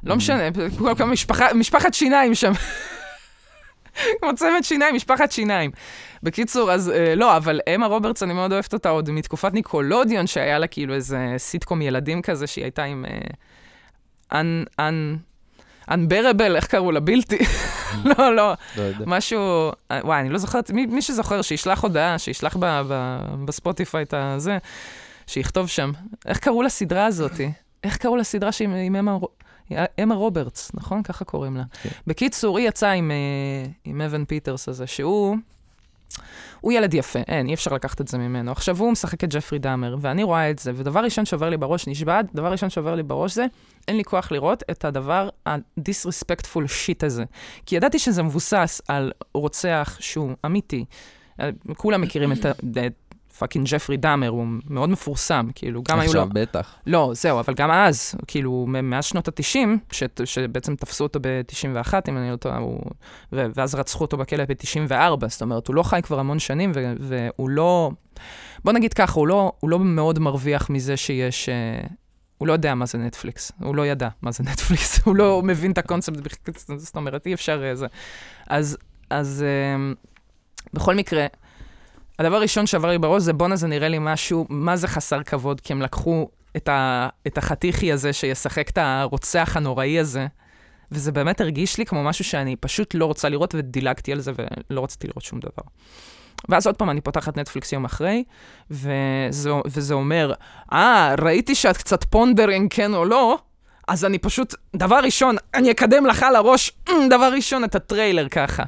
לא 0.03 0.15
משנה, 0.15 0.43
משפחת 1.55 1.93
שיניים 1.93 2.35
שם. 2.35 2.51
כמו 4.19 4.35
צמד 4.35 4.61
שיניים, 4.61 4.95
משפחת 4.95 5.31
שיניים. 5.31 5.71
בקיצור, 6.23 6.71
אז 6.71 6.89
אה, 6.89 7.15
לא, 7.15 7.37
אבל 7.37 7.59
אמה 7.75 7.85
רוברטס, 7.85 8.23
אני 8.23 8.33
מאוד 8.33 8.53
אוהבת 8.53 8.73
אותה 8.73 8.89
עוד 8.89 9.11
מתקופת 9.11 9.53
ניקלודיאון, 9.53 10.27
שהיה 10.27 10.59
לה 10.59 10.67
כאילו 10.67 10.93
איזה 10.93 11.33
סיטקום 11.37 11.81
ילדים 11.81 12.21
כזה, 12.21 12.47
שהיא 12.47 12.63
הייתה 12.65 12.83
עם... 12.83 13.05
אנ... 14.33 14.63
אנ... 14.79 15.17
Unbearable, 15.91 16.55
איך 16.55 16.67
קראו 16.67 16.91
לה? 16.91 16.99
בלתי. 16.99 17.37
לא, 18.17 18.35
לא. 18.35 18.53
לא. 18.77 18.83
משהו, 19.05 19.71
אה, 19.91 19.99
וואי, 20.03 20.19
אני 20.19 20.29
לא 20.29 20.37
זוכרת, 20.37 20.71
מי, 20.71 20.85
מי 20.85 21.01
שזוכר, 21.01 21.41
שישלח 21.41 21.83
הודעה, 21.83 22.19
שישלח 22.19 22.57
ב, 22.59 22.81
ב, 22.89 23.19
בספוטיפיי 23.45 24.03
את 24.03 24.13
הזה, 24.17 24.57
שיכתוב 25.27 25.67
שם. 25.67 25.91
איך 26.25 26.39
קראו 26.39 26.63
לסדרה 26.63 27.05
הזאתי? 27.05 27.51
איך 27.83 27.97
קראו 27.97 28.15
לסדרה 28.15 28.51
שהיא 28.51 28.69
עם 28.69 28.95
אמה, 28.95 29.17
אמה 30.03 30.15
רוברטס, 30.15 30.71
נכון? 30.73 31.03
ככה 31.03 31.25
קוראים 31.25 31.57
לה. 31.57 31.63
כן. 31.81 31.89
בקיצור, 32.07 32.57
היא 32.57 32.67
יצאה 32.67 32.91
עם, 32.91 33.11
אה, 33.11 33.71
עם 33.83 34.01
אוון 34.01 34.25
פיטרס 34.25 34.69
הזה, 34.69 34.87
שהוא... 34.87 35.37
הוא 36.61 36.71
ילד 36.71 36.93
יפה, 36.93 37.19
אין, 37.27 37.47
אי 37.47 37.53
אפשר 37.53 37.73
לקחת 37.73 38.01
את 38.01 38.07
זה 38.07 38.17
ממנו. 38.17 38.51
עכשיו 38.51 38.79
הוא 38.79 38.91
משחק 38.91 39.23
את 39.23 39.33
ג'פרי 39.33 39.59
דאמר, 39.59 39.95
ואני 40.01 40.23
רואה 40.23 40.49
את 40.49 40.59
זה, 40.59 40.71
ודבר 40.75 40.99
ראשון 40.99 41.25
שעובר 41.25 41.49
לי 41.49 41.57
בראש, 41.57 41.87
נשבעת, 41.87 42.25
דבר 42.35 42.51
ראשון 42.51 42.69
שעובר 42.69 42.95
לי 42.95 43.03
בראש 43.03 43.33
זה, 43.33 43.45
אין 43.87 43.97
לי 43.97 44.03
כוח 44.03 44.31
לראות 44.31 44.63
את 44.71 44.85
הדבר 44.85 45.29
ה-disrespectful 45.45 46.65
shit 46.65 47.05
הזה. 47.05 47.23
כי 47.65 47.75
ידעתי 47.75 47.99
שזה 47.99 48.23
מבוסס 48.23 48.81
על 48.87 49.11
רוצח 49.33 49.97
שהוא 49.99 50.31
אמיתי. 50.45 50.85
אה, 51.39 51.49
כולם 51.77 52.01
מכירים 52.01 52.31
את 52.31 52.45
פאקינג 53.37 53.67
ג'פרי 53.69 53.97
דאמר, 53.97 54.27
הוא 54.27 54.47
מאוד 54.69 54.89
מפורסם, 54.89 55.47
כאילו, 55.55 55.81
גם 55.89 55.99
היו 55.99 56.13
לו... 56.13 56.21
עכשיו 56.21 56.33
בטח. 56.33 56.75
לא, 56.87 57.11
זהו, 57.15 57.39
אבל 57.39 57.53
גם 57.53 57.71
אז, 57.71 58.15
כאילו, 58.27 58.65
מאז 58.67 59.05
שנות 59.05 59.27
ה-90, 59.27 59.67
ש- 59.91 60.03
שבעצם 60.25 60.75
תפסו 60.75 61.03
אותו 61.03 61.19
ב-91, 61.21 61.93
אם 62.09 62.17
אני 62.17 62.31
לא 62.31 62.35
טועה, 62.35 62.57
הוא... 62.57 62.79
ו- 63.33 63.45
ואז 63.55 63.75
רצחו 63.75 64.03
אותו 64.03 64.17
בכלא 64.17 64.43
ב-94, 64.45 65.27
זאת 65.27 65.41
אומרת, 65.41 65.67
הוא 65.67 65.75
לא 65.75 65.83
חי 65.83 65.99
כבר 66.03 66.19
המון 66.19 66.39
שנים, 66.39 66.71
ו- 66.75 66.93
והוא 66.99 67.49
לא... 67.49 67.91
בוא 68.63 68.73
נגיד 68.73 68.93
ככה, 68.93 69.19
הוא 69.19 69.27
לא, 69.27 69.51
הוא 69.59 69.69
לא 69.69 69.79
מאוד 69.79 70.19
מרוויח 70.19 70.69
מזה 70.69 70.97
שיש... 70.97 71.49
אה, 71.49 71.87
הוא 72.37 72.47
לא 72.47 72.53
יודע 72.53 72.75
מה 72.75 72.85
זה 72.85 72.97
נטפליקס, 72.97 73.51
הוא 73.59 73.75
לא 73.75 73.85
ידע 73.87 74.09
מה 74.21 74.31
זה 74.31 74.43
נטפליקס, 74.43 74.99
הוא 75.05 75.15
לא 75.15 75.41
מבין 75.43 75.71
את 75.71 75.77
הקונספט, 75.77 76.17
זאת 76.77 76.95
אומרת, 76.95 77.27
אי 77.27 77.33
אפשר 77.33 77.63
אה, 77.65 77.75
זה. 77.75 77.87
אז, 78.47 78.77
אז 79.09 79.45
אה, 79.47 79.93
בכל 80.73 80.95
מקרה, 80.95 81.25
הדבר 82.19 82.35
הראשון 82.35 82.67
שעבר 82.67 82.89
לי 82.89 82.97
בראש 82.97 83.23
זה 83.23 83.33
בואנה 83.33 83.55
זה 83.55 83.67
נראה 83.67 83.87
לי 83.87 83.97
משהו, 84.01 84.45
מה 84.49 84.75
זה 84.75 84.87
חסר 84.87 85.23
כבוד, 85.23 85.61
כי 85.61 85.73
הם 85.73 85.81
לקחו 85.81 86.29
את, 86.57 86.69
ה, 86.69 87.09
את 87.27 87.37
החתיכי 87.37 87.91
הזה 87.91 88.13
שישחק 88.13 88.69
את 88.69 88.77
הרוצח 88.77 89.57
הנוראי 89.57 89.99
הזה, 89.99 90.27
וזה 90.91 91.11
באמת 91.11 91.41
הרגיש 91.41 91.77
לי 91.77 91.85
כמו 91.85 92.03
משהו 92.03 92.25
שאני 92.25 92.55
פשוט 92.55 92.95
לא 92.95 93.05
רוצה 93.05 93.27
לראות, 93.27 93.55
ודילגתי 93.57 94.11
על 94.11 94.19
זה 94.19 94.31
ולא 94.69 94.83
רציתי 94.83 95.07
לראות 95.07 95.23
שום 95.23 95.39
דבר. 95.39 95.63
ואז 96.49 96.67
עוד 96.67 96.75
פעם 96.75 96.89
אני 96.89 97.01
פותחת 97.01 97.37
נטפליקס 97.37 97.73
יום 97.73 97.85
אחרי, 97.85 98.23
וזה, 98.71 99.51
וזה 99.65 99.93
אומר, 99.93 100.33
אה, 100.73 101.15
ראיתי 101.21 101.55
שאת 101.55 101.77
קצת 101.77 102.03
pondering 102.03 102.73
כן 102.73 102.93
או 102.93 103.05
לא, 103.05 103.37
אז 103.87 104.05
אני 104.05 104.17
פשוט, 104.17 104.55
דבר 104.75 104.99
ראשון, 105.03 105.35
אני 105.53 105.71
אקדם 105.71 106.05
לך 106.05 106.23
על 106.23 106.35
הראש, 106.35 106.71
אמ, 106.89 107.09
דבר 107.09 107.33
ראשון, 107.33 107.63
את 107.63 107.75
הטריילר 107.75 108.29
ככה. 108.29 108.63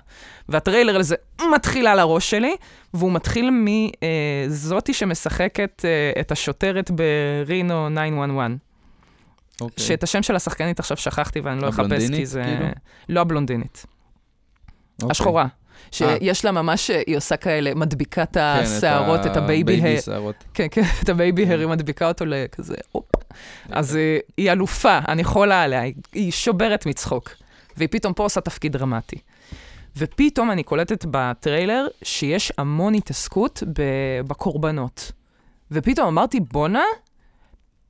והטריילר 0.49 0.97
לזה 0.97 1.15
מתחיל 1.55 1.87
על 1.87 1.99
הראש 1.99 2.29
שלי, 2.29 2.55
והוא 2.93 3.11
מתחיל 3.11 3.49
מזאתי 3.51 4.93
שמשחקת 4.93 5.85
אה, 5.85 6.21
את 6.21 6.31
השוטרת 6.31 6.91
ברינו 6.91 7.89
911. 7.89 8.55
אוקיי. 9.61 9.85
שאת 9.85 10.03
השם 10.03 10.23
של 10.23 10.35
השחקנית 10.35 10.79
עכשיו 10.79 10.97
שכחתי 10.97 11.39
ואני 11.39 11.61
לא 11.61 11.69
אחפש, 11.69 11.79
הבלונדינית, 11.79 12.19
כי 12.19 12.25
זה... 12.25 12.43
כאילו? 12.43 12.65
לא 13.09 13.19
הבלונדינית, 13.19 13.85
אוקיי. 14.95 15.11
השחורה. 15.11 15.47
אה. 15.83 15.87
שיש 15.91 16.45
לה 16.45 16.51
ממש, 16.51 16.89
היא 17.07 17.17
עושה 17.17 17.37
כאלה, 17.37 17.73
מדביקה 17.75 18.23
את 18.23 18.33
כן, 18.33 18.39
השערות, 18.39 19.25
את 19.25 19.37
ה-baby 19.37 19.81
hair. 19.81 20.01
שערות. 20.01 20.35
כן, 20.53 20.67
כן, 20.71 20.81
את 21.03 21.09
ה-baby 21.09 21.45
hair, 21.45 21.59
היא 21.59 21.67
מדביקה 21.67 22.07
אותו 22.07 22.25
לכזה, 22.27 22.75
הופ. 22.91 23.05
אז 23.69 23.95
אה, 23.95 24.17
היא 24.37 24.51
אלופה, 24.51 24.99
אני 25.07 25.23
חולה 25.23 25.63
עליה, 25.63 25.81
היא- 26.13 26.31
שוברת 26.31 26.85
מצחוק. 26.85 27.29
והיא 27.77 27.89
פתאום 27.91 28.13
פה 28.13 28.23
עושה 28.23 28.41
תפקיד 28.41 28.71
דרמטי. 28.71 29.15
ופתאום 29.97 30.51
אני 30.51 30.63
קולטת 30.63 31.05
בטריילר 31.11 31.87
שיש 32.03 32.51
המון 32.57 32.93
התעסקות 32.93 33.63
בקורבנות. 34.27 35.11
ופתאום 35.71 36.07
אמרתי, 36.07 36.39
בואנה, 36.39 36.83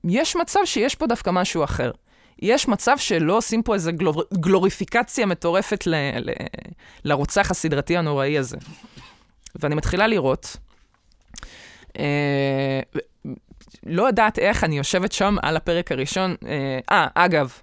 יש 0.04 0.36
מצב 0.36 0.60
שיש 0.66 0.96
פה 0.96 1.08
דווקא 1.08 1.30
משהו 1.30 1.64
אחר. 1.64 1.92
יש 2.40 2.68
מצב 2.68 2.98
שלא 2.98 3.38
עושים 3.38 3.64
פה 3.64 3.74
איזו 3.74 3.92
גלור... 3.94 4.24
גלוריפיקציה 4.34 5.26
מטורפת 5.26 5.88
ל... 5.88 5.96
ל... 5.96 6.32
לרוצח 7.06 7.52
הסדרתי 7.52 7.98
הנוראי 7.98 8.38
הזה. 8.38 8.58
ואני 9.56 9.76
מתחילה 9.76 10.08
לראות, 10.08 10.58
אה, 12.00 12.80
לא 13.86 14.04
יודעת 14.08 14.40
איך, 14.40 14.64
אני 14.64 14.78
יושבת 14.78 15.12
שם 15.12 15.36
על 15.42 15.58
הפרק 15.58 15.92
הראשון. 15.92 16.36
אה, 16.48 16.80
אה, 16.92 17.08
אגב, 17.16 17.54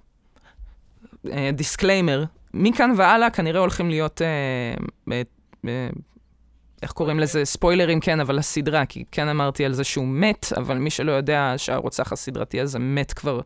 אה, 1.31 1.49
disclaimer, 1.53 2.23
מכאן 2.53 2.93
והלאה 2.97 3.29
כנראה 3.29 3.59
הולכים 3.59 3.89
להיות, 3.89 4.21
אה, 4.21 4.27
אה, 5.11 5.21
אה, 5.67 5.89
איך 6.81 6.91
קוראים 6.91 7.19
לזה? 7.19 7.45
ספוילרים, 7.45 7.99
כן, 7.99 8.19
אבל 8.19 8.39
הסדרה, 8.39 8.85
כי 8.85 9.03
כן 9.11 9.27
אמרתי 9.27 9.65
על 9.65 9.73
זה 9.73 9.83
שהוא 9.83 10.07
מת, 10.07 10.45
אבל 10.57 10.77
מי 10.77 10.89
שלא 10.89 11.11
יודע 11.11 11.53
שהרוצח 11.57 12.11
הסדרתי 12.11 12.61
הזה 12.61 12.79
מת 12.79 13.13
כבר 13.13 13.41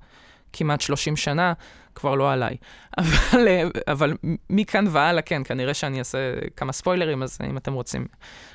כמעט 0.53 0.81
30 0.81 1.15
שנה, 1.15 1.53
כבר 1.95 2.15
לא 2.15 2.31
עליי. 2.31 2.57
אבל, 2.97 3.47
אה, 3.47 3.63
אבל 3.88 4.13
מכאן 4.49 4.86
והלאה, 4.89 5.21
כן, 5.21 5.41
כנראה 5.45 5.73
שאני 5.73 5.99
אעשה 5.99 6.17
כמה 6.55 6.71
ספוילרים, 6.73 7.23
אז 7.23 7.38
אם 7.49 7.57
אתם 7.57 7.73
רוצים 7.73 8.05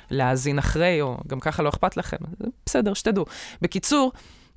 להאזין 0.09 0.59
אחרי, 0.59 1.01
או 1.01 1.17
גם 1.27 1.39
ככה 1.39 1.63
לא 1.63 1.69
אכפת 1.69 1.97
לכם, 1.97 2.17
בסדר, 2.65 2.93
שתדעו. 2.93 3.25
בקיצור, 3.61 4.11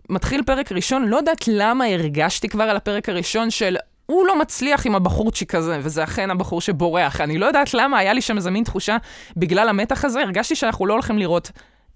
מתחיל 0.09 0.43
פרק 0.43 0.73
ראשון, 0.73 1.09
לא 1.09 1.17
יודעת 1.17 1.49
למה 1.49 1.85
הרגשתי 1.85 2.49
כבר 2.49 2.65
על 2.65 2.77
הפרק 2.77 3.09
הראשון 3.09 3.51
של 3.51 3.77
הוא 4.07 4.27
לא 4.27 4.39
מצליח 4.39 4.87
עם 4.87 4.95
הבחורצ'יק 4.95 5.55
הזה, 5.55 5.79
וזה 5.83 6.05
אכן 6.05 6.31
הבחור 6.31 6.61
שבורח. 6.61 7.21
אני 7.21 7.39
לא 7.39 7.47
יודעת 7.47 7.75
למה, 7.75 7.99
היה 7.99 8.13
לי 8.13 8.21
שם 8.21 8.37
איזה 8.37 8.51
מין 8.51 8.65
תחושה, 8.65 8.97
בגלל 9.37 9.69
המתח 9.69 10.05
הזה, 10.05 10.21
הרגשתי 10.21 10.57
שאנחנו 10.57 10.87
לא 10.87 10.93
הולכים 10.93 11.19
לראות 11.19 11.51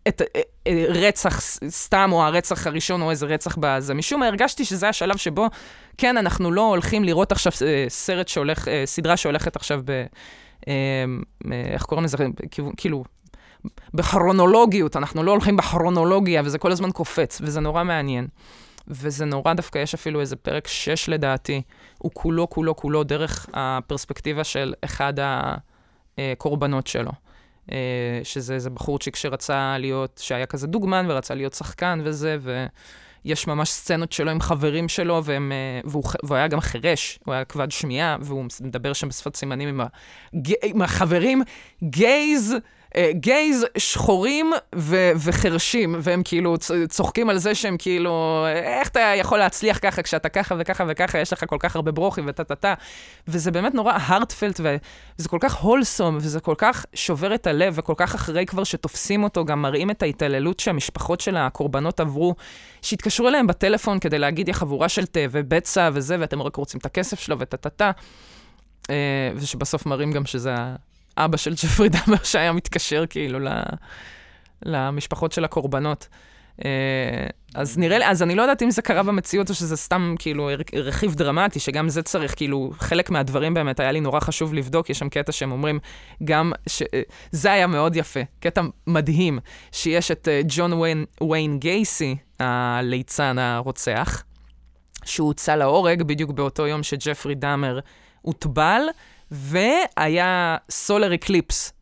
את 0.08 0.22
אה, 0.22 0.40
אה, 0.66 0.84
רצח 0.88 1.40
סתם, 1.68 2.10
או 2.12 2.22
הרצח 2.22 2.66
הראשון, 2.66 3.02
או 3.02 3.10
איזה 3.10 3.26
רצח 3.26 3.56
בזה. 3.60 3.94
משום 3.94 4.20
מה 4.20 4.26
הרגשתי 4.26 4.64
שזה 4.64 4.88
השלב 4.88 5.16
שבו, 5.16 5.46
כן, 5.98 6.16
אנחנו 6.16 6.50
לא 6.50 6.68
הולכים 6.68 7.04
לראות 7.04 7.32
עכשיו 7.32 7.52
אה, 7.62 7.84
סרט 7.88 8.28
שהולך, 8.28 8.68
סדרה 8.84 9.16
שהולכת 9.16 9.56
עכשיו 9.56 9.80
ב... 9.84 10.04
איך 11.52 11.82
קוראים 11.82 12.04
לזה? 12.04 12.16
כאילו, 12.76 13.04
בכרונולוגיות, 13.94 14.96
אנחנו 14.96 15.22
לא 15.22 15.30
הולכים 15.30 15.56
בכרונולוגיה, 15.56 16.42
וזה 16.44 16.58
כל 16.58 16.72
הזמן 16.72 16.90
קופץ, 16.90 17.40
וזה 17.44 17.60
נורא 17.60 17.84
מעניין. 17.84 18.26
וזה 18.88 19.24
נורא 19.24 19.54
דווקא, 19.54 19.78
יש 19.78 19.94
אפילו 19.94 20.20
איזה 20.20 20.36
פרק 20.36 20.68
6 20.68 21.08
לדעתי, 21.08 21.62
הוא 21.98 22.10
כולו, 22.14 22.50
כולו, 22.50 22.76
כולו 22.76 23.04
דרך 23.04 23.46
הפרספקטיבה 23.52 24.44
של 24.44 24.74
אחד 24.84 25.14
הקורבנות 26.18 26.86
שלו. 26.86 27.10
אה, 27.72 28.20
שזה 28.24 28.54
איזה 28.54 28.70
בחורצ'יק 28.70 29.16
שרצה 29.16 29.76
להיות, 29.78 30.20
שהיה 30.22 30.46
כזה 30.46 30.66
דוגמן 30.66 31.06
ורצה 31.08 31.34
להיות 31.34 31.54
שחקן 31.54 32.00
וזה, 32.04 32.38
ויש 33.24 33.46
ממש 33.46 33.70
סצנות 33.70 34.12
שלו 34.12 34.30
עם 34.30 34.40
חברים 34.40 34.88
שלו, 34.88 35.24
והם, 35.24 35.52
אה, 35.52 35.90
והוא, 35.90 36.04
והוא 36.22 36.36
היה 36.36 36.48
גם 36.48 36.60
חירש, 36.60 37.18
הוא 37.24 37.34
היה 37.34 37.44
כבד 37.44 37.70
שמיעה, 37.70 38.16
והוא 38.20 38.44
מדבר 38.60 38.92
שם 38.92 39.08
בשפת 39.08 39.36
סימנים 39.36 39.68
עם, 39.68 39.80
הג, 39.80 40.52
עם 40.62 40.82
החברים, 40.82 41.42
גייז, 41.82 42.54
גייז 43.10 43.66
שחורים 43.78 44.52
ו- 44.74 45.10
וחרשים, 45.16 45.94
והם 45.98 46.22
כאילו 46.24 46.56
צוחקים 46.88 47.30
על 47.30 47.38
זה 47.38 47.54
שהם 47.54 47.76
כאילו, 47.78 48.46
איך 48.48 48.88
אתה 48.88 49.00
יכול 49.16 49.38
להצליח 49.38 49.78
ככה 49.82 50.02
כשאתה 50.02 50.28
ככה 50.28 50.54
וככה 50.58 50.84
וככה, 50.88 51.18
יש 51.18 51.32
לך 51.32 51.44
כל 51.46 51.56
כך 51.60 51.76
הרבה 51.76 51.92
ברוכים 51.92 52.24
וטה-טה-טה. 52.28 52.74
וזה 53.28 53.50
באמת 53.50 53.74
נורא 53.74 53.92
הרטפלט, 54.00 54.60
וזה 54.60 55.28
כל 55.28 55.38
כך 55.40 55.56
הולסום, 55.56 56.16
וזה 56.16 56.40
כל 56.40 56.54
כך 56.58 56.86
שובר 56.94 57.34
את 57.34 57.46
הלב, 57.46 57.74
וכל 57.76 57.94
כך 57.96 58.14
אחרי 58.14 58.46
כבר 58.46 58.64
שתופסים 58.64 59.24
אותו, 59.24 59.44
גם 59.44 59.62
מראים 59.62 59.90
את 59.90 60.02
ההתעללות 60.02 60.60
שהמשפחות 60.60 61.20
של 61.20 61.36
הקורבנות 61.36 62.00
עברו, 62.00 62.34
שהתקשרו 62.82 63.28
אליהם 63.28 63.46
בטלפון 63.46 63.98
כדי 63.98 64.18
להגיד, 64.18 64.48
יא 64.48 64.54
חבורה 64.54 64.88
של 64.88 65.06
תה 65.06 65.20
ובצע 65.30 65.90
וזה, 65.92 66.16
ואתם 66.20 66.42
רק 66.42 66.56
רוצים 66.56 66.80
את 66.80 66.86
הכסף 66.86 67.20
שלו 67.20 67.38
וטה-טה-טה. 67.38 67.90
אה, 68.90 69.30
ושבסוף 69.36 69.86
מראים 69.86 70.12
גם 70.12 70.26
שזה 70.26 70.54
האבא 71.16 71.36
של 71.36 71.54
ג'פרי 71.54 71.88
דאמר 71.88 72.22
שהיה 72.24 72.52
מתקשר 72.52 73.04
כאילו 73.06 73.38
ל... 73.40 73.48
למשפחות 74.62 75.32
של 75.32 75.44
הקורבנות. 75.44 76.08
אה, 76.64 77.26
אז 77.54 77.78
נראה 77.78 77.98
לי, 77.98 78.06
אז 78.06 78.22
אני 78.22 78.34
לא 78.34 78.42
יודעת 78.42 78.62
אם 78.62 78.70
זה 78.70 78.82
קרה 78.82 79.02
במציאות 79.02 79.48
או 79.48 79.54
שזה 79.54 79.76
סתם 79.76 80.14
כאילו 80.18 80.50
רכיב 80.74 81.14
דרמטי, 81.14 81.60
שגם 81.60 81.88
זה 81.88 82.02
צריך, 82.02 82.34
כאילו, 82.36 82.70
חלק 82.78 83.10
מהדברים 83.10 83.54
באמת 83.54 83.80
היה 83.80 83.92
לי 83.92 84.00
נורא 84.00 84.20
חשוב 84.20 84.54
לבדוק, 84.54 84.90
יש 84.90 84.98
שם 84.98 85.08
קטע 85.08 85.32
שהם 85.32 85.52
אומרים, 85.52 85.78
גם, 86.24 86.52
ש... 86.66 86.82
אה, 86.82 87.02
זה 87.30 87.52
היה 87.52 87.66
מאוד 87.66 87.96
יפה, 87.96 88.20
קטע 88.40 88.62
מדהים, 88.86 89.38
שיש 89.72 90.10
את 90.10 90.28
אה, 90.28 90.40
ג'ון 90.48 90.72
ויין, 90.72 91.04
ויין 91.30 91.58
גייסי, 91.58 92.16
הליצן 92.40 93.38
הרוצח, 93.38 94.22
שהוא 95.04 95.26
הוצא 95.26 95.54
להורג 95.54 96.02
בדיוק 96.02 96.30
באותו 96.30 96.66
יום 96.66 96.82
שג'פרי 96.82 97.34
דאמר 97.34 97.78
הוטבל, 98.22 98.82
והיה 99.30 100.56
solar 100.70 101.14
eclipse. 101.14 101.72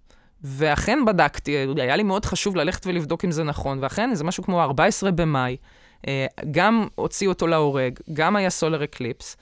ואכן 0.42 0.98
בדקתי, 1.06 1.56
היה 1.76 1.96
לי 1.96 2.02
מאוד 2.02 2.24
חשוב 2.24 2.56
ללכת 2.56 2.86
ולבדוק 2.86 3.24
אם 3.24 3.30
זה 3.30 3.44
נכון, 3.44 3.78
ואכן 3.82 4.14
זה 4.14 4.24
משהו 4.24 4.44
כמו 4.44 4.62
14 4.62 5.10
במאי, 5.10 5.56
אה, 6.08 6.26
גם 6.50 6.86
הוציאו 6.94 7.32
אותו 7.32 7.46
להורג, 7.46 7.98
גם 8.12 8.36
היה 8.36 8.50
solar 8.50 8.84
eclipse, 8.84 9.36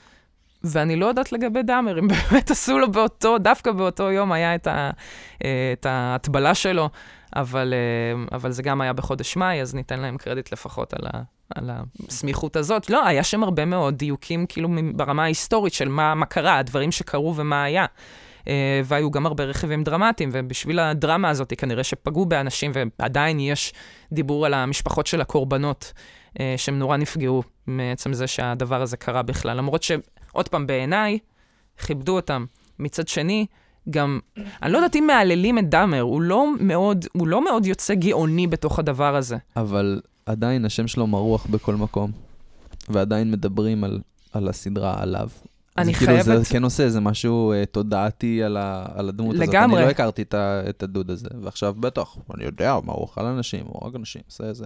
ואני 0.65 0.97
לא 0.97 1.07
יודעת 1.07 1.33
לגבי 1.33 1.63
דאמר, 1.63 1.99
אם 1.99 2.09
באמת 2.09 2.51
עשו 2.51 2.79
לו 2.79 2.93
באותו, 2.93 3.39
דווקא 3.39 3.73
באותו 3.73 4.11
יום 4.11 4.33
היה 4.33 4.55
את, 4.55 4.67
אה, 4.67 4.91
ההטבלה 5.85 6.55
שלו, 6.55 6.91
אבל, 7.37 7.75
אה, 7.75 8.37
אבל 8.37 8.51
זה 8.51 8.63
גם 8.63 8.81
היה 8.81 8.93
בחודש 8.93 9.37
מאי, 9.37 9.63
אז 9.63 9.75
ניתן 9.75 10.01
להם 10.01 10.17
קרדיט 10.17 10.53
לפחות 10.53 10.95
על, 10.95 11.07
ה, 11.07 11.23
על 11.55 11.71
הסמיכות 12.09 12.57
הזאת. 12.57 12.91
לא, 12.91 13.07
היה 13.07 13.25
שם 13.25 13.43
הרבה 13.43 13.65
מאוד 13.65 13.95
דיוקים, 13.95 14.47
כאילו 14.47 14.69
ברמה 14.95 15.23
ההיסטורית 15.23 15.73
של 15.73 15.89
מה, 15.89 16.15
מה 16.15 16.27
קרה, 16.27 16.59
הדברים 16.59 16.93
שקרו 16.93 17.37
ומה 17.37 17.65
היה. 17.65 17.87
Uh, 18.45 18.49
והיו 18.85 19.11
גם 19.11 19.27
הרבה 19.27 19.45
רכיבים 19.45 19.85
דרמטיים, 19.85 20.31
ובשביל 20.33 20.79
הדרמה 20.79 21.29
הזאת 21.29 21.53
כנראה 21.59 21.85
שפגעו 21.85 22.27
באנשים, 22.27 22.73
ועדיין 22.75 23.41
יש 23.41 23.73
דיבור 24.13 24.47
על 24.47 24.55
המשפחות 24.55 25.07
של 25.07 25.21
הקורבנות, 25.21 25.93
uh, 26.35 26.39
שהם 26.57 26.79
נורא 26.79 26.97
נפגעו 26.97 27.43
מעצם 27.67 28.13
זה 28.13 28.27
שהדבר 28.27 28.83
הזה 28.83 28.97
קרה 28.97 29.23
בכלל. 29.23 29.57
למרות 29.57 29.83
שעוד 29.83 30.49
פעם, 30.49 30.67
בעיניי, 30.67 31.19
כיבדו 31.87 32.17
אותם. 32.17 32.45
מצד 32.79 33.09
שני, 33.09 33.47
גם, 33.91 34.19
אני 34.63 34.73
לא 34.73 34.79
יודעת 34.79 34.97
אם 34.97 35.05
מהללים 35.07 35.59
את 35.59 35.69
דאמר, 35.71 36.01
הוא 36.01 36.23
לא 36.23 36.47
מאוד, 36.61 37.05
הוא 37.13 37.27
לא 37.29 37.45
מאוד 37.45 37.67
יוצא 37.67 37.95
גאוני 37.95 38.47
בתוך 38.47 38.79
הדבר 38.79 39.17
הזה. 39.17 39.37
אבל 39.57 40.01
עדיין 40.27 40.65
השם 40.65 40.87
שלו 40.89 41.07
מרוח 41.07 41.47
בכל 41.47 41.75
מקום, 41.75 42.11
ועדיין 42.89 43.31
מדברים 43.31 43.85
על, 43.85 44.01
על 44.33 44.49
הסדרה 44.49 44.95
עליו. 45.03 45.29
אני 45.79 45.95
כאילו, 45.95 46.13
חייבת- 46.13 46.25
זה 46.45 46.51
כן 46.51 46.65
עושה 46.65 46.83
איזה 46.83 47.01
משהו 47.01 47.53
אה, 47.53 47.67
תודעתי 47.67 48.43
על, 48.43 48.57
ה, 48.57 48.87
על 48.95 49.09
הדמות 49.09 49.35
הזאת. 49.35 49.49
לגמרי. 49.49 49.77
אני 49.79 49.87
לא 49.87 49.91
הכרתי 49.91 50.23
את, 50.23 50.35
ה, 50.35 50.61
את 50.69 50.83
הדוד 50.83 51.11
הזה, 51.11 51.29
ועכשיו 51.43 51.75
בטח, 51.75 52.17
אני 52.35 52.45
יודע 52.45 52.79
מה 52.85 52.93
הוא 52.93 53.01
אוכל 53.03 53.25
אנשים, 53.25 53.65
הוא 53.67 53.85
הרג 53.85 53.95
אנשים, 53.97 54.23
עושה 54.27 54.53
זה. 54.53 54.65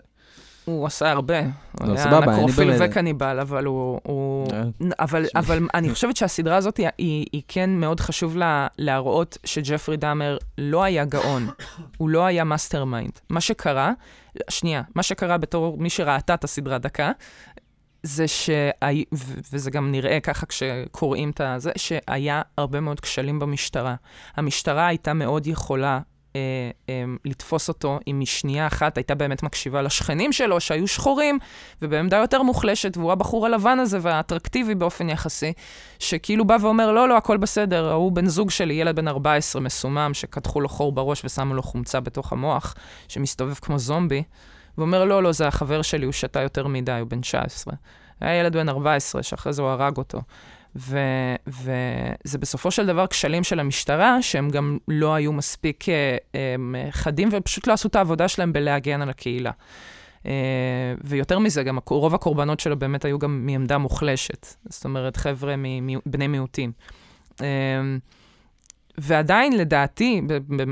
הוא 0.65 0.87
עשה 0.87 1.11
הרבה. 1.11 1.41
לא, 1.81 1.97
סבבה, 1.97 2.37
נקרופיל 2.37 2.71
באמת- 2.73 2.91
וקניבל, 2.91 3.41
אבל 3.41 3.65
הוא... 3.65 4.01
הוא... 4.03 4.47
אה, 4.53 4.63
אבל, 5.01 5.25
אבל 5.37 5.69
אני 5.75 5.91
חושבת 5.91 6.17
שהסדרה 6.17 6.57
הזאת 6.57 6.77
היא, 6.77 6.89
היא, 6.99 7.27
היא 7.33 7.43
כן 7.49 7.71
מאוד 7.71 8.01
חשוב 8.01 8.37
לה 8.37 8.67
להראות 8.79 9.39
שג'פרי 9.45 9.97
דאמר 9.97 10.39
לא 10.59 10.83
היה 10.83 11.05
גאון, 11.05 11.49
הוא 11.97 12.09
לא 12.09 12.25
היה 12.25 12.45
mastermind. 12.45 13.21
מה 13.31 13.41
שקרה, 13.41 13.93
שנייה, 14.51 14.83
מה 14.95 15.03
שקרה 15.03 15.39
בתור 15.39 15.77
מי 15.79 15.91
שראתה 15.91 16.35
את 16.35 16.45
הסדרה 16.45 16.79
דקה, 16.79 17.11
זה. 18.03 18.25
ו- 19.15 19.35
וזה 19.53 19.71
גם 19.71 19.93
נראה 19.93 20.21
ככה 20.21 20.47
כשקוראים 20.47 21.31
את 21.31 21.41
זה, 21.57 21.71
שהיה 21.77 22.43
הרבה 22.59 22.81
מאוד 22.81 23.01
כשלים 23.01 23.39
במשטרה. 23.39 23.95
המשטרה 24.37 24.87
הייתה 24.87 25.13
מאוד 25.13 25.47
יכולה 25.47 26.01
אה, 26.37 26.41
אה, 26.89 27.05
לתפוס 27.25 27.69
אותו 27.69 27.99
אם 28.09 28.21
משנייה 28.21 28.67
אחת 28.67 28.97
הייתה 28.97 29.15
באמת 29.15 29.43
מקשיבה 29.43 29.83
לשכנים 29.83 30.33
שלו, 30.33 30.61
שהיו 30.61 30.89
שחורים, 30.89 31.39
ובעמדה 31.83 32.17
יותר 32.17 32.43
מוחלשת, 32.43 32.97
והוא 32.97 33.13
הבחור 33.13 33.47
הלבן 33.47 33.79
הזה 33.79 33.99
והאטרקטיבי 34.03 34.75
באופן 34.75 35.09
יחסי, 35.09 35.53
שכאילו 35.99 36.45
בא 36.45 36.57
ואומר, 36.61 36.93
לא, 36.93 37.09
לא, 37.09 37.17
הכל 37.17 37.37
בסדר, 37.37 37.91
ההוא 37.91 38.13
בן 38.13 38.27
זוג 38.27 38.51
שלי, 38.51 38.75
ילד 38.75 38.97
בן 38.97 39.09
14, 39.09 39.63
מסומם, 39.63 40.11
שקדחו 40.15 40.61
לו 40.61 40.69
חור 40.69 40.93
בראש 40.93 41.25
ושמו 41.25 41.55
לו 41.55 41.63
חומצה 41.63 42.01
בתוך 42.01 42.33
המוח, 42.33 42.75
שמסתובב 43.09 43.55
כמו 43.55 43.79
זומבי, 43.79 44.23
ואומר, 44.79 45.05
לא, 45.05 45.23
לא, 45.23 45.33
זה 45.33 45.49
החבר 45.49 45.83
שלי, 45.83 46.05
הוא 46.05 46.13
שתה 46.13 46.41
יותר 46.41 46.67
מדי, 46.67 46.99
הוא 47.01 47.09
בן 47.09 47.21
19. 47.21 47.75
היה 48.21 48.41
ילד 48.41 48.57
בן 48.57 48.69
14, 48.69 49.23
שאחרי 49.23 49.53
זה 49.53 49.63
הוא 49.63 49.71
הרג 49.71 49.97
אותו. 49.97 50.21
וזה 50.77 52.39
בסופו 52.41 52.71
של 52.71 52.87
דבר 52.87 53.07
כשלים 53.07 53.45
של 53.45 53.61
המשטרה, 53.61 54.23
שהם 54.23 54.51
גם 54.51 54.79
לא 54.89 55.15
היו 55.15 55.33
מספיק 55.33 55.89
אה, 55.89 56.17
הם, 56.55 56.75
אה, 56.79 56.89
חדים, 56.91 57.29
ופשוט 57.33 57.67
לא 57.67 57.73
עשו 57.73 57.89
את 57.89 57.97
העבודה 57.97 58.29
שלהם 58.29 58.53
בלהגן 58.53 59.03
על 59.03 59.11
הקהילה. 59.11 59.51
אה, 60.27 60.33
ויותר 61.05 61.39
מזה, 61.39 61.63
גם 61.63 61.79
רוב 61.87 62.15
הקורבנות 62.15 62.61
שלו 62.61 62.79
באמת 62.79 63.05
היו 63.05 63.19
גם 63.19 63.47
מעמדה 63.47 63.79
מוחלשת. 63.79 64.47
זאת 64.69 64.85
אומרת, 64.85 65.17
חבר'ה 65.17 65.55
מבני 65.57 66.27
מיעוטים. 66.27 66.73
אה, 69.01 69.05
ועדיין, 69.07 69.57
לדעתי, 69.57 70.23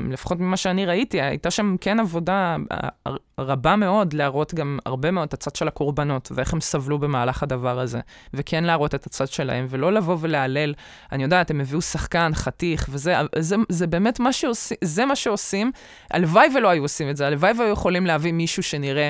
לפחות 0.09 0.39
ממה 0.39 0.57
שאני 0.57 0.85
ראיתי, 0.85 1.21
הייתה 1.21 1.51
שם 1.51 1.75
כן 1.81 1.99
עבודה 1.99 2.55
אה, 2.71 3.11
רבה 3.39 3.75
מאוד 3.75 4.13
להראות 4.13 4.53
גם 4.53 4.79
הרבה 4.85 5.11
מאוד 5.11 5.27
את 5.27 5.33
הצד 5.33 5.55
של 5.55 5.67
הקורבנות, 5.67 6.31
ואיך 6.35 6.53
הם 6.53 6.61
סבלו 6.61 6.99
במהלך 6.99 7.43
הדבר 7.43 7.79
הזה, 7.79 7.99
וכן 8.33 8.63
להראות 8.63 8.95
את 8.95 9.05
הצד 9.05 9.27
שלהם, 9.27 9.65
ולא 9.69 9.93
לבוא 9.93 10.17
ולהלל, 10.19 10.73
אני 11.11 11.23
יודעת, 11.23 11.51
הם 11.51 11.61
הביאו 11.61 11.81
שחקן, 11.81 12.31
חתיך, 12.33 12.85
וזה 12.89 13.15
זה, 13.39 13.55
זה 13.69 13.87
באמת 13.87 14.19
מה 14.19 14.33
שעושים, 14.33 14.77
זה 14.83 15.05
מה 15.05 15.15
שעושים. 15.15 15.71
הלוואי 16.11 16.47
ולא 16.55 16.69
היו 16.69 16.81
עושים 16.83 17.09
את 17.09 17.17
זה, 17.17 17.27
הלוואי 17.27 17.51
והיו 17.57 17.71
יכולים 17.71 18.05
להביא 18.05 18.31
מישהו 18.31 18.63
שנראה 18.63 19.09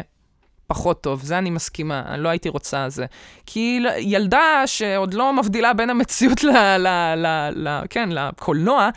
פחות 0.70 1.02
טוב, 1.02 1.22
זה 1.22 1.38
אני 1.38 1.50
מסכימה, 1.50 2.04
אני 2.08 2.24
לא 2.24 2.30
הייתי 2.30 2.50
רוצה 2.50 2.90
זה. 2.90 3.06
כי 3.46 3.80
ילדה 3.98 4.64
שעוד 4.66 5.14
לא 5.14 5.34
מבדילה 5.34 5.74
בין 5.74 5.90
המציאות 5.90 6.44
ל... 6.44 6.50
ל, 6.78 6.88
ל, 7.16 7.28
ל 7.56 7.82
כן, 7.90 8.10
לקולנוע, 8.12 8.90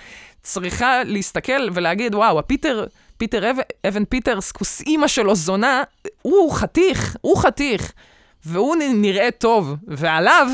צריכה 0.42 1.04
להסתכל 1.04 1.68
ולהגיד, 1.72 2.14
וואו, 2.14 2.38
הפיטר, 2.38 2.84
פיטר 3.16 3.50
אוון, 3.50 3.62
אוון 3.88 4.04
פיטרס, 4.04 4.52
כוס 4.52 4.80
אימא 4.80 5.06
שלו 5.06 5.34
זונה, 5.34 5.82
הוא 6.22 6.52
חתיך, 6.52 7.16
הוא 7.20 7.38
חתיך, 7.38 7.92
והוא 8.44 8.76
נראה 8.94 9.30
טוב, 9.30 9.76
ועליו, 9.86 10.46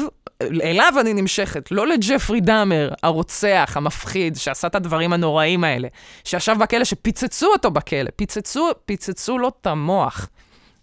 אליו 0.42 0.92
אני 1.00 1.14
נמשכת, 1.14 1.72
לא 1.72 1.86
לג'פרי 1.86 2.40
דאמר, 2.40 2.90
הרוצח, 3.02 3.72
המפחיד, 3.74 4.36
שעשה 4.36 4.66
את 4.66 4.74
הדברים 4.74 5.12
הנוראים 5.12 5.64
האלה, 5.64 5.88
שישב 6.24 6.56
בכלא, 6.60 6.84
שפיצצו 6.84 7.46
אותו 7.46 7.70
בכלא, 7.70 8.10
פיצצו, 8.16 8.70
פיצצו 8.86 9.38
לו 9.38 9.48
את 9.48 9.66
המוח 9.66 10.28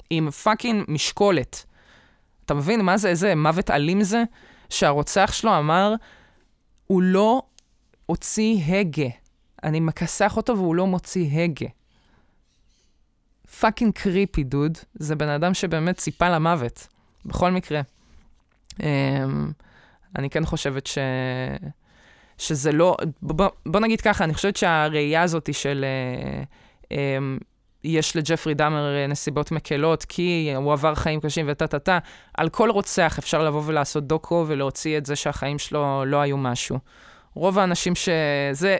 עם 0.09 0.31
fucking 0.31 0.85
משקולת. 0.87 1.65
אתה 2.45 2.53
מבין 2.53 2.81
מה 2.81 2.97
זה, 2.97 3.09
איזה 3.09 3.35
מוות 3.35 3.71
אלים 3.71 4.03
זה? 4.03 4.23
שהרוצח 4.69 5.29
שלו 5.33 5.57
אמר, 5.57 5.93
הוא 6.87 7.01
לא 7.01 7.41
הוציא 8.05 8.63
הגה. 8.65 9.09
אני 9.63 9.79
מכסח 9.79 10.37
אותו 10.37 10.57
והוא 10.57 10.75
לא 10.75 10.87
מוציא 10.87 11.41
הגה. 11.41 11.67
fucking 13.59 13.93
creepy, 13.93 14.43
דוד. 14.43 14.77
זה 14.93 15.15
בן 15.15 15.29
אדם 15.29 15.53
שבאמת 15.53 15.97
ציפה 15.97 16.29
למוות. 16.29 16.87
בכל 17.25 17.51
מקרה. 17.51 17.81
אמ, 18.73 18.83
אני 20.17 20.29
כן 20.29 20.45
חושבת 20.45 20.87
ש... 20.87 20.97
שזה 22.37 22.71
לא... 22.71 22.97
בוא, 23.21 23.47
בוא 23.65 23.79
נגיד 23.79 24.01
ככה, 24.01 24.23
אני 24.23 24.33
חושבת 24.33 24.55
שהראייה 24.55 25.21
הזאת 25.21 25.53
של... 25.53 25.85
אה, 26.83 26.93
אמ, 26.93 26.95
יש 27.85 28.15
לג'פרי 28.15 28.53
דאמר 28.53 28.95
אה, 28.95 29.07
נסיבות 29.07 29.51
מקלות, 29.51 30.05
כי 30.05 30.51
הוא 30.55 30.73
עבר 30.73 30.95
חיים 30.95 31.19
קשים 31.19 31.45
וטה-טה-טה. 31.49 31.99
על 32.37 32.49
כל 32.49 32.69
רוצח 32.69 33.17
אפשר 33.19 33.43
לבוא 33.43 33.61
ולעשות 33.65 34.07
דוקו 34.07 34.45
ולהוציא 34.47 34.97
את 34.97 35.05
זה 35.05 35.15
שהחיים 35.15 35.59
שלו 35.59 36.05
לא 36.05 36.17
היו 36.17 36.37
משהו. 36.37 36.79
רוב 37.33 37.59
האנשים 37.59 37.95
ש... 37.95 38.09
זה, 38.51 38.77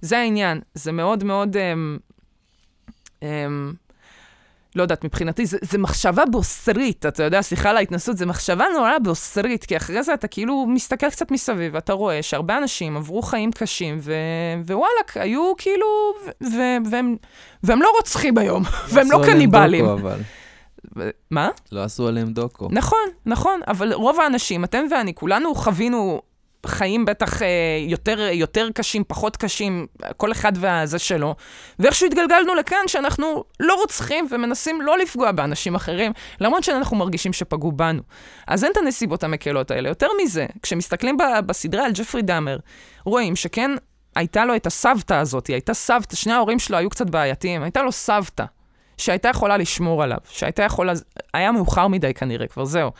זה 0.00 0.18
העניין, 0.18 0.60
זה 0.74 0.92
מאוד 0.92 1.24
מאוד... 1.24 1.56
אמ, 1.56 1.98
אמ, 3.22 3.72
לא 4.76 4.82
יודעת, 4.82 5.04
מבחינתי, 5.04 5.46
זה, 5.46 5.58
זה 5.62 5.78
מחשבה 5.78 6.22
בוסרית, 6.30 7.06
אתה 7.06 7.22
יודע, 7.22 7.42
סליחה 7.42 7.70
על 7.70 7.76
ההתנסות, 7.76 8.16
זה 8.16 8.26
מחשבה 8.26 8.64
נורא 8.74 8.98
בוסרית, 9.02 9.64
כי 9.64 9.76
אחרי 9.76 10.02
זה 10.02 10.14
אתה 10.14 10.28
כאילו 10.28 10.66
מסתכל 10.68 11.10
קצת 11.10 11.30
מסביב, 11.30 11.74
ואתה 11.74 11.92
רואה 11.92 12.22
שהרבה 12.22 12.58
אנשים 12.58 12.96
עברו 12.96 13.22
חיים 13.22 13.52
קשים, 13.52 13.98
ו... 14.00 14.14
ווואלאק, 14.66 15.16
היו 15.16 15.52
כאילו, 15.58 15.86
ו... 16.26 16.46
ו... 16.46 16.58
והם... 16.90 17.16
והם 17.62 17.82
לא 17.82 17.92
רוצחים 17.96 18.38
היום, 18.38 18.62
והם 18.92 19.10
לא 19.10 19.16
עשו 19.16 19.22
עליהם 19.22 19.36
קניבלים. 19.36 19.84
דוקו, 19.86 20.00
אבל. 20.00 20.20
מה? 21.30 21.48
לא 21.72 21.82
עשו 21.82 22.08
עליהם 22.08 22.32
דוקו. 22.32 22.68
נכון, 22.70 23.08
נכון, 23.26 23.60
אבל 23.68 23.92
רוב 23.92 24.20
האנשים, 24.20 24.64
אתם 24.64 24.84
ואני, 24.90 25.14
כולנו 25.14 25.54
חווינו 25.54 26.22
חיים 26.66 27.04
בטח 27.04 27.42
אה, 27.42 27.48
יותר, 27.86 28.20
יותר 28.32 28.68
קשים, 28.74 29.04
פחות 29.08 29.36
קשים, 29.36 29.86
כל 30.16 30.32
אחד 30.32 30.52
והזה 30.56 30.98
שלו, 30.98 31.34
ואיכשהו 31.78 32.06
התגלגלנו 32.06 32.54
לכאן 32.54 32.78
שאנחנו 32.86 33.44
לא 33.60 33.74
רוצחים 33.74 34.26
ומנסים 34.30 34.82
לא 34.82 34.98
לפגוע 34.98 35.32
באנשים 35.32 35.74
אחרים, 35.74 36.12
למרות 36.40 36.64
שאנחנו 36.64 36.96
מרגישים 36.96 37.32
שפגעו 37.32 37.72
בנו. 37.72 38.02
אז 38.46 38.64
אין 38.64 38.72
את 38.72 38.76
הנסיבות 38.76 39.24
המקלות 39.24 39.70
האלה. 39.70 39.88
יותר 39.88 40.08
מזה, 40.22 40.46
כשמסתכלים 40.62 41.16
ב- 41.16 41.46
בסדרה 41.46 41.84
על 41.84 41.92
ג'פרי 41.94 42.22
דאמר, 42.22 42.56
רואים 43.04 43.36
שכן 43.36 43.70
הייתה 44.16 44.44
לו 44.44 44.56
את 44.56 44.66
הסבתא 44.66 45.14
הזאת, 45.14 45.46
היא 45.46 45.54
הייתה 45.54 45.74
סבתא, 45.74 46.16
שני 46.16 46.32
ההורים 46.32 46.58
שלו 46.58 46.76
היו 46.76 46.90
קצת 46.90 47.10
בעייתיים, 47.10 47.62
הייתה 47.62 47.82
לו 47.82 47.92
סבתא. 47.92 48.44
שהייתה 48.96 49.28
יכולה 49.28 49.56
לשמור 49.56 50.02
עליו, 50.02 50.18
שהייתה 50.28 50.62
יכולה... 50.62 50.92
היה 51.34 51.52
מאוחר 51.52 51.88
מדי 51.88 52.14
כנראה, 52.14 52.46
כבר 52.46 52.64
זהו. 52.64 52.90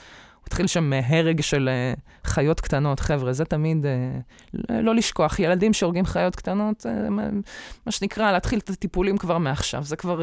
התחיל 0.46 0.66
שם 0.66 0.92
הרג 1.06 1.40
של 1.40 1.68
uh, 1.96 2.00
חיות 2.28 2.60
קטנות, 2.60 3.00
חבר'ה, 3.00 3.32
זה 3.32 3.44
תמיד 3.44 3.84
uh, 3.84 4.72
לא 4.72 4.94
לשכוח. 4.94 5.38
ילדים 5.38 5.72
שהורגים 5.72 6.04
חיות 6.04 6.36
קטנות, 6.36 6.86
מה, 7.86 7.92
שנקרא, 7.92 8.32
להתחיל 8.32 8.58
את 8.58 8.70
הטיפולים 8.70 9.18
כבר 9.18 9.38
מעכשיו. 9.38 9.82
זה 9.84 9.96
כבר, 9.96 10.22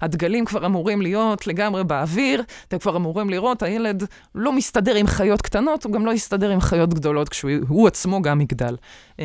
הדגלים 0.00 0.44
כבר 0.44 0.66
אמורים 0.66 1.02
להיות 1.02 1.46
לגמרי 1.46 1.84
באוויר, 1.84 2.42
אתם 2.68 2.78
כבר 2.78 2.96
אמורים 2.96 3.30
לראות, 3.30 3.62
הילד 3.62 4.04
לא 4.34 4.52
מסתדר 4.52 4.94
עם 4.94 5.06
חיות 5.06 5.42
קטנות, 5.42 5.84
הוא 5.84 5.92
גם 5.92 6.06
לא 6.06 6.12
יסתדר 6.12 6.50
עם 6.50 6.60
חיות 6.60 6.94
גדולות, 6.94 7.28
כשהוא 7.28 7.50
הוא 7.68 7.88
עצמו 7.88 8.22
גם 8.22 8.40
יגדל. 8.40 8.76
Um, 9.12 9.20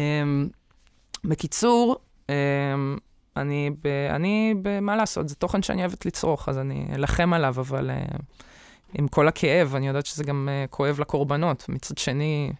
בקיצור, 1.23 1.95
אמ, 2.29 2.97
אני, 3.37 3.69
אני 4.09 4.55
מה 4.81 4.95
לעשות, 4.95 5.29
זה 5.29 5.35
תוכן 5.35 5.61
שאני 5.61 5.81
אוהבת 5.81 6.05
לצרוך, 6.05 6.49
אז 6.49 6.57
אני 6.57 6.87
אלחם 6.95 7.33
עליו, 7.33 7.55
אבל 7.57 7.89
עם 8.93 9.07
כל 9.07 9.27
הכאב, 9.27 9.75
אני 9.75 9.87
יודעת 9.87 10.05
שזה 10.05 10.23
גם 10.23 10.49
uh, 10.49 10.69
כואב 10.71 10.99
לקורבנות. 10.99 11.65
מצד 11.69 11.97
שני, 11.97 12.51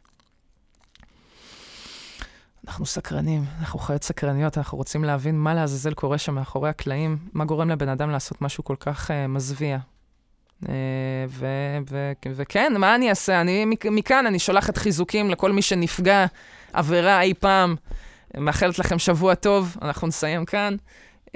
אנחנו 2.68 2.86
סקרנים, 2.86 3.44
אנחנו 3.60 3.80
חיות 3.80 4.04
סקרניות, 4.04 4.58
אנחנו 4.58 4.78
רוצים 4.78 5.04
להבין 5.04 5.40
מה 5.40 5.54
לעזאזל 5.54 5.94
קורה 5.94 6.18
שם 6.18 6.36
מאחורי 6.36 6.70
הקלעים, 6.70 7.18
מה 7.34 7.46
גורם 7.46 7.70
לבן 7.70 7.90
אדם 7.90 8.10
לעשות 8.10 8.42
משהו 8.42 8.64
כל 8.64 8.76
כך 8.80 9.12
uh, 9.12 9.14
מזוויע. 9.28 9.78
Uh, 10.64 10.68
ו- 11.30 11.78
ו- 11.90 12.12
וכן, 12.36 12.74
מה 12.78 12.96
אני 12.96 13.10
אעשה? 13.10 13.42
אני, 13.42 13.66
מכאן 13.92 14.26
אני 14.26 14.40
שולחת 14.40 14.78
חיזוקים 14.78 15.30
לכל 15.30 15.52
מי 15.52 15.62
שנפגע 15.62 16.26
עבירה 16.74 17.22
אי 17.22 17.34
פעם. 17.34 17.76
מאחלת 18.38 18.80
לכם 18.80 19.00
שבוע 19.00 19.36
טוב, 19.36 19.78
אנחנו 19.82 20.08
נסיים 20.08 20.46
כאן. 20.46 20.76
Uh, 21.30 21.32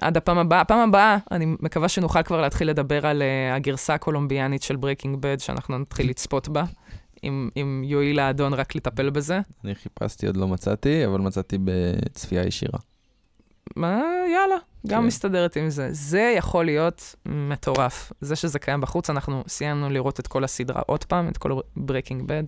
עד 0.00 0.16
הפעם 0.16 0.38
הבאה. 0.38 0.60
הפעם 0.60 0.88
הבאה, 0.88 1.18
אני 1.30 1.46
מקווה 1.60 1.88
שנוכל 1.88 2.22
כבר 2.22 2.40
להתחיל 2.40 2.68
לדבר 2.70 3.06
על 3.06 3.22
אה, 3.22 3.56
הגרסה 3.56 3.94
הקולומביאנית 3.94 4.62
של 4.62 4.76
Breaking 4.76 5.18
Bad, 5.20 5.40
שאנחנו 5.40 5.78
נתחיל 5.78 6.10
לצפות 6.10 6.48
בה, 6.48 6.64
אם, 7.24 7.48
אם 7.56 7.82
יואיל 7.84 8.18
האדון 8.18 8.54
רק 8.54 8.74
לטפל 8.74 9.10
בזה. 9.10 9.40
אני 9.64 9.74
חיפשתי, 9.74 10.26
עוד 10.26 10.36
לא 10.36 10.48
מצאתי, 10.48 11.06
אבל 11.06 11.20
מצאתי 11.20 11.58
בצפייה 11.64 12.46
ישירה. 12.46 12.78
מה, 13.76 14.02
יאללה, 14.32 14.56
גם 14.86 15.00
כן. 15.00 15.06
מסתדרת 15.06 15.56
עם 15.56 15.70
זה. 15.70 15.88
זה 15.92 16.34
יכול 16.36 16.64
להיות 16.64 17.14
מטורף. 17.26 18.12
זה 18.20 18.36
שזה 18.36 18.58
קיים 18.58 18.80
בחוץ, 18.80 19.10
אנחנו 19.10 19.44
סיימנו 19.48 19.90
לראות 19.90 20.20
את 20.20 20.26
כל 20.26 20.44
הסדרה 20.44 20.82
עוד 20.86 21.04
פעם, 21.04 21.28
את 21.28 21.38
כל 21.38 21.60
Breaking 21.76 22.22
Bad. 22.26 22.44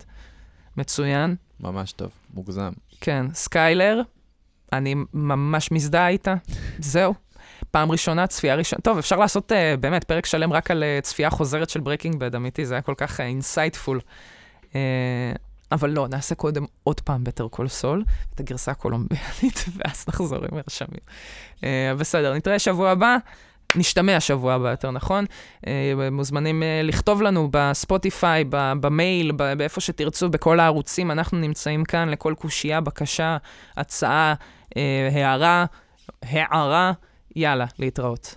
מצוין. 0.77 1.35
ממש 1.59 1.91
טוב, 1.91 2.09
מוגזם. 2.33 2.71
כן, 3.01 3.25
סקיילר, 3.33 4.01
אני 4.73 4.95
ממש 5.13 5.71
מזדהה 5.71 6.07
איתה, 6.07 6.35
זהו. 6.79 7.13
פעם 7.71 7.91
ראשונה, 7.91 8.27
צפייה 8.27 8.55
ראשונה. 8.55 8.81
טוב, 8.81 8.97
אפשר 8.97 9.15
לעשות 9.15 9.51
אה, 9.51 9.55
באמת 9.79 10.03
פרק 10.03 10.25
שלם 10.25 10.53
רק 10.53 10.71
על 10.71 10.83
אה, 10.83 11.01
צפייה 11.01 11.29
חוזרת 11.29 11.69
של 11.69 11.79
Breaking 11.79 12.15
Bad, 12.15 12.35
אמיתי, 12.35 12.65
זה 12.65 12.73
היה 12.73 12.81
כל 12.81 12.93
כך 12.97 13.19
insightful. 13.21 13.99
אה, 14.61 14.75
אבל 15.71 15.89
לא, 15.89 16.07
נעשה 16.07 16.35
קודם 16.35 16.65
עוד 16.83 16.99
פעם 16.99 17.23
Better 17.23 17.47
Call 17.47 17.67
Saul, 17.67 18.03
את 18.35 18.39
הגרסה 18.39 18.71
הקולומביאנית, 18.71 19.65
ואז 19.75 20.05
נחזור 20.07 20.37
עם 20.51 20.57
הרשמים. 20.57 20.99
אה, 21.57 21.63
בסדר, 21.97 22.33
נתראה 22.33 22.59
שבוע 22.59 22.89
הבא. 22.89 23.17
נשתמע 23.75 24.19
שבוע 24.19 24.53
הבא, 24.53 24.69
יותר 24.69 24.91
נכון. 24.91 25.25
מוזמנים 26.11 26.63
לכתוב 26.83 27.21
לנו 27.21 27.49
בספוטיפיי, 27.51 28.43
במייל, 28.49 29.31
באיפה 29.31 29.81
שתרצו, 29.81 30.29
בכל 30.29 30.59
הערוצים. 30.59 31.11
אנחנו 31.11 31.37
נמצאים 31.37 31.83
כאן 31.83 32.09
לכל 32.09 32.33
קושייה, 32.37 32.81
בקשה, 32.81 33.37
הצעה, 33.77 34.33
הערה, 35.13 35.65
הערה. 36.23 36.91
יאללה, 37.35 37.65
להתראות. 37.79 38.35